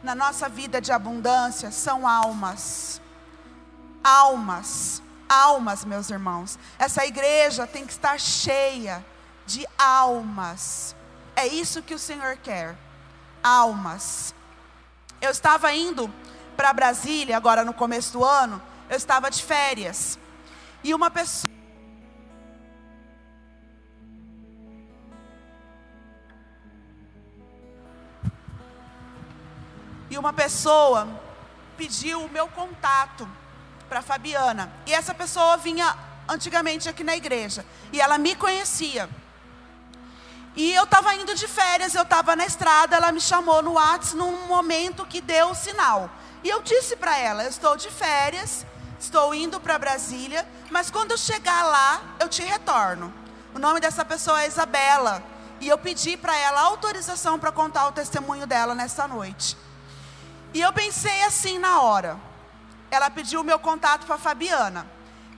na 0.02 0.14
nossa 0.14 0.48
vida 0.48 0.80
de 0.80 0.90
abundância 0.90 1.70
são 1.70 2.06
almas. 2.06 3.00
Almas 4.02 5.02
almas, 5.32 5.84
meus 5.84 6.10
irmãos. 6.10 6.58
Essa 6.78 7.06
igreja 7.06 7.66
tem 7.66 7.86
que 7.86 7.92
estar 7.92 8.20
cheia 8.20 9.04
de 9.46 9.66
almas. 9.78 10.94
É 11.34 11.46
isso 11.46 11.82
que 11.82 11.94
o 11.94 11.98
Senhor 11.98 12.36
quer. 12.36 12.76
Almas. 13.42 14.34
Eu 15.20 15.30
estava 15.30 15.72
indo 15.72 16.12
para 16.56 16.72
Brasília 16.72 17.36
agora 17.36 17.64
no 17.64 17.72
começo 17.72 18.12
do 18.12 18.24
ano, 18.24 18.60
eu 18.92 18.96
estava 18.98 19.30
de 19.30 19.42
férias. 19.42 20.18
E 20.84 20.94
uma 20.94 21.10
pessoa 21.10 21.50
E 30.10 30.18
uma 30.18 30.34
pessoa 30.34 31.08
pediu 31.74 32.22
o 32.22 32.28
meu 32.28 32.46
contato 32.48 33.26
para 33.88 34.02
Fabiana. 34.02 34.70
E 34.86 34.92
essa 34.92 35.14
pessoa 35.14 35.56
vinha 35.56 35.96
antigamente 36.28 36.86
aqui 36.86 37.02
na 37.02 37.16
igreja. 37.16 37.64
E 37.90 37.98
ela 37.98 38.18
me 38.18 38.36
conhecia. 38.36 39.08
E 40.54 40.74
eu 40.74 40.84
estava 40.84 41.14
indo 41.14 41.34
de 41.34 41.48
férias, 41.48 41.94
eu 41.94 42.02
estava 42.02 42.36
na 42.36 42.44
estrada, 42.44 42.94
ela 42.94 43.10
me 43.10 43.22
chamou 43.22 43.62
no 43.62 43.72
WhatsApp 43.72 44.16
num 44.16 44.46
momento 44.46 45.06
que 45.06 45.22
deu 45.22 45.48
o 45.48 45.54
sinal. 45.54 46.10
E 46.44 46.50
eu 46.50 46.60
disse 46.60 46.94
para 46.94 47.16
ela: 47.16 47.44
Eu 47.44 47.48
estou 47.48 47.74
de 47.74 47.90
férias, 47.90 48.66
estou 49.02 49.34
indo 49.34 49.58
para 49.58 49.78
Brasília, 49.78 50.48
mas 50.70 50.90
quando 50.90 51.10
eu 51.10 51.18
chegar 51.18 51.64
lá, 51.64 52.00
eu 52.20 52.28
te 52.28 52.42
retorno. 52.42 53.12
O 53.54 53.58
nome 53.58 53.80
dessa 53.80 54.04
pessoa 54.04 54.42
é 54.42 54.46
Isabela. 54.46 55.22
E 55.60 55.68
eu 55.68 55.76
pedi 55.76 56.16
para 56.16 56.36
ela 56.36 56.60
autorização 56.62 57.38
para 57.38 57.52
contar 57.52 57.86
o 57.86 57.92
testemunho 57.92 58.46
dela 58.46 58.74
nessa 58.74 59.06
noite. 59.06 59.56
E 60.54 60.60
eu 60.60 60.72
pensei 60.72 61.22
assim 61.24 61.58
na 61.58 61.80
hora 61.80 62.18
ela 62.90 63.08
pediu 63.08 63.40
o 63.40 63.44
meu 63.44 63.58
contato 63.58 64.04
para 64.04 64.16
a 64.16 64.18
Fabiana. 64.18 64.86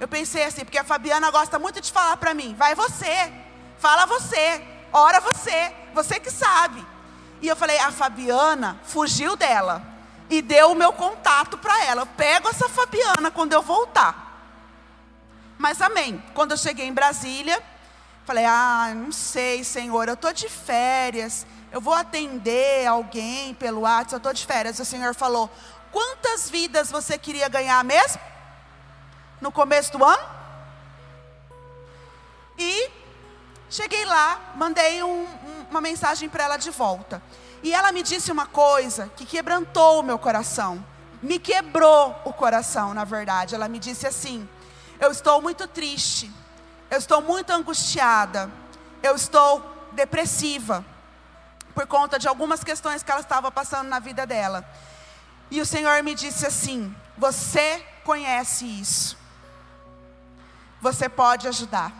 Eu 0.01 0.09
pensei 0.09 0.45
assim, 0.45 0.65
porque 0.65 0.79
a 0.79 0.83
Fabiana 0.83 1.31
gosta 1.31 1.57
muito 1.57 1.81
de 1.81 1.93
falar 1.93 2.17
para 2.17 2.35
mim: 2.35 2.55
vai 2.59 2.75
você, 2.75 3.33
fala 3.79 4.07
você, 4.07 4.63
ora 4.93 5.21
você, 5.21 5.73
você 5.95 6.19
que 6.19 6.31
sabe. 6.31 6.85
E 7.41 7.47
eu 7.47 7.55
falei: 7.55 7.79
a 7.79 7.93
Fabiana 7.93 8.81
fugiu 8.83 9.37
dela 9.37 9.94
e 10.31 10.41
deu 10.43 10.73
o 10.73 10.75
meu 10.75 10.93
contato 10.93 11.59
para 11.59 11.85
ela. 11.85 12.03
Eu 12.03 12.07
pego 12.07 12.49
essa 12.49 12.69
Fabiana 12.69 13.31
quando 13.31 13.53
eu 13.53 13.63
voltar. 13.63 14.25
Mas 15.59 15.81
amém. 15.81 16.23
Quando 16.35 16.53
eu 16.53 16.57
cheguei 16.57 16.87
em 16.87 16.93
Brasília, 16.93 17.63
falei: 18.25 18.45
ah, 18.45 18.93
não 18.95 19.13
sei, 19.13 19.65
Senhor, 19.65 20.09
eu 20.09 20.15
estou 20.15 20.33
de 20.33 20.49
férias. 20.49 21.47
Eu 21.71 21.81
vou 21.81 21.95
atender 21.95 22.87
alguém 22.87 23.55
pelo 23.55 23.81
WhatsApp, 23.81 24.13
eu 24.13 24.19
estou 24.19 24.33
de 24.33 24.47
férias. 24.47 24.79
O 24.79 24.85
Senhor 24.85 25.15
falou: 25.15 25.51
Quantas 25.91 26.51
vidas 26.51 26.91
você 26.91 27.17
queria 27.17 27.49
ganhar 27.49 27.83
mesmo? 27.85 28.21
No 29.41 29.53
começo 29.53 29.97
do 29.97 30.05
ano? 30.05 30.35
E 32.59 32.91
cheguei 33.69 34.05
lá, 34.05 34.41
mandei 34.55 35.03
um, 35.03 35.23
um, 35.23 35.67
uma 35.71 35.81
mensagem 35.81 36.29
para 36.29 36.45
ela 36.45 36.57
de 36.57 36.71
volta. 36.71 37.23
E 37.65 37.73
ela 37.73 37.91
me 37.93 38.03
disse 38.03 38.31
uma 38.31 38.45
coisa 38.45 39.11
que 39.17 39.25
quebrantou 39.25 40.01
o 40.01 40.03
meu 40.03 40.19
coração. 40.19 40.85
Me 41.23 41.39
quebrou 41.39 42.15
o 42.27 42.31
coração, 42.31 42.93
na 42.93 43.05
verdade. 43.05 43.55
Ela 43.55 43.69
me 43.69 43.79
disse 43.79 44.07
assim: 44.07 44.47
Eu 45.01 45.11
estou 45.11 45.41
muito 45.41 45.67
triste. 45.67 46.31
Eu 46.91 46.99
estou 46.99 47.23
muito 47.23 47.51
angustiada. 47.51 48.51
Eu 49.03 49.17
estou 49.17 49.65
depressiva. 49.93 50.85
Por 51.75 51.87
conta 51.87 52.19
de 52.19 52.29
algumas 52.29 52.63
questões 52.63 53.03
que 53.03 53.11
ela 53.11 53.23
estava 53.23 53.51
passando 53.51 53.89
na 53.89 53.99
vida 53.99 54.27
dela. 54.27 54.63
E 55.51 55.59
o 55.59 55.65
Senhor 55.65 56.03
me 56.03 56.15
disse 56.15 56.47
assim: 56.47 56.95
Você 57.17 57.83
conhece 58.05 58.67
isso. 58.67 59.17
Você 60.83 61.09
pode 61.09 61.49
ajudar. 61.49 61.91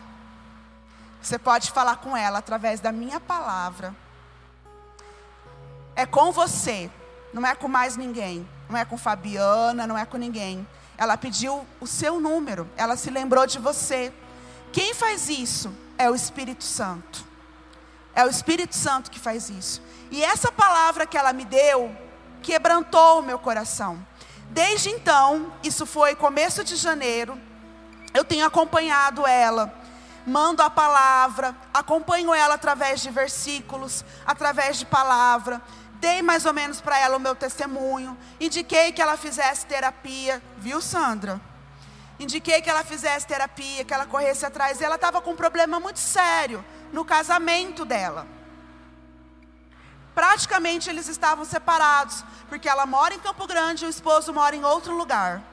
Você 1.19 1.39
pode 1.39 1.71
falar 1.71 1.95
com 1.95 2.15
ela 2.15 2.37
através 2.37 2.79
da 2.79 2.91
minha 2.91 3.19
palavra. 3.19 4.04
É 5.95 6.05
com 6.05 6.31
você, 6.31 6.89
não 7.33 7.45
é 7.45 7.55
com 7.55 7.67
mais 7.67 7.95
ninguém. 7.95 8.47
Não 8.69 8.77
é 8.77 8.85
com 8.85 8.97
Fabiana, 8.97 9.85
não 9.85 9.97
é 9.97 10.05
com 10.05 10.17
ninguém. 10.17 10.67
Ela 10.97 11.17
pediu 11.17 11.65
o 11.79 11.87
seu 11.87 12.19
número, 12.19 12.69
ela 12.75 12.95
se 12.95 13.09
lembrou 13.09 13.45
de 13.45 13.59
você. 13.59 14.13
Quem 14.71 14.93
faz 14.93 15.29
isso 15.29 15.73
é 15.97 16.09
o 16.09 16.15
Espírito 16.15 16.63
Santo. 16.63 17.25
É 18.13 18.25
o 18.25 18.29
Espírito 18.29 18.75
Santo 18.75 19.11
que 19.11 19.19
faz 19.19 19.49
isso. 19.49 19.81
E 20.09 20.23
essa 20.23 20.51
palavra 20.51 21.05
que 21.05 21.17
ela 21.17 21.33
me 21.33 21.45
deu, 21.45 21.95
quebrantou 22.41 23.19
o 23.19 23.23
meu 23.23 23.37
coração. 23.37 24.05
Desde 24.49 24.89
então, 24.89 25.51
isso 25.63 25.85
foi 25.85 26.15
começo 26.15 26.63
de 26.63 26.75
janeiro, 26.75 27.37
eu 28.13 28.23
tenho 28.23 28.45
acompanhado 28.45 29.27
ela, 29.27 29.73
mando 30.25 30.61
a 30.61 30.69
palavra, 30.69 31.55
acompanho 31.73 32.33
ela 32.33 32.53
através 32.53 33.01
de 33.01 33.09
versículos, 33.09 34.05
através 34.25 34.77
de 34.77 34.85
palavra, 34.85 35.61
dei 35.99 36.21
mais 36.21 36.45
ou 36.45 36.53
menos 36.53 36.81
para 36.81 36.97
ela 36.97 37.17
o 37.17 37.19
meu 37.19 37.35
testemunho, 37.35 38.17
indiquei 38.39 38.91
que 38.91 39.01
ela 39.01 39.17
fizesse 39.17 39.65
terapia, 39.65 40.41
viu, 40.57 40.81
Sandra? 40.81 41.39
Indiquei 42.19 42.61
que 42.61 42.69
ela 42.69 42.83
fizesse 42.83 43.27
terapia, 43.27 43.83
que 43.83 43.93
ela 43.93 44.05
corresse 44.05 44.45
atrás, 44.45 44.79
e 44.79 44.83
ela 44.83 44.95
estava 44.95 45.21
com 45.21 45.31
um 45.31 45.35
problema 45.35 45.79
muito 45.79 45.99
sério 45.99 46.63
no 46.93 47.03
casamento 47.03 47.83
dela. 47.83 48.25
Praticamente 50.13 50.89
eles 50.89 51.09
estavam 51.09 51.43
separados, 51.43 52.23
porque 52.47 52.69
ela 52.69 52.85
mora 52.85 53.13
em 53.13 53.19
Campo 53.19 53.45
Grande 53.45 53.83
e 53.83 53.87
o 53.87 53.89
esposo 53.89 54.33
mora 54.33 54.55
em 54.55 54.63
outro 54.63 54.95
lugar. 54.95 55.43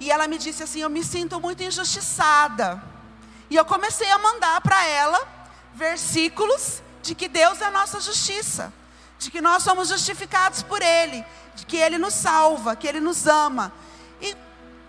E 0.00 0.10
ela 0.10 0.26
me 0.26 0.38
disse 0.38 0.62
assim: 0.62 0.80
Eu 0.80 0.88
me 0.88 1.04
sinto 1.04 1.38
muito 1.38 1.62
injustiçada. 1.62 2.82
E 3.50 3.56
eu 3.56 3.64
comecei 3.64 4.10
a 4.10 4.18
mandar 4.18 4.60
para 4.62 4.86
ela 4.86 5.28
versículos 5.74 6.82
de 7.02 7.14
que 7.14 7.28
Deus 7.28 7.60
é 7.60 7.66
a 7.66 7.70
nossa 7.70 8.00
justiça, 8.00 8.72
de 9.20 9.30
que 9.30 9.40
nós 9.42 9.62
somos 9.62 9.88
justificados 9.88 10.62
por 10.62 10.80
Ele, 10.80 11.24
de 11.54 11.66
que 11.66 11.76
Ele 11.76 11.98
nos 11.98 12.14
salva, 12.14 12.74
que 12.74 12.88
Ele 12.88 13.00
nos 13.00 13.26
ama. 13.26 13.70
E 14.20 14.34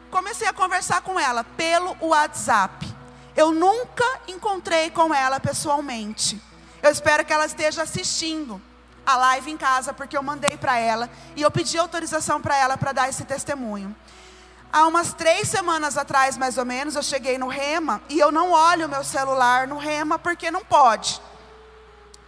comecei 0.09 0.47
a 0.47 0.53
conversar 0.53 1.01
com 1.01 1.19
ela 1.19 1.43
pelo 1.43 1.95
WhatsApp. 1.99 2.87
Eu 3.35 3.51
nunca 3.51 4.05
encontrei 4.29 4.89
com 4.89 5.13
ela 5.13 5.37
pessoalmente. 5.37 6.41
Eu 6.81 6.89
espero 6.89 7.25
que 7.25 7.33
ela 7.33 7.45
esteja 7.45 7.83
assistindo 7.83 8.61
a 9.05 9.17
live 9.17 9.51
em 9.51 9.57
casa, 9.57 9.93
porque 9.93 10.17
eu 10.17 10.23
mandei 10.23 10.55
para 10.55 10.77
ela 10.77 11.09
e 11.35 11.41
eu 11.41 11.51
pedi 11.51 11.77
autorização 11.77 12.41
para 12.41 12.55
ela 12.55 12.77
para 12.77 12.93
dar 12.93 13.09
esse 13.09 13.25
testemunho. 13.25 13.93
Há 14.71 14.87
umas 14.87 15.13
três 15.13 15.49
semanas 15.49 15.97
atrás, 15.97 16.37
mais 16.37 16.57
ou 16.57 16.63
menos, 16.63 16.95
eu 16.95 17.03
cheguei 17.03 17.37
no 17.37 17.49
Rema 17.49 18.01
e 18.07 18.17
eu 18.17 18.31
não 18.31 18.51
olho 18.51 18.85
o 18.85 18.89
meu 18.89 19.03
celular 19.03 19.67
no 19.67 19.77
Rema 19.77 20.17
porque 20.17 20.49
não 20.49 20.63
pode. 20.63 21.19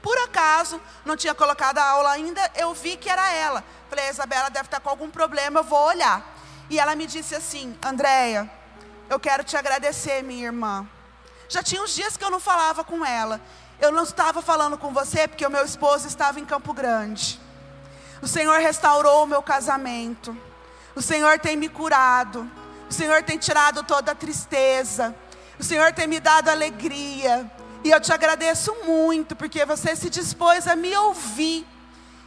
Por 0.04 0.18
acaso, 0.18 0.82
não 1.06 1.16
tinha 1.16 1.34
colocado 1.34 1.78
a 1.78 1.86
aula 1.86 2.12
ainda, 2.12 2.52
eu 2.56 2.74
vi 2.74 2.98
que 2.98 3.10
era 3.10 3.32
ela. 3.32 3.64
Falei, 3.90 4.08
a 4.08 4.10
Isabela 4.10 4.50
deve 4.50 4.66
estar 4.66 4.82
com 4.82 4.90
algum 4.90 5.10
problema, 5.10 5.62
eu 5.62 5.64
vou 5.64 5.80
olhar. 5.80 6.36
E 6.70 6.78
ela 6.78 6.94
me 6.94 7.08
disse 7.08 7.34
assim: 7.34 7.74
Andréia, 7.82 8.52
eu 9.10 9.18
quero 9.18 9.46
te 9.46 9.56
agradecer, 9.56 10.22
minha 10.22 10.44
irmã. 10.44 10.86
Já 11.48 11.64
tinha 11.64 11.82
uns 11.82 11.96
dias 11.96 12.18
que 12.18 12.24
eu 12.24 12.30
não 12.30 12.40
falava 12.40 12.84
com 12.84 13.06
ela. 13.06 13.40
Eu 13.80 13.94
não 13.94 14.04
estava 14.04 14.42
falando 14.42 14.78
com 14.78 14.94
você 14.94 15.26
porque 15.26 15.46
o 15.46 15.50
meu 15.50 15.64
esposo 15.64 16.06
estava 16.06 16.38
em 16.38 16.46
Campo 16.46 16.74
Grande. 16.74 17.40
O 18.22 18.28
Senhor 18.28 18.60
restaurou 18.60 19.24
o 19.24 19.28
meu 19.28 19.42
casamento. 19.42 20.36
O 20.96 21.02
Senhor 21.02 21.40
tem 21.40 21.56
me 21.56 21.70
curado. 21.70 22.50
O 22.90 22.94
Senhor 22.94 23.24
tem 23.24 23.38
tirado 23.38 23.84
toda 23.84 24.12
a 24.12 24.16
tristeza. 24.16 25.16
O 25.58 25.64
Senhor 25.64 25.94
tem 25.94 26.08
me 26.08 26.20
dado 26.20 26.50
alegria. 26.50 27.50
E 27.84 27.92
eu 27.92 28.00
te 28.00 28.14
agradeço 28.14 28.74
muito 28.86 29.36
porque 29.36 29.66
você 29.66 29.94
se 29.94 30.10
dispôs 30.10 30.68
a 30.68 30.76
me 30.76 30.96
ouvir 30.96 31.68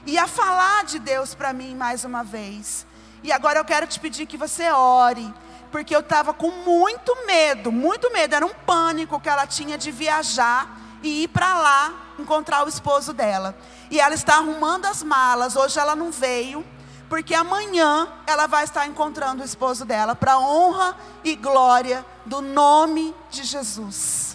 e 0.05 0.19
a 0.19 0.27
falar 0.27 0.85
de 0.85 0.99
Deus 0.99 1.35
para 1.35 1.53
mim 1.55 1.75
mais 1.75 2.05
uma 2.05 2.23
vez. 2.23 2.87
E 3.23 3.33
agora 3.33 3.59
eu 3.59 3.65
quero 3.65 3.87
te 3.87 3.99
pedir 3.99 4.27
que 4.27 4.37
você 4.37 4.71
ore, 4.71 5.33
porque 5.73 5.97
eu 5.97 6.01
estava 6.01 6.35
com 6.35 6.51
muito 6.51 7.17
medo, 7.27 7.73
muito 7.73 8.13
medo, 8.13 8.35
era 8.35 8.45
um 8.45 8.53
pânico 8.67 9.19
que 9.19 9.31
ela 9.31 9.47
tinha 9.47 9.79
de 9.79 9.91
viajar 9.91 10.79
e 11.03 11.23
ir 11.23 11.29
para 11.29 11.55
lá 11.55 11.95
encontrar 12.19 12.65
o 12.67 12.69
esposo 12.69 13.15
dela. 13.15 13.57
E 13.91 13.99
ela 13.99 14.15
está 14.15 14.37
arrumando 14.37 14.85
as 14.85 15.03
malas, 15.03 15.57
hoje 15.57 15.79
ela 15.79 15.97
não 15.97 16.11
veio, 16.11 16.65
porque 17.09 17.35
amanhã 17.35 18.07
ela 18.27 18.47
vai 18.47 18.65
estar 18.65 18.87
encontrando 18.87 19.43
o 19.43 19.47
esposo 19.47 19.87
dela, 19.87 20.15
para 20.15 20.39
honra 20.39 20.97
e 21.25 21.35
glória 21.35 22.05
do 22.27 22.43
nome 22.43 23.15
de 23.31 23.43
Jesus. 23.43 24.26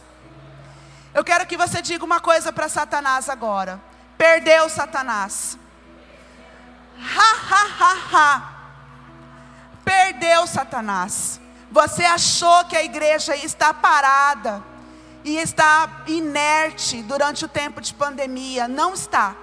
Eu 1.14 1.24
quero 1.24 1.46
que 1.46 1.58
você 1.58 1.82
diga 1.82 2.06
uma 2.06 2.22
coisa 2.22 2.54
para 2.54 2.70
Satanás 2.70 3.28
agora. 3.28 3.82
Perdeu 4.18 4.70
Satanás. 4.70 5.58
Ha, 6.98 7.36
ha, 7.50 7.68
ha, 7.80 7.98
ha. 8.14 8.52
Perdeu 9.84 10.48
Satanás. 10.48 11.42
Você 11.70 12.06
achou 12.06 12.66
que 12.66 12.78
a 12.78 12.84
igreja 12.84 13.36
está 13.36 13.74
parada 13.74 14.64
e 15.24 15.38
está 15.38 16.04
inerte 16.08 17.04
durante 17.04 17.44
o 17.44 17.50
tempo 17.50 17.82
de 17.82 17.94
pandemia. 17.94 18.68
Não 18.68 18.94
está. 18.94 19.36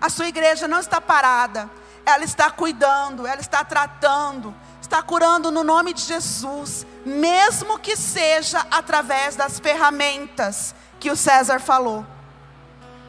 A 0.00 0.08
sua 0.08 0.28
igreja 0.28 0.66
não 0.66 0.80
está 0.80 1.00
parada. 1.00 1.70
Ela 2.06 2.24
está 2.24 2.50
cuidando, 2.50 3.26
ela 3.26 3.40
está 3.40 3.64
tratando, 3.64 4.52
está 4.80 5.00
curando 5.02 5.52
no 5.52 5.62
nome 5.62 5.92
de 5.92 6.00
Jesus, 6.00 6.84
mesmo 7.06 7.78
que 7.78 7.96
seja 7.96 8.66
através 8.72 9.36
das 9.36 9.60
ferramentas 9.60 10.74
que 11.02 11.10
o 11.10 11.16
César 11.16 11.58
falou. 11.58 12.06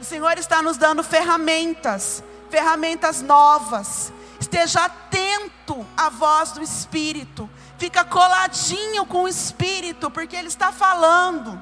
O 0.02 0.04
Senhor 0.04 0.36
está 0.40 0.62
nos 0.64 0.78
dando 0.78 1.04
ferramentas 1.04 2.24
ferramentas 2.54 3.20
novas. 3.20 4.14
Esteja 4.40 4.86
atento 4.86 5.84
à 5.98 6.10
voz 6.10 6.52
do 6.52 6.62
Espírito. 6.62 7.50
Fica 7.80 8.06
coladinho 8.06 9.08
com 9.08 9.24
o 9.24 9.28
Espírito, 9.28 10.12
porque 10.12 10.36
Ele 10.36 10.50
está 10.50 10.72
falando. 10.72 11.60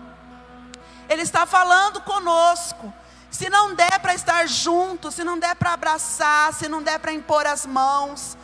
Ele 1.07 1.21
está 1.21 1.45
falando 1.45 2.01
conosco. 2.01 2.93
Se 3.29 3.49
não 3.49 3.73
der 3.73 3.99
para 3.99 4.13
estar 4.13 4.45
junto, 4.47 5.09
se 5.11 5.23
não 5.23 5.39
der 5.39 5.55
para 5.55 5.71
abraçar, 5.71 6.53
se 6.53 6.67
não 6.67 6.83
der 6.83 6.99
para 6.99 7.13
impor 7.13 7.47
as 7.47 7.65
mãos, 7.65 8.37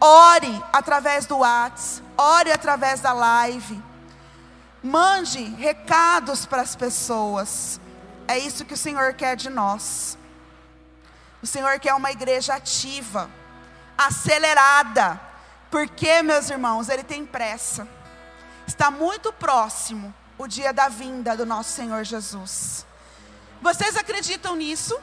ore 0.00 0.64
através 0.72 1.26
do 1.26 1.38
WhatsApp, 1.38 2.02
ore 2.16 2.50
através 2.50 3.00
da 3.00 3.12
live. 3.12 3.91
Mande 4.82 5.42
recados 5.42 6.44
para 6.44 6.62
as 6.62 6.74
pessoas. 6.74 7.80
É 8.26 8.38
isso 8.38 8.64
que 8.64 8.74
o 8.74 8.76
Senhor 8.76 9.14
quer 9.14 9.36
de 9.36 9.48
nós. 9.48 10.18
O 11.42 11.46
Senhor 11.46 11.78
quer 11.78 11.94
uma 11.94 12.10
igreja 12.10 12.54
ativa, 12.54 13.30
acelerada, 13.96 15.20
porque, 15.70 16.22
meus 16.22 16.50
irmãos, 16.50 16.88
Ele 16.88 17.02
tem 17.02 17.26
pressa. 17.26 17.86
Está 18.66 18.90
muito 18.90 19.32
próximo 19.32 20.14
o 20.38 20.46
dia 20.46 20.72
da 20.72 20.88
vinda 20.88 21.36
do 21.36 21.46
nosso 21.46 21.70
Senhor 21.70 22.04
Jesus. 22.04 22.86
Vocês 23.60 23.96
acreditam 23.96 24.56
nisso? 24.56 24.98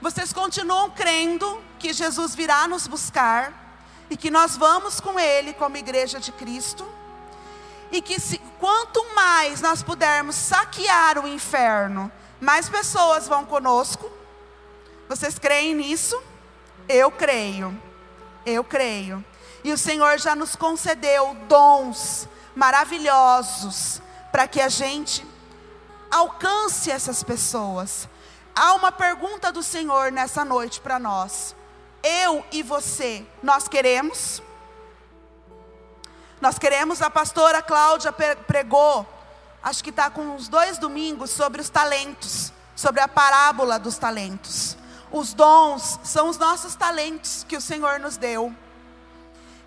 Vocês 0.00 0.32
continuam 0.32 0.90
crendo 0.90 1.62
que 1.78 1.92
Jesus 1.92 2.34
virá 2.34 2.68
nos 2.68 2.86
buscar 2.86 3.52
e 4.10 4.16
que 4.16 4.30
nós 4.30 4.56
vamos 4.56 5.00
com 5.00 5.18
Ele 5.18 5.52
como 5.52 5.76
igreja 5.76 6.20
de 6.20 6.30
Cristo? 6.32 6.86
E 7.90 8.02
que 8.02 8.20
se, 8.20 8.38
quanto 8.58 9.04
mais 9.14 9.60
nós 9.60 9.82
pudermos 9.82 10.34
saquear 10.34 11.18
o 11.18 11.28
inferno, 11.28 12.10
mais 12.40 12.68
pessoas 12.68 13.28
vão 13.28 13.44
conosco 13.44 14.16
vocês 15.08 15.38
creem 15.38 15.74
nisso? 15.74 16.20
Eu 16.88 17.10
creio. 17.10 17.80
Eu 18.44 18.64
creio. 18.64 19.24
E 19.62 19.72
o 19.72 19.78
Senhor 19.78 20.18
já 20.18 20.34
nos 20.34 20.56
concedeu 20.56 21.34
dons 21.48 22.28
maravilhosos 22.54 24.02
para 24.32 24.48
que 24.48 24.60
a 24.60 24.68
gente 24.68 25.24
alcance 26.10 26.90
essas 26.90 27.22
pessoas. 27.22 28.08
Há 28.54 28.74
uma 28.74 28.90
pergunta 28.90 29.52
do 29.52 29.62
Senhor 29.62 30.10
nessa 30.10 30.44
noite 30.44 30.80
para 30.80 30.98
nós. 30.98 31.54
Eu 32.02 32.44
e 32.50 32.62
você, 32.62 33.24
nós 33.42 33.68
queremos? 33.68 34.42
Nós 36.40 36.58
queremos, 36.58 37.00
a 37.00 37.10
pastora 37.10 37.62
Cláudia 37.62 38.12
pregou, 38.46 39.06
acho 39.62 39.82
que 39.82 39.90
está 39.90 40.10
com 40.10 40.22
uns 40.22 40.48
dois 40.48 40.78
domingos, 40.78 41.30
sobre 41.30 41.60
os 41.60 41.70
talentos, 41.70 42.52
sobre 42.74 43.00
a 43.00 43.08
parábola 43.08 43.78
dos 43.78 43.96
talentos. 43.96 44.76
Os 45.10 45.32
dons 45.32 45.98
são 46.04 46.28
os 46.28 46.36
nossos 46.36 46.74
talentos 46.74 47.44
que 47.48 47.56
o 47.56 47.60
Senhor 47.60 47.98
nos 47.98 48.16
deu. 48.16 48.54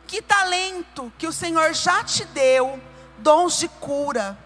Que 0.05 0.21
talento 0.21 1.11
que 1.17 1.27
o 1.27 1.33
Senhor 1.33 1.73
já 1.73 2.03
te 2.03 2.25
deu, 2.25 2.79
dons 3.17 3.57
de 3.57 3.67
cura, 3.67 4.37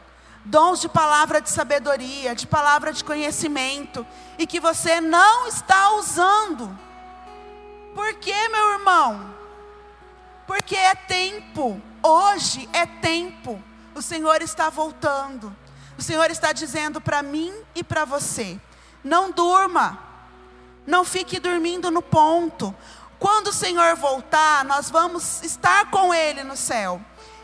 dons 0.46 0.80
de 0.80 0.88
palavra 0.88 1.42
de 1.42 1.50
sabedoria, 1.50 2.36
de 2.36 2.48
palavra 2.48 2.94
de 2.94 3.04
conhecimento, 3.04 4.06
e 4.38 4.48
que 4.48 4.60
você 4.60 5.02
não 5.02 5.48
está 5.48 5.92
usando. 5.96 6.78
Por 7.94 8.14
que, 8.16 8.50
meu 8.50 8.74
irmão? 8.74 9.33
Porque 10.46 10.76
é 10.76 10.96
tempo, 10.96 11.82
hoje 12.02 12.70
é 12.74 12.86
tempo. 12.86 13.62
O 13.96 14.02
Senhor 14.02 14.42
está 14.42 14.70
voltando. 14.70 15.56
O 15.98 16.02
Senhor 16.02 16.30
está 16.32 16.52
dizendo 16.52 17.00
para 17.00 17.22
mim 17.22 17.54
e 17.76 17.84
para 17.84 18.06
você: 18.06 18.60
não 19.04 19.32
durma. 19.32 20.00
Não 20.86 21.06
fique 21.06 21.40
dormindo 21.40 21.90
no 21.90 22.02
ponto. 22.02 22.76
Quando 23.18 23.48
o 23.48 23.54
Senhor 23.54 23.96
voltar, 23.96 24.66
nós 24.66 24.90
vamos 24.90 25.42
estar 25.44 25.90
com 25.90 26.14
Ele 26.14 26.44
no 26.44 26.58
céu. 26.58 27.00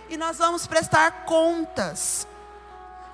E 0.09 0.17
nós 0.17 0.37
vamos 0.37 0.67
prestar 0.67 1.23
contas. 1.23 2.27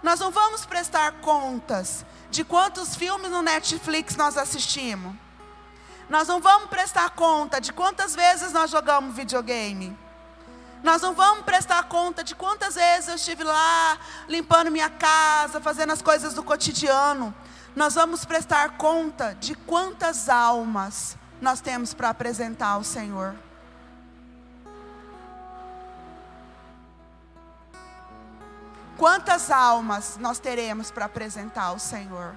Nós 0.01 0.19
não 0.19 0.31
vamos 0.31 0.65
prestar 0.65 1.13
contas 1.21 2.05
de 2.31 2.43
quantos 2.43 2.95
filmes 2.95 3.29
no 3.29 3.41
Netflix 3.41 4.15
nós 4.15 4.37
assistimos. 4.37 5.15
Nós 6.09 6.27
não 6.27 6.39
vamos 6.39 6.69
prestar 6.69 7.09
conta 7.11 7.59
de 7.59 7.73
quantas 7.73 8.15
vezes 8.15 8.51
nós 8.51 8.69
jogamos 8.69 9.15
videogame. 9.15 9.97
Nós 10.83 11.01
não 11.01 11.13
vamos 11.13 11.43
prestar 11.43 11.83
conta 11.83 12.23
de 12.23 12.35
quantas 12.35 12.75
vezes 12.75 13.09
eu 13.09 13.15
estive 13.15 13.43
lá 13.43 13.97
limpando 14.27 14.69
minha 14.69 14.89
casa, 14.89 15.59
fazendo 15.59 15.93
as 15.93 16.01
coisas 16.01 16.33
do 16.33 16.43
cotidiano 16.43 17.33
nós 17.75 17.95
vamos 17.95 18.23
prestar 18.23 18.77
conta 18.77 19.35
de 19.35 19.53
quantas 19.53 20.29
almas 20.29 21.17
nós 21.41 21.59
temos 21.59 21.93
para 21.93 22.09
apresentar 22.09 22.69
ao 22.69 22.83
Senhor. 22.83 23.35
Quantas 28.97 29.51
almas 29.51 30.15
nós 30.17 30.39
teremos 30.39 30.89
para 30.89 31.03
apresentar 31.03 31.65
ao 31.65 31.77
Senhor? 31.77 32.33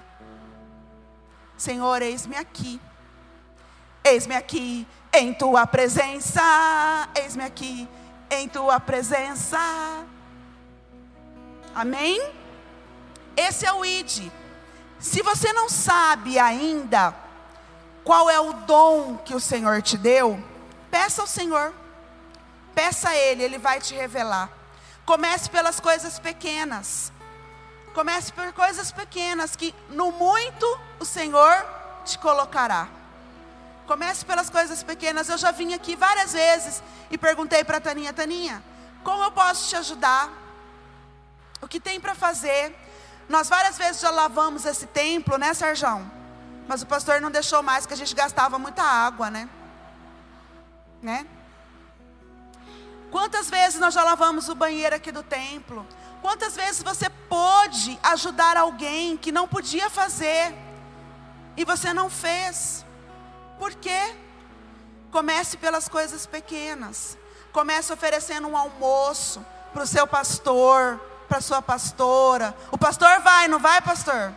Senhor, 1.57 2.01
eis-me 2.01 2.35
aqui. 2.35 2.81
Eis-me 4.03 4.35
aqui 4.35 4.87
em 5.13 5.33
tua 5.33 5.65
presença. 5.67 6.41
Eis-me 7.15 7.43
aqui 7.43 7.87
em 8.29 8.47
tua 8.47 8.79
presença. 8.79 9.59
Amém? 11.73 12.21
Esse 13.35 13.65
é 13.65 13.73
o 13.73 13.85
ID. 13.85 14.31
Se 14.99 15.21
você 15.21 15.53
não 15.53 15.69
sabe 15.69 16.37
ainda 16.37 17.15
qual 18.03 18.29
é 18.29 18.39
o 18.39 18.53
dom 18.53 19.17
que 19.17 19.33
o 19.33 19.39
Senhor 19.39 19.81
te 19.81 19.97
deu, 19.97 20.43
peça 20.91 21.21
ao 21.21 21.27
Senhor. 21.27 21.73
Peça 22.75 23.09
a 23.09 23.15
Ele, 23.15 23.43
Ele 23.43 23.57
vai 23.57 23.79
te 23.79 23.93
revelar. 23.93 24.49
Comece 25.05 25.49
pelas 25.49 25.79
coisas 25.79 26.19
pequenas. 26.19 27.11
Comece 27.93 28.31
por 28.31 28.51
coisas 28.53 28.91
pequenas 28.91 29.55
que 29.55 29.73
no 29.89 30.11
muito 30.11 30.65
o 30.99 31.05
Senhor 31.05 31.65
te 32.05 32.17
colocará. 32.19 32.98
Comece 33.89 34.23
pelas 34.23 34.51
coisas 34.51 34.83
pequenas. 34.83 35.29
Eu 35.29 35.37
já 35.39 35.49
vim 35.49 35.73
aqui 35.73 35.95
várias 35.95 36.33
vezes 36.33 36.83
e 37.09 37.17
perguntei 37.17 37.63
para 37.63 37.77
a 37.77 37.81
Taninha, 37.81 38.13
Taninha, 38.13 38.63
como 39.03 39.23
eu 39.23 39.31
posso 39.31 39.67
te 39.67 39.75
ajudar? 39.77 40.31
O 41.59 41.67
que 41.67 41.79
tem 41.79 41.99
para 41.99 42.13
fazer? 42.13 42.75
Nós 43.27 43.49
várias 43.49 43.79
vezes 43.79 43.99
já 43.99 44.11
lavamos 44.11 44.63
esse 44.63 44.85
templo, 44.85 45.39
né, 45.39 45.55
Serjão? 45.55 45.99
Mas 46.67 46.83
o 46.83 46.85
pastor 46.85 47.19
não 47.19 47.31
deixou 47.31 47.63
mais, 47.63 47.87
que 47.87 47.93
a 47.95 47.97
gente 47.97 48.13
gastava 48.13 48.59
muita 48.59 48.83
água, 48.83 49.31
né? 49.31 49.49
Né? 51.01 51.25
Quantas 53.09 53.49
vezes 53.49 53.79
nós 53.79 53.95
já 53.95 54.03
lavamos 54.03 54.49
o 54.49 54.53
banheiro 54.53 54.95
aqui 54.95 55.11
do 55.11 55.23
templo? 55.23 55.83
Quantas 56.21 56.55
vezes 56.55 56.83
você 56.83 57.09
pôde 57.09 57.97
ajudar 58.03 58.55
alguém 58.55 59.17
que 59.17 59.31
não 59.31 59.47
podia 59.47 59.89
fazer 59.89 60.53
e 61.57 61.65
você 61.65 61.91
não 61.91 62.07
fez? 62.07 62.85
Por 63.59 63.75
quê? 63.75 64.15
Comece 65.11 65.57
pelas 65.57 65.89
coisas 65.89 66.25
pequenas. 66.25 67.17
Comece 67.51 67.91
oferecendo 67.91 68.47
um 68.47 68.55
almoço 68.55 69.45
para 69.73 69.83
o 69.83 69.87
seu 69.87 70.07
pastor, 70.07 70.99
para 71.27 71.41
sua 71.41 71.61
pastora. 71.61 72.55
O 72.71 72.77
pastor 72.77 73.19
vai, 73.19 73.49
não 73.49 73.59
vai, 73.59 73.81
pastor? 73.81 74.33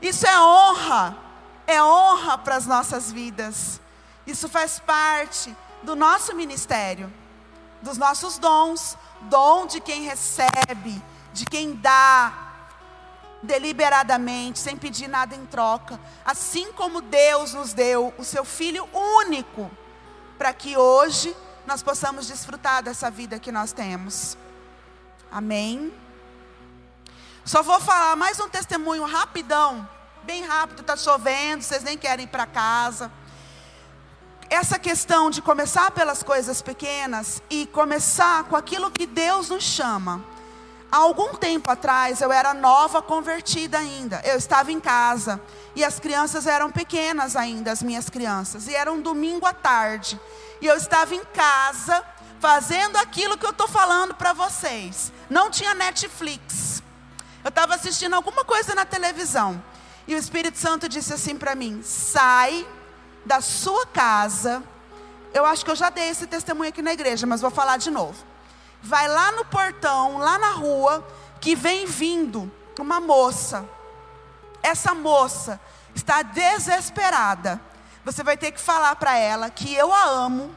Isso 0.00 0.26
é 0.26 0.40
honra, 0.40 1.16
é 1.66 1.82
honra 1.82 2.38
para 2.38 2.56
as 2.56 2.66
nossas 2.66 3.10
vidas. 3.10 3.80
Isso 4.26 4.48
faz 4.48 4.78
parte 4.78 5.54
do 5.82 5.96
nosso 5.96 6.34
ministério, 6.34 7.12
dos 7.82 7.98
nossos 7.98 8.38
dons, 8.38 8.96
dom 9.22 9.66
de 9.66 9.80
quem 9.80 10.02
recebe, 10.02 11.02
de 11.32 11.44
quem 11.44 11.74
dá 11.74 12.41
deliberadamente, 13.42 14.58
sem 14.58 14.76
pedir 14.76 15.08
nada 15.08 15.34
em 15.34 15.44
troca, 15.46 15.98
assim 16.24 16.72
como 16.72 17.00
Deus 17.00 17.52
nos 17.54 17.72
deu 17.72 18.14
o 18.16 18.24
seu 18.24 18.44
filho 18.44 18.88
único, 18.92 19.70
para 20.38 20.52
que 20.52 20.76
hoje 20.76 21.36
nós 21.66 21.82
possamos 21.82 22.26
desfrutar 22.26 22.82
dessa 22.82 23.10
vida 23.10 23.38
que 23.38 23.50
nós 23.50 23.72
temos. 23.72 24.36
Amém. 25.30 25.92
Só 27.44 27.62
vou 27.62 27.80
falar 27.80 28.14
mais 28.14 28.38
um 28.38 28.48
testemunho 28.48 29.04
rapidão, 29.04 29.88
bem 30.22 30.44
rápido, 30.44 30.80
está 30.80 30.96
chovendo, 30.96 31.64
vocês 31.64 31.82
nem 31.82 31.98
querem 31.98 32.24
ir 32.24 32.28
para 32.28 32.46
casa. 32.46 33.10
Essa 34.48 34.78
questão 34.78 35.30
de 35.30 35.40
começar 35.40 35.90
pelas 35.90 36.22
coisas 36.22 36.60
pequenas 36.62 37.42
e 37.48 37.66
começar 37.66 38.44
com 38.44 38.54
aquilo 38.54 38.90
que 38.90 39.06
Deus 39.06 39.48
nos 39.48 39.64
chama. 39.64 40.22
Há 40.92 40.98
algum 40.98 41.32
tempo 41.32 41.70
atrás, 41.70 42.20
eu 42.20 42.30
era 42.30 42.52
nova 42.52 43.00
convertida 43.00 43.78
ainda. 43.78 44.20
Eu 44.26 44.36
estava 44.36 44.70
em 44.70 44.78
casa 44.78 45.40
e 45.74 45.82
as 45.82 45.98
crianças 45.98 46.46
eram 46.46 46.70
pequenas 46.70 47.34
ainda, 47.34 47.72
as 47.72 47.82
minhas 47.82 48.10
crianças. 48.10 48.68
E 48.68 48.74
era 48.74 48.92
um 48.92 49.00
domingo 49.00 49.46
à 49.46 49.54
tarde. 49.54 50.20
E 50.60 50.66
eu 50.66 50.76
estava 50.76 51.14
em 51.14 51.24
casa 51.32 52.04
fazendo 52.38 52.98
aquilo 52.98 53.38
que 53.38 53.46
eu 53.46 53.52
estou 53.52 53.66
falando 53.66 54.14
para 54.14 54.34
vocês. 54.34 55.10
Não 55.30 55.50
tinha 55.50 55.72
Netflix. 55.72 56.82
Eu 57.42 57.48
estava 57.48 57.74
assistindo 57.74 58.12
alguma 58.12 58.44
coisa 58.44 58.74
na 58.74 58.84
televisão. 58.84 59.64
E 60.06 60.14
o 60.14 60.18
Espírito 60.18 60.58
Santo 60.58 60.90
disse 60.90 61.14
assim 61.14 61.38
para 61.38 61.54
mim: 61.54 61.80
sai 61.82 62.68
da 63.24 63.40
sua 63.40 63.86
casa. 63.86 64.62
Eu 65.32 65.46
acho 65.46 65.64
que 65.64 65.70
eu 65.70 65.76
já 65.76 65.88
dei 65.88 66.10
esse 66.10 66.26
testemunho 66.26 66.68
aqui 66.68 66.82
na 66.82 66.92
igreja, 66.92 67.26
mas 67.26 67.40
vou 67.40 67.50
falar 67.50 67.78
de 67.78 67.90
novo. 67.90 68.32
Vai 68.82 69.06
lá 69.08 69.32
no 69.32 69.44
portão, 69.44 70.18
lá 70.18 70.38
na 70.38 70.50
rua, 70.50 71.06
que 71.40 71.54
vem 71.54 71.86
vindo 71.86 72.50
uma 72.78 73.00
moça. 73.00 73.64
Essa 74.62 74.94
moça 74.94 75.60
está 75.94 76.22
desesperada. 76.22 77.60
Você 78.04 78.22
vai 78.22 78.36
ter 78.36 78.50
que 78.50 78.60
falar 78.60 78.96
para 78.96 79.16
ela 79.16 79.48
que 79.50 79.72
eu 79.74 79.92
a 79.92 80.04
amo, 80.04 80.54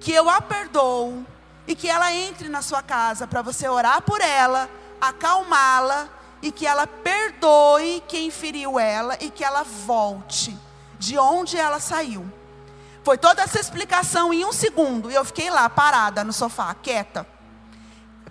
que 0.00 0.12
eu 0.12 0.28
a 0.28 0.40
perdoo 0.40 1.24
e 1.66 1.74
que 1.76 1.88
ela 1.88 2.12
entre 2.12 2.48
na 2.48 2.62
sua 2.62 2.82
casa 2.82 3.26
para 3.26 3.42
você 3.42 3.68
orar 3.68 4.02
por 4.02 4.20
ela 4.20 4.68
acalmá-la 5.00 6.08
e 6.42 6.50
que 6.50 6.66
ela 6.66 6.86
perdoe 6.86 8.02
quem 8.08 8.30
feriu 8.30 8.78
ela 8.78 9.16
e 9.20 9.30
que 9.30 9.44
ela 9.44 9.62
volte 9.62 10.56
de 10.98 11.18
onde 11.18 11.56
ela 11.56 11.78
saiu. 11.80 12.30
Foi 13.10 13.18
toda 13.18 13.42
essa 13.42 13.58
explicação 13.58 14.32
em 14.32 14.44
um 14.44 14.52
segundo 14.52 15.10
e 15.10 15.16
eu 15.16 15.24
fiquei 15.24 15.50
lá 15.50 15.68
parada 15.68 16.22
no 16.22 16.32
sofá, 16.32 16.72
quieta, 16.74 17.26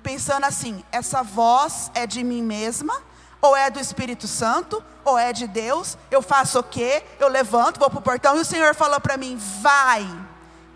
pensando 0.02 0.46
assim: 0.46 0.82
essa 0.90 1.22
voz 1.22 1.92
é 1.94 2.08
de 2.08 2.24
mim 2.24 2.42
mesma? 2.42 2.96
Ou 3.42 3.58
é 3.58 3.70
do 3.70 3.78
Espírito 3.78 4.26
Santo? 4.26 4.82
Ou 5.04 5.20
é 5.20 5.34
de 5.34 5.48
Deus? 5.48 5.98
Eu 6.10 6.22
faço 6.22 6.60
o 6.60 6.64
quê? 6.64 7.04
Eu 7.20 7.28
levanto, 7.28 7.78
vou 7.78 7.90
para 7.90 8.00
o 8.00 8.02
portão 8.02 8.38
e 8.38 8.40
o 8.40 8.46
Senhor 8.46 8.74
falou 8.74 9.02
para 9.02 9.18
mim: 9.18 9.38
vai 9.62 10.08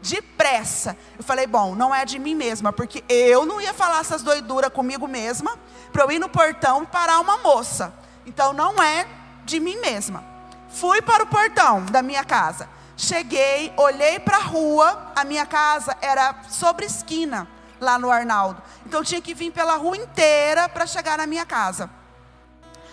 depressa. 0.02 0.98
Eu 1.18 1.24
falei, 1.24 1.48
bom, 1.48 1.74
não 1.74 1.96
é 1.96 2.04
de 2.04 2.20
mim 2.20 2.36
mesma, 2.36 2.74
porque 2.74 3.06
eu 3.08 3.46
não 3.46 3.62
ia 3.62 3.74
falar 3.74 4.02
essas 4.02 4.22
doiduras 4.22 4.70
comigo 4.70 5.08
mesma, 5.08 5.58
para 5.94 6.04
eu 6.04 6.12
ir 6.12 6.20
no 6.20 6.28
portão 6.28 6.84
e 6.84 6.88
parar 6.88 7.22
uma 7.22 7.38
moça. 7.38 7.94
Então 8.26 8.52
não 8.52 8.84
é 8.84 9.08
de 9.46 9.62
mim 9.62 9.78
mesma. 9.78 10.26
Fui 10.68 11.02
para 11.02 11.24
o 11.24 11.28
portão 11.28 11.86
da 11.86 12.02
minha 12.02 12.26
casa. 12.26 12.68
Cheguei, 12.96 13.74
olhei 13.78 14.20
para 14.20 14.38
a 14.38 14.42
rua, 14.42 15.12
a 15.16 15.24
minha 15.24 15.46
casa 15.46 15.98
era 16.02 16.44
sobre 16.50 16.86
esquina, 16.86 17.48
lá 17.80 17.98
no 17.98 18.12
Arnaldo. 18.12 18.62
Então 18.86 19.02
eu 19.02 19.06
tinha 19.06 19.22
que 19.22 19.34
vir 19.34 19.52
pela 19.52 19.76
rua 19.76 19.98
inteira 19.98 20.70
para 20.70 20.86
chegar 20.86 21.18
na 21.18 21.26
minha 21.28 21.46
casa. 21.46 21.90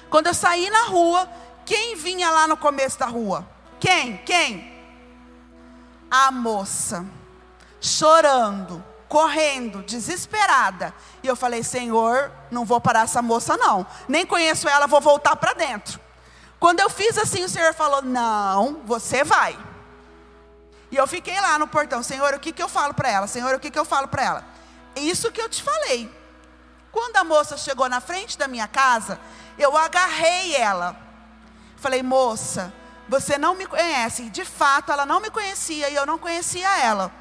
Quando 0.08 0.26
eu 0.26 0.34
saí 0.34 0.68
na 0.70 0.84
rua, 0.84 1.28
quem 1.64 1.96
vinha 1.96 2.30
lá 2.30 2.48
no 2.48 2.56
começo 2.56 2.98
da 2.98 3.06
rua? 3.06 3.46
Quem? 3.78 4.16
Quem? 4.18 4.80
a 6.10 6.32
moça, 6.32 7.06
chorando, 7.80 8.82
correndo, 9.08 9.82
desesperada. 9.82 10.92
E 11.22 11.26
eu 11.28 11.36
falei: 11.36 11.62
Senhor, 11.62 12.32
não 12.50 12.64
vou 12.64 12.80
parar 12.80 13.04
essa 13.04 13.22
moça, 13.22 13.56
não. 13.56 13.86
Nem 14.08 14.26
conheço 14.26 14.68
ela, 14.68 14.86
vou 14.88 15.00
voltar 15.00 15.36
para 15.36 15.54
dentro. 15.54 16.00
Quando 16.58 16.80
eu 16.80 16.90
fiz 16.90 17.16
assim, 17.16 17.44
o 17.44 17.48
Senhor 17.48 17.72
falou: 17.72 18.02
Não, 18.02 18.80
você 18.84 19.22
vai. 19.22 19.56
E 20.90 20.96
eu 20.96 21.06
fiquei 21.06 21.40
lá 21.40 21.58
no 21.58 21.66
portão: 21.66 22.02
Senhor, 22.02 22.34
o 22.34 22.40
que, 22.40 22.52
que 22.52 22.62
eu 22.62 22.68
falo 22.68 22.94
para 22.94 23.08
ela? 23.08 23.26
Senhor, 23.26 23.54
o 23.54 23.60
que, 23.60 23.70
que 23.70 23.78
eu 23.78 23.84
falo 23.84 24.08
para 24.08 24.22
ela? 24.22 24.44
Isso 24.96 25.30
que 25.30 25.40
eu 25.40 25.48
te 25.48 25.62
falei. 25.62 26.10
Quando 26.90 27.16
a 27.16 27.24
moça 27.24 27.56
chegou 27.56 27.88
na 27.88 28.00
frente 28.00 28.36
da 28.36 28.48
minha 28.48 28.66
casa, 28.66 29.20
eu 29.56 29.76
agarrei 29.76 30.56
ela. 30.56 30.96
Falei, 31.76 32.02
moça, 32.02 32.72
você 33.08 33.38
não 33.38 33.54
me 33.54 33.66
conhece. 33.66 34.28
De 34.30 34.44
fato, 34.44 34.90
ela 34.90 35.06
não 35.06 35.20
me 35.20 35.30
conhecia 35.30 35.88
e 35.88 35.94
eu 35.94 36.04
não 36.04 36.18
conhecia 36.18 36.78
ela. 36.78 37.12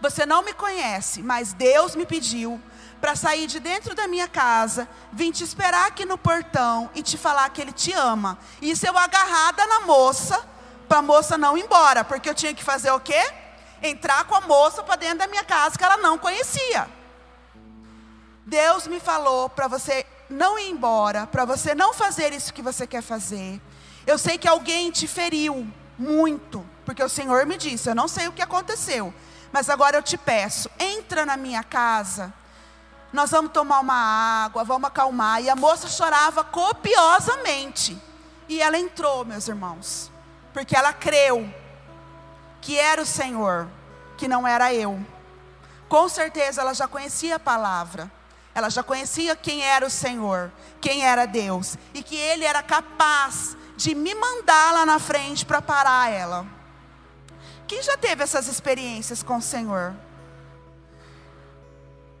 Você 0.00 0.26
não 0.26 0.42
me 0.42 0.52
conhece, 0.52 1.22
mas 1.22 1.52
Deus 1.52 1.94
me 1.94 2.04
pediu 2.04 2.60
para 3.00 3.14
sair 3.14 3.46
de 3.46 3.60
dentro 3.60 3.94
da 3.94 4.08
minha 4.08 4.26
casa, 4.26 4.88
vim 5.12 5.30
te 5.30 5.44
esperar 5.44 5.86
aqui 5.86 6.04
no 6.04 6.18
portão 6.18 6.90
e 6.94 7.02
te 7.02 7.16
falar 7.16 7.48
que 7.50 7.60
Ele 7.60 7.72
te 7.72 7.92
ama. 7.92 8.38
Isso 8.60 8.86
eu 8.86 8.96
agarrada 8.96 9.66
na 9.66 9.80
moça, 9.80 10.42
para 10.88 10.98
a 10.98 11.02
moça 11.02 11.36
não 11.36 11.56
ir 11.56 11.64
embora, 11.64 12.04
porque 12.04 12.28
eu 12.28 12.34
tinha 12.34 12.54
que 12.54 12.64
fazer 12.64 12.90
o 12.90 13.00
quê? 13.00 13.32
Entrar 13.82 14.24
com 14.24 14.34
a 14.34 14.40
moça 14.40 14.82
para 14.82 14.96
dentro 14.96 15.18
da 15.18 15.26
minha 15.26 15.44
casa 15.44 15.76
que 15.76 15.84
ela 15.84 15.96
não 15.98 16.18
conhecia. 16.18 16.88
Deus 18.44 18.86
me 18.86 19.00
falou 19.00 19.48
para 19.48 19.68
você 19.68 20.06
não 20.30 20.58
ir 20.58 20.70
embora, 20.70 21.26
para 21.26 21.44
você 21.44 21.74
não 21.74 21.92
fazer 21.92 22.32
isso 22.32 22.54
que 22.54 22.62
você 22.62 22.86
quer 22.86 23.02
fazer. 23.02 23.60
Eu 24.06 24.18
sei 24.18 24.38
que 24.38 24.48
alguém 24.48 24.90
te 24.90 25.06
feriu 25.06 25.66
muito, 25.98 26.64
porque 26.84 27.02
o 27.02 27.08
Senhor 27.08 27.44
me 27.44 27.56
disse, 27.56 27.88
eu 27.88 27.94
não 27.94 28.06
sei 28.06 28.28
o 28.28 28.32
que 28.32 28.42
aconteceu, 28.42 29.12
mas 29.52 29.68
agora 29.68 29.96
eu 29.96 30.02
te 30.02 30.16
peço, 30.16 30.70
entra 30.78 31.26
na 31.26 31.36
minha 31.36 31.64
casa, 31.64 32.32
nós 33.12 33.30
vamos 33.30 33.50
tomar 33.52 33.80
uma 33.80 34.44
água, 34.44 34.62
vamos 34.62 34.88
acalmar. 34.88 35.42
E 35.42 35.48
a 35.48 35.56
moça 35.56 35.88
chorava 35.88 36.44
copiosamente. 36.44 37.96
E 38.48 38.60
ela 38.60 38.78
entrou, 38.78 39.24
meus 39.24 39.48
irmãos, 39.48 40.10
porque 40.56 40.74
ela 40.74 40.90
creu 40.90 41.46
que 42.62 42.78
era 42.78 43.02
o 43.02 43.04
Senhor, 43.04 43.68
que 44.16 44.26
não 44.26 44.48
era 44.48 44.72
eu. 44.72 44.98
Com 45.86 46.08
certeza 46.08 46.62
ela 46.62 46.72
já 46.72 46.88
conhecia 46.88 47.36
a 47.36 47.38
palavra. 47.38 48.10
Ela 48.54 48.70
já 48.70 48.82
conhecia 48.82 49.36
quem 49.36 49.62
era 49.62 49.84
o 49.84 49.90
Senhor, 49.90 50.50
quem 50.80 51.04
era 51.04 51.26
Deus, 51.26 51.76
e 51.92 52.02
que 52.02 52.16
Ele 52.16 52.46
era 52.46 52.62
capaz 52.62 53.54
de 53.76 53.94
me 53.94 54.14
mandar 54.14 54.72
lá 54.72 54.86
na 54.86 54.98
frente 54.98 55.44
para 55.44 55.60
parar 55.60 56.10
ela. 56.10 56.46
Quem 57.66 57.82
já 57.82 57.98
teve 57.98 58.24
essas 58.24 58.48
experiências 58.48 59.22
com 59.22 59.36
o 59.36 59.42
Senhor? 59.42 59.94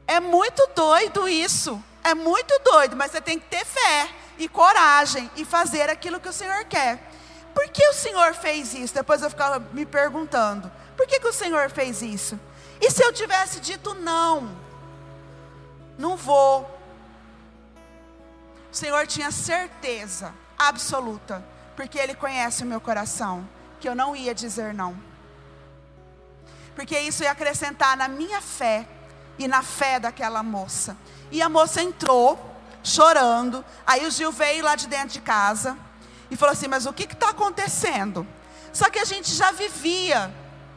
É 0.06 0.20
muito 0.20 0.68
doido 0.76 1.26
isso. 1.26 1.82
É 2.04 2.14
muito 2.14 2.54
doido, 2.62 2.96
mas 2.96 3.12
você 3.12 3.20
tem 3.22 3.38
que 3.38 3.46
ter 3.46 3.64
fé 3.64 4.10
e 4.36 4.46
coragem 4.46 5.30
e 5.36 5.44
fazer 5.46 5.88
aquilo 5.88 6.20
que 6.20 6.28
o 6.28 6.34
Senhor 6.34 6.66
quer. 6.66 7.15
Por 7.56 7.70
que 7.70 7.88
o 7.88 7.94
Senhor 7.94 8.34
fez 8.34 8.74
isso? 8.74 8.92
Depois 8.92 9.22
eu 9.22 9.30
ficava 9.30 9.58
me 9.72 9.86
perguntando: 9.86 10.70
por 10.94 11.06
que, 11.06 11.18
que 11.18 11.26
o 11.26 11.32
Senhor 11.32 11.70
fez 11.70 12.02
isso? 12.02 12.38
E 12.78 12.90
se 12.90 13.02
eu 13.02 13.10
tivesse 13.14 13.60
dito 13.60 13.94
não? 13.94 14.54
Não 15.96 16.18
vou. 16.18 16.64
O 18.70 18.76
Senhor 18.76 19.06
tinha 19.06 19.30
certeza 19.30 20.34
absoluta, 20.58 21.42
porque 21.74 21.98
Ele 21.98 22.14
conhece 22.14 22.62
o 22.62 22.66
meu 22.66 22.78
coração, 22.78 23.48
que 23.80 23.88
eu 23.88 23.94
não 23.94 24.14
ia 24.14 24.34
dizer 24.34 24.74
não. 24.74 24.94
Porque 26.74 26.98
isso 26.98 27.22
ia 27.22 27.30
acrescentar 27.30 27.96
na 27.96 28.06
minha 28.06 28.42
fé 28.42 28.86
e 29.38 29.48
na 29.48 29.62
fé 29.62 29.98
daquela 29.98 30.42
moça. 30.42 30.94
E 31.30 31.40
a 31.40 31.48
moça 31.48 31.80
entrou, 31.80 32.38
chorando. 32.84 33.64
Aí 33.86 34.04
o 34.04 34.10
Gil 34.10 34.30
veio 34.30 34.62
lá 34.62 34.76
de 34.76 34.86
dentro 34.88 35.08
de 35.08 35.22
casa 35.22 35.85
e 36.30 36.36
falou 36.36 36.52
assim: 36.52 36.68
Mas 36.68 36.86
o 36.86 36.92
que 36.92 37.04
está 37.04 37.30
acontecendo? 37.30 38.26
Só 38.72 38.90
que 38.90 38.98
a 38.98 39.04
gente 39.04 39.34
já 39.34 39.52
vivia 39.52 40.32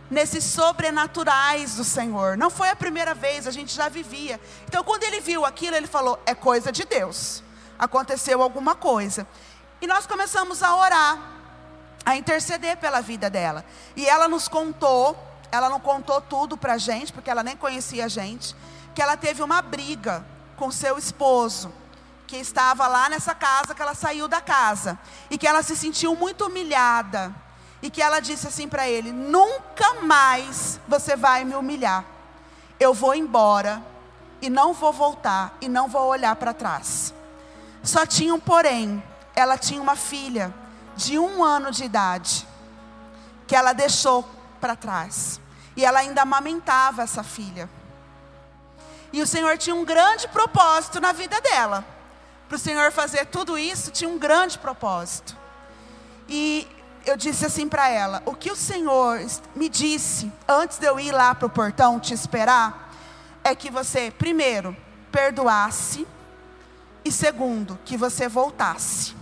nesses 0.09 0.43
sobrenaturais 0.43 1.75
do 1.75 1.83
Senhor. 1.83 2.37
Não 2.37 2.49
foi 2.49 2.69
a 2.69 2.75
primeira 2.75 3.13
vez, 3.13 3.45
a 3.45 3.51
gente 3.51 3.75
já 3.75 3.89
vivia. 3.89 4.39
Então, 4.67 4.83
quando 4.83 5.03
ele 5.03 5.19
viu 5.19 5.45
aquilo, 5.45 5.75
ele 5.75 5.87
falou: 5.87 6.19
é 6.25 6.33
coisa 6.33 6.71
de 6.71 6.85
Deus. 6.85 7.43
Aconteceu 7.77 8.41
alguma 8.41 8.75
coisa. 8.75 9.27
E 9.81 9.87
nós 9.87 10.05
começamos 10.05 10.61
a 10.61 10.75
orar, 10.75 11.17
a 12.05 12.15
interceder 12.15 12.77
pela 12.77 13.01
vida 13.01 13.29
dela. 13.29 13.63
E 13.95 14.05
ela 14.05 14.27
nos 14.27 14.47
contou, 14.47 15.17
ela 15.51 15.69
não 15.69 15.79
contou 15.79 16.19
tudo 16.19 16.57
para 16.57 16.73
a 16.73 16.77
gente, 16.77 17.13
porque 17.13 17.29
ela 17.29 17.43
nem 17.43 17.55
conhecia 17.55 18.05
a 18.05 18.07
gente, 18.09 18.55
que 18.93 19.01
ela 19.01 19.15
teve 19.15 19.41
uma 19.41 19.61
briga 19.61 20.25
com 20.57 20.69
seu 20.69 20.97
esposo, 20.97 21.71
que 22.30 22.38
estava 22.38 22.88
lá 22.88 23.09
nessa 23.09 23.34
casa, 23.34 23.73
que 23.73 23.82
ela 23.82 23.95
saiu 23.95 24.27
da 24.27 24.39
casa, 24.39 24.99
e 25.32 25.38
que 25.38 25.47
ela 25.47 25.63
se 25.63 25.75
sentiu 25.75 26.15
muito 26.15 26.45
humilhada 26.45 27.34
e 27.82 27.89
que 27.89 28.03
ela 28.03 28.19
disse 28.19 28.47
assim 28.47 28.69
para 28.69 28.88
ele: 28.88 29.11
Nunca 29.11 29.95
mais 30.03 30.80
você 30.88 31.15
vai 31.15 31.43
me 31.43 31.55
humilhar. 31.55 32.05
Eu 32.80 32.93
vou 32.93 33.15
embora 33.15 33.84
e 34.39 34.47
não 34.47 34.73
vou 34.73 34.93
voltar 34.93 35.57
e 35.59 35.67
não 35.67 35.88
vou 35.88 36.03
olhar 36.03 36.36
para 36.36 36.53
trás. 36.53 37.15
Só 37.82 38.05
tinha 38.05 38.36
um 38.36 38.39
porém: 38.39 39.03
ela 39.36 39.57
tinha 39.57 39.82
uma 39.82 39.95
filha 39.95 40.53
de 40.95 41.17
um 41.17 41.43
ano 41.43 41.71
de 41.71 41.84
idade 41.84 42.47
que 43.47 43.55
ela 43.55 43.73
deixou 43.73 44.23
para 44.61 44.75
trás 44.75 45.41
e 45.75 45.84
ela 45.84 45.97
ainda 45.97 46.21
amamentava 46.21 47.01
essa 47.01 47.23
filha. 47.23 47.67
E 49.11 49.19
o 49.19 49.25
Senhor 49.25 49.57
tinha 49.57 49.75
um 49.75 49.84
grande 49.84 50.27
propósito 50.27 51.01
na 51.01 51.11
vida 51.11 51.41
dela. 51.41 51.97
Para 52.49 52.55
o 52.55 52.59
Senhor 52.59 52.91
fazer 52.91 53.27
tudo 53.27 53.59
isso, 53.59 53.91
tinha 53.91 54.09
um 54.09 54.17
grande 54.17 54.57
propósito. 54.57 55.37
E 56.27 56.67
eu 57.05 57.15
disse 57.15 57.45
assim 57.45 57.69
para 57.69 57.89
ela: 57.89 58.23
O 58.25 58.33
que 58.33 58.51
o 58.51 58.55
Senhor 58.55 59.21
me 59.55 59.69
disse 59.69 60.31
antes 60.47 60.79
de 60.79 60.87
eu 60.87 60.99
ir 60.99 61.11
lá 61.11 61.35
para 61.35 61.45
o 61.45 61.49
portão 61.49 61.99
te 61.99 62.11
esperar, 62.11 62.91
é 63.43 63.53
que 63.53 63.69
você, 63.69 64.09
primeiro, 64.09 64.75
perdoasse, 65.11 66.07
e 67.05 67.11
segundo, 67.11 67.77
que 67.85 67.95
você 67.95 68.27
voltasse. 68.27 69.15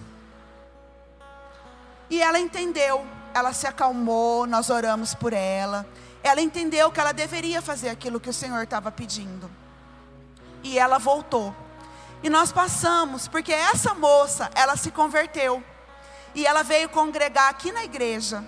E 2.09 2.21
ela 2.21 2.39
entendeu, 2.39 3.05
ela 3.33 3.51
se 3.51 3.67
acalmou, 3.67 4.47
nós 4.47 4.69
oramos 4.69 5.13
por 5.13 5.33
ela. 5.33 5.85
Ela 6.23 6.39
entendeu 6.39 6.89
que 6.91 6.99
ela 7.01 7.11
deveria 7.11 7.61
fazer 7.61 7.89
aquilo 7.89 8.21
que 8.21 8.29
o 8.29 8.33
Senhor 8.33 8.63
estava 8.63 8.89
pedindo. 8.89 9.51
E 10.63 10.79
ela 10.79 10.97
voltou. 10.97 11.53
E 12.23 12.29
nós 12.29 12.51
passamos, 12.51 13.27
porque 13.27 13.53
essa 13.53 13.93
moça, 13.93 14.49
ela 14.55 14.75
se 14.75 14.91
converteu. 14.91 15.63
E 16.33 16.45
ela 16.45 16.63
veio 16.63 16.89
congregar 16.89 17.49
aqui 17.49 17.71
na 17.71 17.83
igreja. 17.83 18.43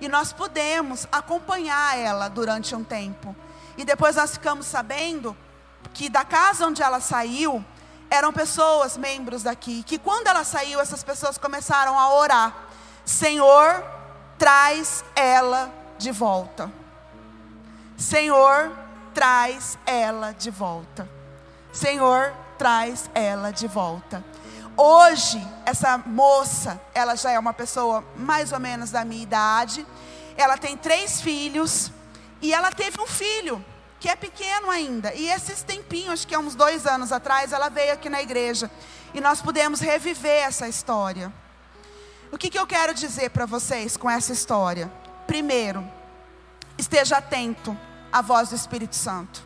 E 0.00 0.08
nós 0.08 0.32
pudemos 0.32 1.06
acompanhar 1.10 1.98
ela 1.98 2.28
durante 2.28 2.74
um 2.74 2.84
tempo. 2.84 3.34
E 3.76 3.84
depois 3.84 4.16
nós 4.16 4.32
ficamos 4.32 4.66
sabendo 4.66 5.36
que 5.94 6.08
da 6.08 6.24
casa 6.24 6.66
onde 6.66 6.82
ela 6.82 7.00
saiu, 7.00 7.64
eram 8.10 8.32
pessoas, 8.32 8.96
membros 8.96 9.42
daqui, 9.42 9.82
que 9.82 9.98
quando 9.98 10.28
ela 10.28 10.44
saiu, 10.44 10.80
essas 10.80 11.02
pessoas 11.02 11.36
começaram 11.36 11.98
a 11.98 12.12
orar: 12.14 12.54
Senhor, 13.04 13.84
traz 14.38 15.04
ela 15.14 15.72
de 15.98 16.10
volta. 16.10 16.70
Senhor, 17.96 18.72
traz 19.12 19.76
ela 19.84 20.32
de 20.32 20.50
volta. 20.50 21.08
Senhor, 21.72 22.32
traz 22.58 23.08
ela 23.14 23.52
de 23.52 23.68
volta. 23.68 24.24
Hoje, 24.76 25.44
essa 25.64 25.98
moça, 25.98 26.80
ela 26.94 27.16
já 27.16 27.30
é 27.30 27.38
uma 27.38 27.52
pessoa 27.52 28.04
mais 28.16 28.52
ou 28.52 28.60
menos 28.60 28.90
da 28.90 29.04
minha 29.04 29.22
idade. 29.22 29.86
Ela 30.36 30.58
tem 30.58 30.76
três 30.76 31.20
filhos 31.20 31.90
e 32.42 32.52
ela 32.52 32.70
teve 32.70 33.00
um 33.00 33.06
filho 33.06 33.64
que 33.98 34.08
é 34.08 34.14
pequeno 34.14 34.70
ainda. 34.70 35.12
E 35.14 35.28
esses 35.28 35.62
tempinhos, 35.62 36.12
acho 36.12 36.26
que 36.28 36.34
há 36.34 36.38
uns 36.38 36.54
dois 36.54 36.86
anos 36.86 37.10
atrás, 37.10 37.52
ela 37.52 37.68
veio 37.68 37.92
aqui 37.92 38.08
na 38.08 38.22
igreja 38.22 38.70
e 39.12 39.20
nós 39.20 39.40
pudemos 39.40 39.80
reviver 39.80 40.44
essa 40.44 40.68
história. 40.68 41.32
O 42.30 42.38
que, 42.38 42.50
que 42.50 42.58
eu 42.58 42.66
quero 42.66 42.92
dizer 42.94 43.30
para 43.30 43.46
vocês 43.46 43.96
com 43.96 44.08
essa 44.08 44.32
história? 44.32 44.92
Primeiro, 45.26 45.84
esteja 46.76 47.16
atento 47.16 47.76
à 48.12 48.22
voz 48.22 48.50
do 48.50 48.54
Espírito 48.54 48.94
Santo. 48.94 49.42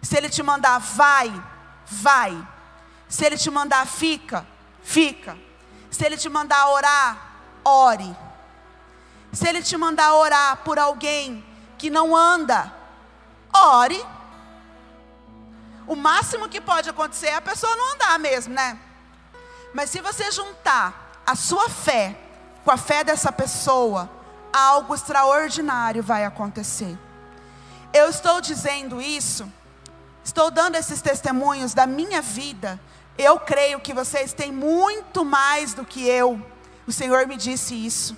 Se 0.00 0.16
ele 0.16 0.28
te 0.28 0.42
mandar 0.42 0.78
vai, 0.78 1.32
vai. 1.92 2.46
Se 3.08 3.24
ele 3.26 3.36
te 3.36 3.50
mandar 3.50 3.86
fica, 3.86 4.46
fica. 4.82 5.36
Se 5.90 6.04
ele 6.06 6.16
te 6.16 6.28
mandar 6.28 6.68
orar, 6.70 7.36
ore. 7.64 8.16
Se 9.32 9.48
ele 9.48 9.62
te 9.62 9.76
mandar 9.76 10.14
orar 10.14 10.58
por 10.58 10.78
alguém 10.78 11.44
que 11.76 11.90
não 11.90 12.16
anda, 12.16 12.72
ore. 13.52 14.02
O 15.86 15.94
máximo 15.94 16.48
que 16.48 16.60
pode 16.60 16.88
acontecer 16.88 17.26
é 17.26 17.34
a 17.34 17.42
pessoa 17.42 17.76
não 17.76 17.94
andar 17.94 18.18
mesmo, 18.18 18.54
né? 18.54 18.78
Mas 19.74 19.90
se 19.90 20.00
você 20.00 20.30
juntar 20.30 21.22
a 21.26 21.34
sua 21.34 21.68
fé 21.68 22.16
com 22.64 22.70
a 22.70 22.76
fé 22.76 23.02
dessa 23.02 23.32
pessoa, 23.32 24.08
algo 24.52 24.94
extraordinário 24.94 26.02
vai 26.02 26.24
acontecer. 26.24 26.96
Eu 27.92 28.08
estou 28.08 28.40
dizendo 28.40 29.00
isso, 29.00 29.50
estou 30.24 30.50
dando 30.50 30.76
esses 30.76 31.00
testemunhos 31.00 31.74
da 31.74 31.86
minha 31.86 32.20
vida 32.22 32.80
eu 33.18 33.38
creio 33.38 33.80
que 33.80 33.92
vocês 33.92 34.32
têm 34.32 34.50
muito 34.50 35.24
mais 35.24 35.74
do 35.74 35.84
que 35.84 36.06
eu. 36.06 36.40
O 36.86 36.92
Senhor 36.92 37.26
me 37.26 37.36
disse 37.36 37.74
isso. 37.74 38.16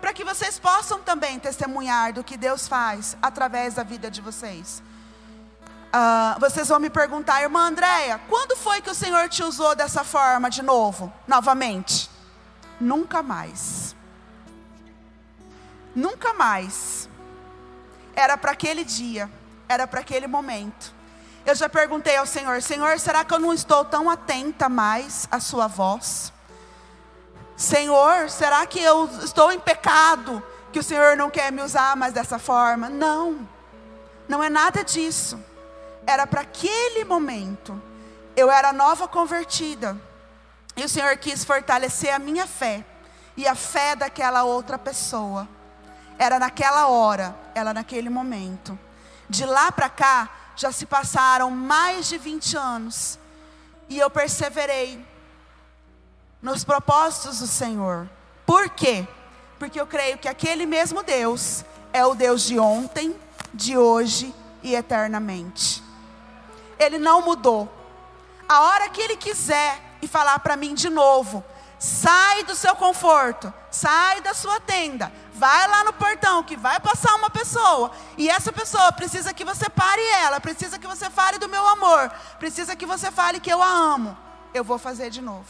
Para 0.00 0.12
que 0.12 0.24
vocês 0.24 0.58
possam 0.58 1.00
também 1.00 1.38
testemunhar 1.38 2.12
do 2.12 2.24
que 2.24 2.36
Deus 2.36 2.66
faz 2.66 3.16
através 3.22 3.74
da 3.74 3.84
vida 3.84 4.10
de 4.10 4.20
vocês. 4.20 4.82
Uh, 5.94 6.40
vocês 6.40 6.68
vão 6.68 6.80
me 6.80 6.90
perguntar, 6.90 7.42
irmã 7.42 7.68
Andréia, 7.68 8.20
quando 8.28 8.56
foi 8.56 8.80
que 8.80 8.90
o 8.90 8.94
Senhor 8.94 9.28
te 9.28 9.44
usou 9.44 9.76
dessa 9.76 10.02
forma 10.02 10.50
de 10.50 10.62
novo, 10.62 11.12
novamente? 11.28 12.10
Nunca 12.80 13.22
mais. 13.22 13.94
Nunca 15.94 16.34
mais. 16.34 17.08
Era 18.16 18.36
para 18.36 18.52
aquele 18.52 18.84
dia, 18.84 19.30
era 19.68 19.86
para 19.86 20.00
aquele 20.00 20.26
momento. 20.26 20.92
Eu 21.44 21.54
já 21.54 21.68
perguntei 21.68 22.16
ao 22.16 22.26
Senhor: 22.26 22.62
Senhor, 22.62 22.98
será 22.98 23.24
que 23.24 23.34
eu 23.34 23.38
não 23.38 23.52
estou 23.52 23.84
tão 23.84 24.08
atenta 24.08 24.68
mais 24.68 25.26
à 25.30 25.40
Sua 25.40 25.66
voz? 25.66 26.32
Senhor, 27.56 28.30
será 28.30 28.64
que 28.66 28.80
eu 28.80 29.08
estou 29.22 29.52
em 29.52 29.58
pecado? 29.58 30.42
Que 30.72 30.78
o 30.78 30.82
Senhor 30.82 31.16
não 31.16 31.30
quer 31.30 31.52
me 31.52 31.62
usar 31.62 31.96
mais 31.96 32.12
dessa 32.12 32.38
forma? 32.38 32.88
Não, 32.88 33.46
não 34.28 34.42
é 34.42 34.48
nada 34.48 34.82
disso. 34.82 35.38
Era 36.06 36.26
para 36.26 36.40
aquele 36.40 37.04
momento. 37.04 37.80
Eu 38.34 38.50
era 38.50 38.72
nova 38.72 39.06
convertida. 39.06 39.96
E 40.76 40.84
o 40.84 40.88
Senhor 40.88 41.16
quis 41.18 41.44
fortalecer 41.44 42.14
a 42.14 42.18
minha 42.18 42.46
fé 42.46 42.84
e 43.36 43.46
a 43.46 43.54
fé 43.54 43.94
daquela 43.94 44.44
outra 44.44 44.78
pessoa. 44.78 45.46
Era 46.18 46.38
naquela 46.38 46.86
hora, 46.86 47.34
era 47.54 47.74
naquele 47.74 48.08
momento. 48.08 48.78
De 49.28 49.44
lá 49.44 49.70
para 49.70 49.88
cá, 49.88 50.30
já 50.56 50.70
se 50.70 50.86
passaram 50.86 51.50
mais 51.50 52.08
de 52.08 52.18
20 52.18 52.56
anos 52.56 53.18
e 53.88 53.98
eu 53.98 54.10
perseverei 54.10 55.04
nos 56.40 56.64
propósitos 56.64 57.38
do 57.38 57.46
Senhor. 57.46 58.08
Por 58.44 58.70
quê? 58.70 59.06
Porque 59.58 59.80
eu 59.80 59.86
creio 59.86 60.18
que 60.18 60.28
aquele 60.28 60.66
mesmo 60.66 61.02
Deus 61.02 61.64
é 61.92 62.04
o 62.04 62.14
Deus 62.14 62.42
de 62.42 62.58
ontem, 62.58 63.14
de 63.54 63.76
hoje 63.76 64.34
e 64.62 64.74
eternamente. 64.74 65.82
Ele 66.78 66.98
não 66.98 67.22
mudou. 67.22 67.70
A 68.48 68.60
hora 68.62 68.88
que 68.88 69.00
ele 69.00 69.16
quiser 69.16 69.80
e 70.02 70.08
falar 70.08 70.38
para 70.40 70.56
mim 70.56 70.74
de 70.74 70.90
novo, 70.90 71.44
sai 71.82 72.44
do 72.44 72.54
seu 72.54 72.76
conforto, 72.76 73.52
sai 73.68 74.20
da 74.20 74.32
sua 74.32 74.60
tenda, 74.60 75.12
vai 75.34 75.66
lá 75.66 75.82
no 75.82 75.92
portão 75.92 76.44
que 76.44 76.56
vai 76.56 76.78
passar 76.78 77.12
uma 77.16 77.28
pessoa, 77.28 77.90
e 78.16 78.30
essa 78.30 78.52
pessoa 78.52 78.92
precisa 78.92 79.34
que 79.34 79.44
você 79.44 79.68
pare 79.68 80.00
ela, 80.22 80.38
precisa 80.40 80.78
que 80.78 80.86
você 80.86 81.10
fale 81.10 81.40
do 81.40 81.48
meu 81.48 81.66
amor, 81.66 82.08
precisa 82.38 82.76
que 82.76 82.86
você 82.86 83.10
fale 83.10 83.40
que 83.40 83.52
eu 83.52 83.60
a 83.60 83.66
amo. 83.66 84.16
Eu 84.54 84.62
vou 84.62 84.78
fazer 84.78 85.10
de 85.10 85.20
novo. 85.20 85.48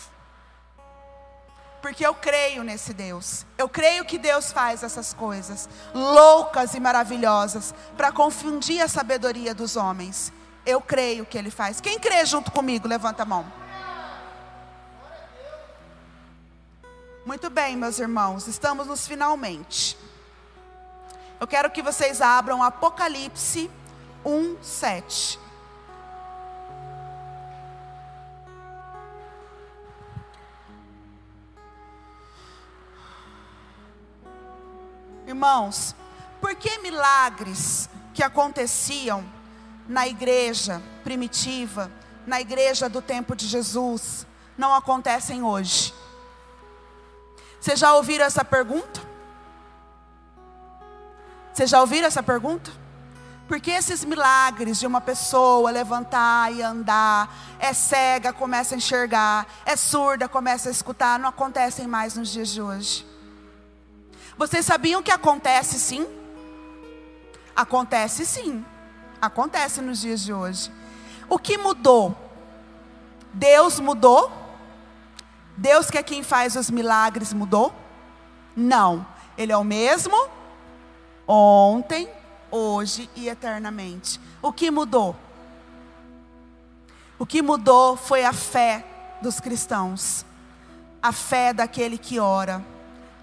Porque 1.82 2.06
eu 2.06 2.14
creio 2.14 2.64
nesse 2.64 2.94
Deus. 2.94 3.44
Eu 3.58 3.68
creio 3.68 4.02
que 4.06 4.16
Deus 4.16 4.52
faz 4.52 4.82
essas 4.82 5.12
coisas 5.12 5.68
loucas 5.92 6.72
e 6.72 6.80
maravilhosas 6.80 7.74
para 7.94 8.10
confundir 8.10 8.80
a 8.80 8.88
sabedoria 8.88 9.54
dos 9.54 9.76
homens. 9.76 10.32
Eu 10.64 10.80
creio 10.80 11.26
que 11.26 11.36
Ele 11.36 11.50
faz. 11.50 11.78
Quem 11.78 11.98
crê 11.98 12.24
junto 12.24 12.50
comigo, 12.50 12.88
levanta 12.88 13.24
a 13.24 13.26
mão. 13.26 13.61
Muito 17.24 17.48
bem, 17.48 17.76
meus 17.76 18.00
irmãos, 18.00 18.48
estamos 18.48 18.88
nos 18.88 19.06
finalmente. 19.06 19.96
Eu 21.38 21.46
quero 21.46 21.70
que 21.70 21.80
vocês 21.80 22.20
abram 22.20 22.60
Apocalipse 22.60 23.70
1, 24.24 24.56
7. 24.60 25.38
Irmãos, 35.24 35.94
por 36.40 36.56
que 36.56 36.78
milagres 36.78 37.88
que 38.12 38.24
aconteciam 38.24 39.24
na 39.88 40.08
igreja 40.08 40.82
primitiva, 41.04 41.88
na 42.26 42.40
igreja 42.40 42.88
do 42.88 43.00
tempo 43.00 43.36
de 43.36 43.46
Jesus, 43.46 44.26
não 44.58 44.74
acontecem 44.74 45.44
hoje? 45.44 45.94
Vocês 47.62 47.78
já 47.78 47.94
ouviram 47.94 48.24
essa 48.24 48.44
pergunta? 48.44 49.00
Vocês 51.52 51.70
já 51.70 51.80
ouviram 51.80 52.08
essa 52.08 52.20
pergunta? 52.20 52.72
Porque 53.46 53.70
esses 53.70 54.04
milagres 54.04 54.80
de 54.80 54.86
uma 54.86 55.00
pessoa 55.00 55.70
levantar 55.70 56.52
e 56.52 56.60
andar, 56.60 57.32
é 57.60 57.72
cega, 57.72 58.32
começa 58.32 58.74
a 58.74 58.78
enxergar, 58.78 59.46
é 59.64 59.76
surda, 59.76 60.28
começa 60.28 60.68
a 60.68 60.72
escutar, 60.72 61.20
não 61.20 61.28
acontecem 61.28 61.86
mais 61.86 62.16
nos 62.16 62.30
dias 62.30 62.48
de 62.48 62.60
hoje. 62.60 63.06
Vocês 64.36 64.66
sabiam 64.66 65.00
que 65.00 65.12
acontece 65.12 65.78
sim? 65.78 66.04
Acontece 67.54 68.26
sim. 68.26 68.64
Acontece 69.20 69.80
nos 69.80 70.00
dias 70.00 70.20
de 70.20 70.32
hoje. 70.32 70.68
O 71.28 71.38
que 71.38 71.56
mudou? 71.56 72.16
Deus 73.32 73.78
mudou? 73.78 74.41
Deus 75.56 75.90
que 75.90 75.98
é 75.98 76.02
quem 76.02 76.22
faz 76.22 76.56
os 76.56 76.70
milagres 76.70 77.32
mudou? 77.32 77.74
Não. 78.56 79.06
Ele 79.36 79.52
é 79.52 79.56
o 79.56 79.64
mesmo 79.64 80.16
ontem, 81.26 82.08
hoje 82.50 83.08
e 83.16 83.28
eternamente. 83.28 84.20
O 84.40 84.52
que 84.52 84.70
mudou? 84.70 85.16
O 87.18 87.26
que 87.26 87.40
mudou 87.40 87.96
foi 87.96 88.24
a 88.24 88.32
fé 88.32 88.84
dos 89.22 89.40
cristãos. 89.40 90.24
A 91.02 91.12
fé 91.12 91.52
daquele 91.52 91.98
que 91.98 92.20
ora, 92.20 92.64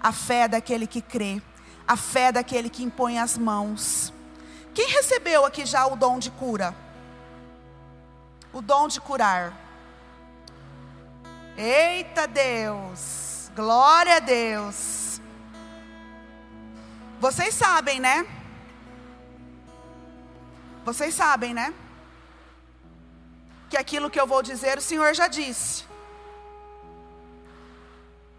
a 0.02 0.12
fé 0.12 0.46
daquele 0.46 0.86
que 0.86 1.00
crê, 1.00 1.40
a 1.86 1.96
fé 1.96 2.30
daquele 2.30 2.68
que 2.68 2.82
impõe 2.82 3.18
as 3.18 3.38
mãos. 3.38 4.12
Quem 4.74 4.88
recebeu 4.88 5.44
aqui 5.44 5.64
já 5.64 5.86
o 5.86 5.96
dom 5.96 6.18
de 6.18 6.30
cura? 6.30 6.74
O 8.52 8.60
dom 8.60 8.86
de 8.88 9.00
curar. 9.00 9.52
Eita 11.62 12.26
Deus, 12.26 13.50
glória 13.54 14.16
a 14.16 14.18
Deus. 14.18 15.20
Vocês 17.20 17.54
sabem, 17.54 18.00
né? 18.00 18.26
Vocês 20.86 21.14
sabem, 21.14 21.52
né? 21.52 21.74
Que 23.68 23.76
aquilo 23.76 24.08
que 24.08 24.18
eu 24.18 24.26
vou 24.26 24.42
dizer, 24.42 24.78
o 24.78 24.80
Senhor 24.80 25.12
já 25.12 25.28
disse. 25.28 25.84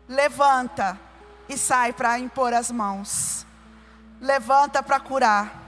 Levanta 0.09 0.99
e 1.47 1.55
sai 1.59 1.93
para 1.93 2.17
impor 2.17 2.55
as 2.55 2.72
mãos. 2.72 3.45
Levanta 4.19 4.82
para 4.82 4.99
curar. 4.99 5.61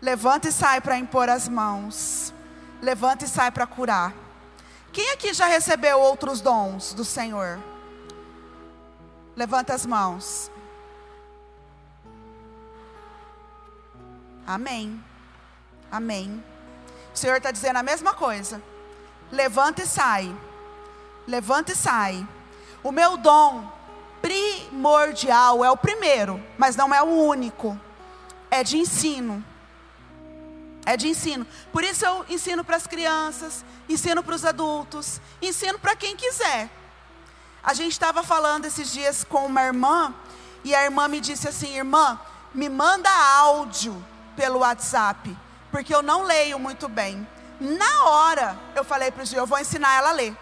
Levanta 0.00 0.46
e 0.46 0.52
sai 0.52 0.80
para 0.80 0.96
impor 0.96 1.28
as 1.28 1.48
mãos. 1.48 2.32
Levanta 2.80 3.24
e 3.24 3.28
sai 3.28 3.50
para 3.50 3.66
curar. 3.66 4.27
Quem 4.98 5.12
aqui 5.12 5.32
já 5.32 5.46
recebeu 5.46 6.00
outros 6.00 6.40
dons 6.40 6.92
do 6.92 7.04
Senhor? 7.04 7.62
Levanta 9.36 9.72
as 9.72 9.86
mãos. 9.86 10.50
Amém. 14.44 15.00
Amém. 15.88 16.42
O 17.14 17.16
Senhor 17.16 17.36
está 17.36 17.52
dizendo 17.52 17.76
a 17.76 17.82
mesma 17.84 18.12
coisa. 18.12 18.60
Levanta 19.30 19.82
e 19.82 19.86
sai. 19.86 20.36
Levanta 21.28 21.70
e 21.70 21.76
sai. 21.76 22.26
O 22.82 22.90
meu 22.90 23.16
dom 23.16 23.70
primordial 24.20 25.64
é 25.64 25.70
o 25.70 25.76
primeiro, 25.76 26.44
mas 26.58 26.74
não 26.74 26.92
é 26.92 27.00
o 27.00 27.06
único. 27.06 27.78
É 28.50 28.64
de 28.64 28.78
ensino. 28.78 29.44
É 30.88 30.96
de 30.96 31.08
ensino. 31.08 31.46
Por 31.72 31.84
isso 31.84 32.04
eu 32.04 32.24
ensino 32.28 32.64
para 32.64 32.76
as 32.76 32.86
crianças, 32.86 33.64
ensino 33.88 34.22
para 34.22 34.34
os 34.34 34.44
adultos, 34.44 35.20
ensino 35.42 35.78
para 35.78 35.94
quem 35.94 36.16
quiser. 36.16 36.70
A 37.62 37.74
gente 37.74 37.92
estava 37.92 38.22
falando 38.22 38.64
esses 38.64 38.92
dias 38.92 39.24
com 39.24 39.44
uma 39.46 39.62
irmã, 39.62 40.14
e 40.64 40.74
a 40.74 40.84
irmã 40.84 41.06
me 41.08 41.20
disse 41.20 41.46
assim: 41.48 41.76
Irmã, 41.76 42.18
me 42.54 42.68
manda 42.68 43.10
áudio 43.10 44.02
pelo 44.36 44.60
WhatsApp 44.60 45.36
porque 45.70 45.94
eu 45.94 46.02
não 46.02 46.22
leio 46.22 46.58
muito 46.58 46.88
bem. 46.88 47.26
Na 47.60 48.04
hora, 48.04 48.58
eu 48.74 48.84
falei 48.84 49.10
para 49.10 49.22
o 49.22 49.26
Gil, 49.26 49.38
eu 49.38 49.46
vou 49.46 49.58
ensinar 49.58 49.96
ela 49.96 50.10
a 50.10 50.12
ler. 50.12 50.36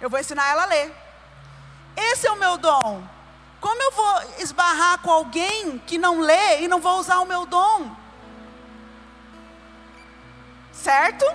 Eu 0.00 0.08
vou 0.08 0.18
ensinar 0.18 0.48
ela 0.50 0.62
a 0.62 0.66
ler. 0.66 0.94
Esse 1.96 2.26
é 2.26 2.30
o 2.30 2.36
meu 2.36 2.56
dom. 2.56 3.02
Como 3.60 3.82
eu 3.82 3.90
vou 3.90 4.22
esbarrar 4.38 4.98
com 5.00 5.10
alguém 5.10 5.78
que 5.80 5.98
não 5.98 6.20
lê 6.20 6.62
e 6.62 6.68
não 6.68 6.80
vou 6.80 6.98
usar 6.98 7.18
o 7.20 7.26
meu 7.26 7.44
dom? 7.44 7.94
Certo? 10.82 11.26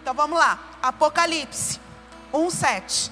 Então 0.00 0.14
vamos 0.14 0.38
lá. 0.38 0.58
Apocalipse 0.80 1.78
1:7. 2.32 3.10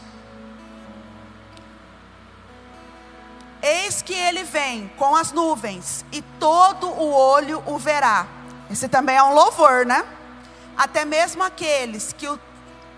Eis 3.61 4.01
que 4.01 4.15
ele 4.15 4.45
vem 4.45 4.89
com 4.97 5.15
as 5.17 5.33
nuvens, 5.33 6.05
e 6.13 6.23
todo 6.39 6.89
o 6.89 7.13
olho 7.13 7.63
o 7.67 7.79
verá. 7.79 8.27
Esse 8.71 8.89
também 8.89 9.17
é 9.17 9.23
um 9.23 9.35
louvor, 9.35 9.85
né? 9.85 10.05
Até 10.77 11.05
mesmo 11.05 11.43
aqueles 11.43 12.13
que 12.13 12.29
o, 12.29 12.39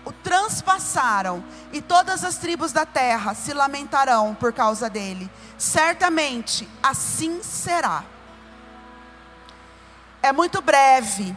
o 0.05 0.11
transpassaram, 0.11 1.43
e 1.73 1.81
todas 1.81 2.23
as 2.23 2.37
tribos 2.37 2.71
da 2.71 2.85
terra 2.85 3.33
se 3.33 3.53
lamentarão 3.53 4.35
por 4.35 4.53
causa 4.53 4.89
dele. 4.89 5.29
Certamente 5.57 6.69
assim 6.83 7.41
será. 7.41 8.03
É 10.21 10.31
muito 10.31 10.61
breve 10.61 11.35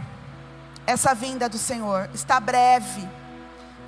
essa 0.86 1.14
vinda 1.14 1.48
do 1.48 1.58
Senhor, 1.58 2.08
está 2.14 2.40
breve, 2.40 3.08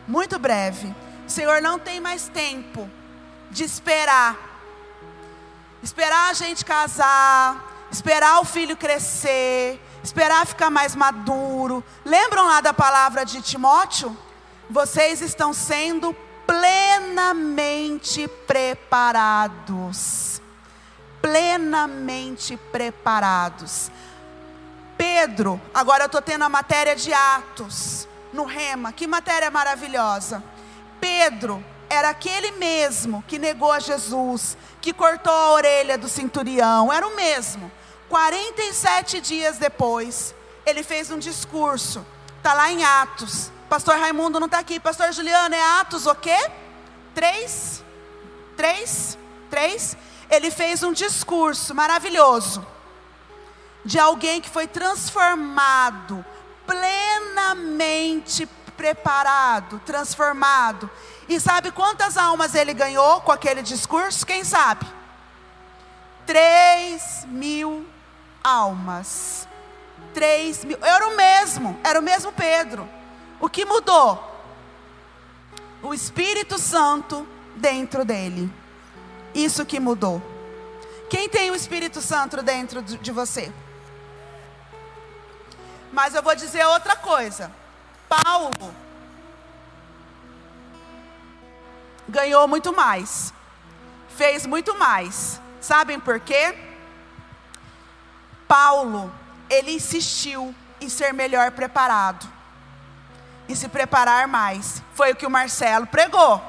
muito 0.06 0.38
breve. 0.38 0.94
O 1.26 1.30
Senhor 1.30 1.60
não 1.62 1.78
tem 1.78 2.00
mais 2.00 2.28
tempo 2.28 2.88
de 3.50 3.64
esperar 3.64 4.54
esperar 5.84 6.30
a 6.30 6.32
gente 6.32 6.64
casar, 6.64 7.86
esperar 7.92 8.40
o 8.40 8.44
filho 8.44 8.74
crescer, 8.74 9.78
esperar 10.02 10.46
ficar 10.46 10.70
mais 10.70 10.96
maduro. 10.96 11.84
Lembram 12.04 12.46
lá 12.46 12.62
da 12.62 12.72
palavra 12.72 13.22
de 13.24 13.42
Timóteo? 13.42 14.16
Vocês 14.70 15.20
estão 15.20 15.52
sendo 15.52 16.16
plenamente 16.46 18.26
preparados. 18.46 20.40
Plenamente 21.20 22.56
preparados. 22.72 23.90
Pedro, 25.16 25.62
agora 25.72 26.02
eu 26.02 26.06
estou 26.06 26.20
tendo 26.20 26.42
a 26.42 26.48
matéria 26.48 26.96
de 26.96 27.12
Atos, 27.12 28.08
no 28.32 28.44
Rema, 28.44 28.92
que 28.92 29.06
matéria 29.06 29.48
maravilhosa. 29.48 30.42
Pedro 31.00 31.64
era 31.88 32.08
aquele 32.08 32.50
mesmo 32.50 33.22
que 33.28 33.38
negou 33.38 33.70
a 33.70 33.78
Jesus, 33.78 34.58
que 34.80 34.92
cortou 34.92 35.32
a 35.32 35.52
orelha 35.52 35.96
do 35.96 36.08
centurião, 36.08 36.92
era 36.92 37.06
o 37.06 37.14
mesmo. 37.14 37.70
47 38.08 39.20
dias 39.20 39.56
depois, 39.56 40.34
ele 40.66 40.82
fez 40.82 41.12
um 41.12 41.18
discurso, 41.20 42.04
está 42.38 42.52
lá 42.52 42.72
em 42.72 42.82
Atos. 42.82 43.52
Pastor 43.68 43.96
Raimundo 43.96 44.40
não 44.40 44.46
está 44.46 44.58
aqui. 44.58 44.80
Pastor 44.80 45.12
Juliano, 45.12 45.54
é 45.54 45.78
Atos 45.78 46.06
o 46.06 46.14
quê? 46.16 46.50
Três? 47.14 47.84
Três? 48.56 49.16
Três? 49.48 49.96
Ele 50.28 50.50
fez 50.50 50.82
um 50.82 50.92
discurso 50.92 51.72
maravilhoso 51.72 52.73
de 53.84 53.98
alguém 53.98 54.40
que 54.40 54.48
foi 54.48 54.66
transformado, 54.66 56.24
plenamente 56.66 58.46
preparado, 58.76 59.80
transformado. 59.84 60.90
E 61.28 61.38
sabe 61.40 61.70
quantas 61.70 62.16
almas 62.16 62.54
ele 62.54 62.74
ganhou 62.74 63.20
com 63.20 63.32
aquele 63.32 63.62
discurso? 63.62 64.26
Quem 64.26 64.44
sabe? 64.44 64.86
Três 66.26 67.26
mil 67.28 67.86
almas. 68.42 69.48
Três 70.12 70.64
mil. 70.64 70.78
Era 70.82 71.08
o 71.08 71.16
mesmo, 71.16 71.78
era 71.82 71.98
o 71.98 72.02
mesmo 72.02 72.32
Pedro. 72.32 72.88
O 73.40 73.48
que 73.48 73.64
mudou? 73.64 74.32
O 75.82 75.92
Espírito 75.92 76.58
Santo 76.58 77.26
dentro 77.56 78.04
dele. 78.04 78.50
Isso 79.34 79.64
que 79.66 79.80
mudou. 79.80 80.22
Quem 81.10 81.28
tem 81.28 81.50
o 81.50 81.54
Espírito 81.54 82.00
Santo 82.00 82.42
dentro 82.42 82.82
de 82.82 83.12
você? 83.12 83.52
Mas 85.94 86.12
eu 86.12 86.22
vou 86.24 86.34
dizer 86.34 86.66
outra 86.66 86.96
coisa. 86.96 87.52
Paulo 88.08 88.74
ganhou 92.08 92.48
muito 92.48 92.74
mais, 92.74 93.32
fez 94.16 94.44
muito 94.44 94.76
mais. 94.76 95.40
Sabem 95.60 96.00
por 96.00 96.18
quê? 96.18 96.58
Paulo, 98.48 99.10
ele 99.48 99.70
insistiu 99.70 100.52
em 100.80 100.88
ser 100.88 101.14
melhor 101.14 101.52
preparado, 101.52 102.26
em 103.48 103.54
se 103.54 103.68
preparar 103.68 104.26
mais. 104.26 104.82
Foi 104.94 105.12
o 105.12 105.16
que 105.16 105.24
o 105.24 105.30
Marcelo 105.30 105.86
pregou. 105.86 106.42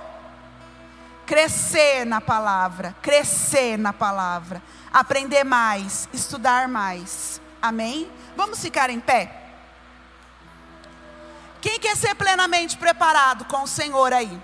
crescer 1.25 2.03
na 2.05 2.19
palavra, 2.19 2.95
crescer 3.01 3.77
na 3.77 3.93
palavra, 3.93 4.61
aprender 4.91 5.43
mais, 5.43 6.09
estudar 6.13 6.67
mais. 6.67 7.41
Amém? 7.65 8.11
Vamos 8.35 8.59
ficar 8.59 8.91
em 8.91 8.99
pé? 8.99 9.41
Quem 11.59 11.79
quer 11.79 11.97
ser 11.97 12.13
plenamente 12.13 12.77
preparado 12.77 13.43
com 13.45 13.63
o 13.63 13.67
Senhor 13.67 14.13
aí? 14.13 14.39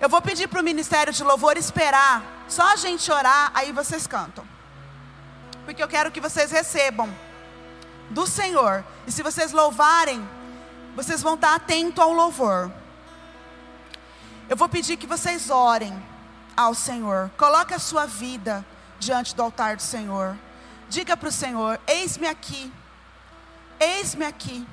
Eu 0.00 0.08
vou 0.08 0.20
pedir 0.20 0.48
para 0.48 0.60
o 0.60 0.64
Ministério 0.64 1.12
de 1.12 1.22
Louvor 1.22 1.56
esperar, 1.56 2.24
só 2.48 2.72
a 2.72 2.74
gente 2.74 3.08
orar, 3.12 3.52
aí 3.54 3.70
vocês 3.70 4.04
cantam. 4.04 4.44
Porque 5.64 5.80
eu 5.80 5.86
quero 5.86 6.10
que 6.10 6.20
vocês 6.20 6.50
recebam 6.50 7.08
do 8.10 8.26
Senhor. 8.26 8.84
E 9.06 9.12
se 9.12 9.22
vocês 9.22 9.52
louvarem, 9.52 10.28
vocês 10.96 11.22
vão 11.22 11.34
estar 11.34 11.54
atentos 11.54 12.02
ao 12.02 12.12
louvor. 12.12 12.68
Eu 14.48 14.56
vou 14.56 14.68
pedir 14.68 14.96
que 14.96 15.06
vocês 15.06 15.50
orem 15.50 15.94
ao 16.56 16.74
Senhor. 16.74 17.30
Coloque 17.36 17.72
a 17.72 17.78
sua 17.78 18.06
vida 18.06 18.66
diante 19.02 19.34
do 19.34 19.42
altar 19.42 19.76
do 19.76 19.82
Senhor. 19.82 20.38
Diga 20.88 21.16
para 21.16 21.28
o 21.28 21.32
Senhor: 21.32 21.80
Eis-me 21.86 22.26
aqui. 22.26 22.72
Eis-me 23.78 24.24
aqui. 24.24 24.66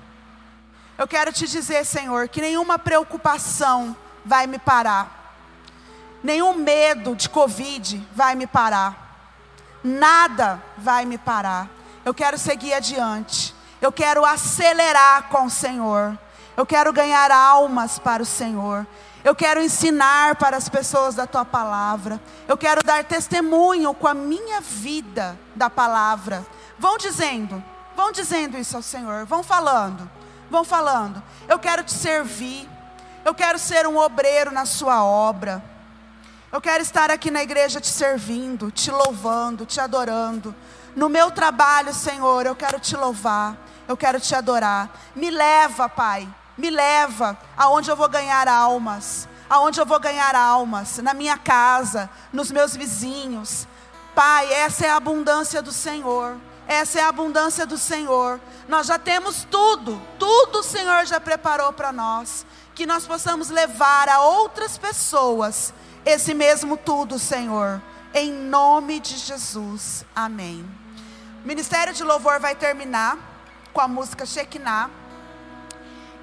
Eu 0.97 1.07
quero 1.07 1.33
te 1.33 1.47
dizer, 1.47 1.85
Senhor, 1.85 2.27
que 2.27 2.41
nenhuma 2.41 2.77
preocupação 2.77 3.95
vai 4.25 4.45
me 4.45 4.59
parar. 4.59 5.33
Nenhum 6.21 6.53
medo 6.53 7.15
de 7.15 7.29
Covid 7.29 8.05
vai 8.13 8.35
me 8.35 8.45
parar. 8.45 9.07
Nada 9.83 10.61
vai 10.77 11.05
me 11.05 11.17
parar. 11.17 11.69
Eu 12.03 12.13
quero 12.13 12.37
seguir 12.37 12.73
adiante. 12.73 13.55
Eu 13.81 13.91
quero 13.91 14.25
acelerar 14.25 15.29
com 15.29 15.45
o 15.45 15.49
Senhor. 15.49 16.17
Eu 16.57 16.65
quero 16.65 16.91
ganhar 16.91 17.31
almas 17.31 17.97
para 17.97 18.21
o 18.21 18.25
Senhor. 18.25 18.85
Eu 19.23 19.35
quero 19.35 19.61
ensinar 19.61 20.35
para 20.35 20.55
as 20.55 20.69
pessoas 20.69 21.15
da 21.15 21.27
tua 21.27 21.43
palavra. 21.43 22.21
Eu 22.47 22.57
quero 22.57 22.83
dar 22.83 23.03
testemunho 23.03 23.93
com 23.93 24.07
a 24.07 24.13
minha 24.13 24.61
vida 24.61 25.37
da 25.55 25.69
palavra. 25.69 26.45
Vão 26.77 26.97
dizendo, 26.97 27.63
vão 27.95 28.11
dizendo 28.11 28.57
isso 28.57 28.75
ao 28.75 28.81
Senhor. 28.81 29.25
Vão 29.25 29.43
falando, 29.43 30.09
vão 30.49 30.63
falando. 30.63 31.21
Eu 31.47 31.59
quero 31.59 31.83
te 31.83 31.91
servir. 31.93 32.67
Eu 33.25 33.35
quero 33.35 33.59
ser 33.59 33.85
um 33.85 33.97
obreiro 33.97 34.51
na 34.51 34.65
sua 34.65 35.03
obra. 35.03 35.61
Eu 36.51 36.59
quero 36.59 36.81
estar 36.81 37.11
aqui 37.11 37.29
na 37.29 37.43
igreja 37.43 37.79
te 37.79 37.89
servindo, 37.89 38.71
te 38.71 38.89
louvando, 38.89 39.65
te 39.65 39.79
adorando. 39.79 40.55
No 40.95 41.07
meu 41.07 41.29
trabalho, 41.29 41.93
Senhor, 41.93 42.45
eu 42.45 42.55
quero 42.55 42.79
te 42.79 42.95
louvar, 42.95 43.55
eu 43.87 43.95
quero 43.95 44.19
te 44.19 44.33
adorar. 44.33 44.89
Me 45.15 45.29
leva, 45.29 45.87
Pai, 45.87 46.27
me 46.59 46.69
leva 46.69 47.39
aonde 47.57 47.89
eu 47.89 47.95
vou 47.95 48.09
ganhar 48.09 48.47
almas, 48.47 49.27
aonde 49.49 49.79
eu 49.79 49.85
vou 49.85 49.99
ganhar 49.99 50.35
almas, 50.35 50.97
na 50.97 51.13
minha 51.13 51.37
casa, 51.37 52.09
nos 52.33 52.51
meus 52.51 52.75
vizinhos. 52.75 53.65
Pai, 54.13 54.51
essa 54.51 54.85
é 54.85 54.89
a 54.89 54.97
abundância 54.97 55.61
do 55.61 55.71
Senhor. 55.71 56.37
Essa 56.67 56.99
é 56.99 57.01
a 57.01 57.07
abundância 57.07 57.65
do 57.65 57.77
Senhor. 57.77 58.39
Nós 58.67 58.87
já 58.87 58.99
temos 58.99 59.47
tudo, 59.49 59.99
tudo 60.19 60.59
o 60.59 60.63
Senhor 60.63 61.05
já 61.05 61.19
preparou 61.19 61.71
para 61.71 61.93
nós. 61.93 62.45
Que 62.75 62.85
nós 62.85 63.07
possamos 63.07 63.49
levar 63.49 64.09
a 64.09 64.19
outras 64.19 64.77
pessoas 64.77 65.73
esse 66.05 66.33
mesmo 66.33 66.75
tudo, 66.77 67.17
Senhor, 67.17 67.81
em 68.13 68.31
nome 68.31 68.99
de 68.99 69.17
Jesus. 69.17 70.05
Amém. 70.15 70.65
O 71.43 71.47
ministério 71.47 71.93
de 71.93 72.03
louvor 72.03 72.39
vai 72.39 72.55
terminar 72.55 73.17
com 73.73 73.81
a 73.81 73.87
música 73.87 74.25
Shekinah. 74.25 74.98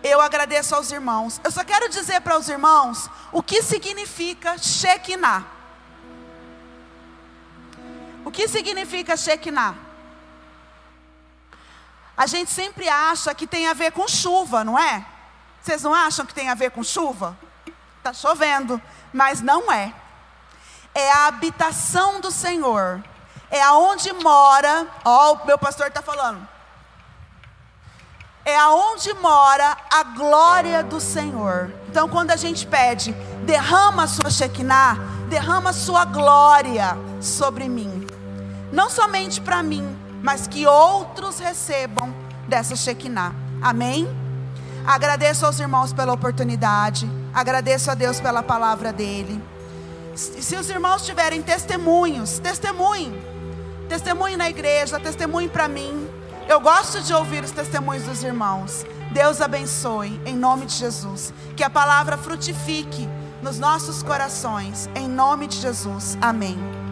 Eu 0.07 0.21
agradeço 0.21 0.75
aos 0.75 0.91
irmãos. 0.91 1.41
Eu 1.43 1.51
só 1.51 1.65
quero 1.65 1.89
dizer 1.89 2.21
para 2.21 2.39
os 2.39 2.49
irmãos 2.49 3.11
o 3.33 3.43
que 3.43 3.63
significa 3.63 4.57
Shekinah. 4.59 5.45
O 8.25 8.31
que 8.31 8.49
significa 8.49 9.17
Shekinah? 9.17 9.75
A 12.17 12.27
gente 12.27 12.51
sempre 12.51 12.89
acha 12.89 13.35
que 13.35 13.47
tem 13.47 13.69
a 13.69 13.75
ver 13.75 13.93
com 13.93 14.09
chuva, 14.09 14.65
não 14.65 14.79
é? 14.79 15.05
Vocês 15.63 15.83
não 15.83 15.95
acham 15.95 16.25
que 16.25 16.35
tem 16.35 16.49
a 16.49 16.55
ver 16.55 16.71
com 16.71 16.83
chuva? 16.83 17.37
Está 17.99 18.13
chovendo 18.13 18.81
mas 19.17 19.41
não 19.41 19.73
é. 19.73 19.95
É 20.95 21.11
a 21.11 21.27
habitação 21.27 22.21
do 22.21 22.31
Senhor. 22.31 23.03
É 23.51 23.63
aonde 23.63 24.13
mora, 24.13 24.87
ó, 25.05 25.33
o 25.33 25.47
meu 25.47 25.59
pastor 25.59 25.87
está 25.87 26.03
falando. 26.03 26.47
É 28.47 28.57
aonde 28.57 29.13
mora 29.15 29.77
a 29.91 30.05
glória 30.05 30.81
do 30.81 31.01
Senhor. 31.01 31.69
Então, 31.89 32.09
quando 32.09 32.31
a 32.31 32.37
gente 32.37 32.65
pede, 32.65 33.11
derrama 33.45 34.05
a 34.05 34.07
sua 34.07 34.31
Shekinah, 34.31 34.97
derrama 35.29 35.71
a 35.71 35.73
sua 35.73 36.05
glória 36.05 36.97
sobre 37.21 37.69
mim. 37.69 38.07
Não 38.71 38.89
somente 38.89 39.41
para 39.41 39.65
mim, 39.65 39.85
mas 40.23 40.47
que 40.47 40.65
outros 40.65 41.41
recebam 41.41 42.15
dessa 42.47 42.77
Shekinah. 42.77 43.35
Amém? 43.61 44.09
Agradeço 44.87 45.45
aos 45.45 45.59
irmãos 45.59 45.93
pela 45.93 46.13
oportunidade. 46.13 47.11
Agradeço 47.35 47.91
a 47.91 47.95
Deus 47.95 48.21
pela 48.21 48.45
palavra 48.45 48.93
dele. 48.93 49.43
Se 50.15 50.55
os 50.55 50.71
irmãos 50.71 51.05
tiverem 51.05 51.43
testemunhos, 51.43 52.39
testemunhem. 52.39 53.13
Testemunhe 53.89 54.37
na 54.37 54.49
igreja, 54.49 55.01
testemunhe 55.01 55.49
para 55.49 55.67
mim. 55.67 56.06
Eu 56.49 56.61
gosto 56.61 57.03
de 57.03 57.13
ouvir 57.13 57.43
os 57.43 57.51
testemunhos 57.51 58.05
dos 58.05 58.23
irmãos. 58.23 58.85
Deus 59.11 59.41
abençoe, 59.41 60.21
em 60.25 60.37
nome 60.37 60.67
de 60.67 60.75
Jesus. 60.75 61.35
Que 61.57 61.65
a 61.65 61.71
palavra 61.71 62.17
frutifique 62.17 63.09
nos 63.43 63.59
nossos 63.59 64.03
corações, 64.03 64.89
em 64.95 65.09
nome 65.09 65.49
de 65.49 65.57
Jesus. 65.57 66.17
Amém. 66.21 66.86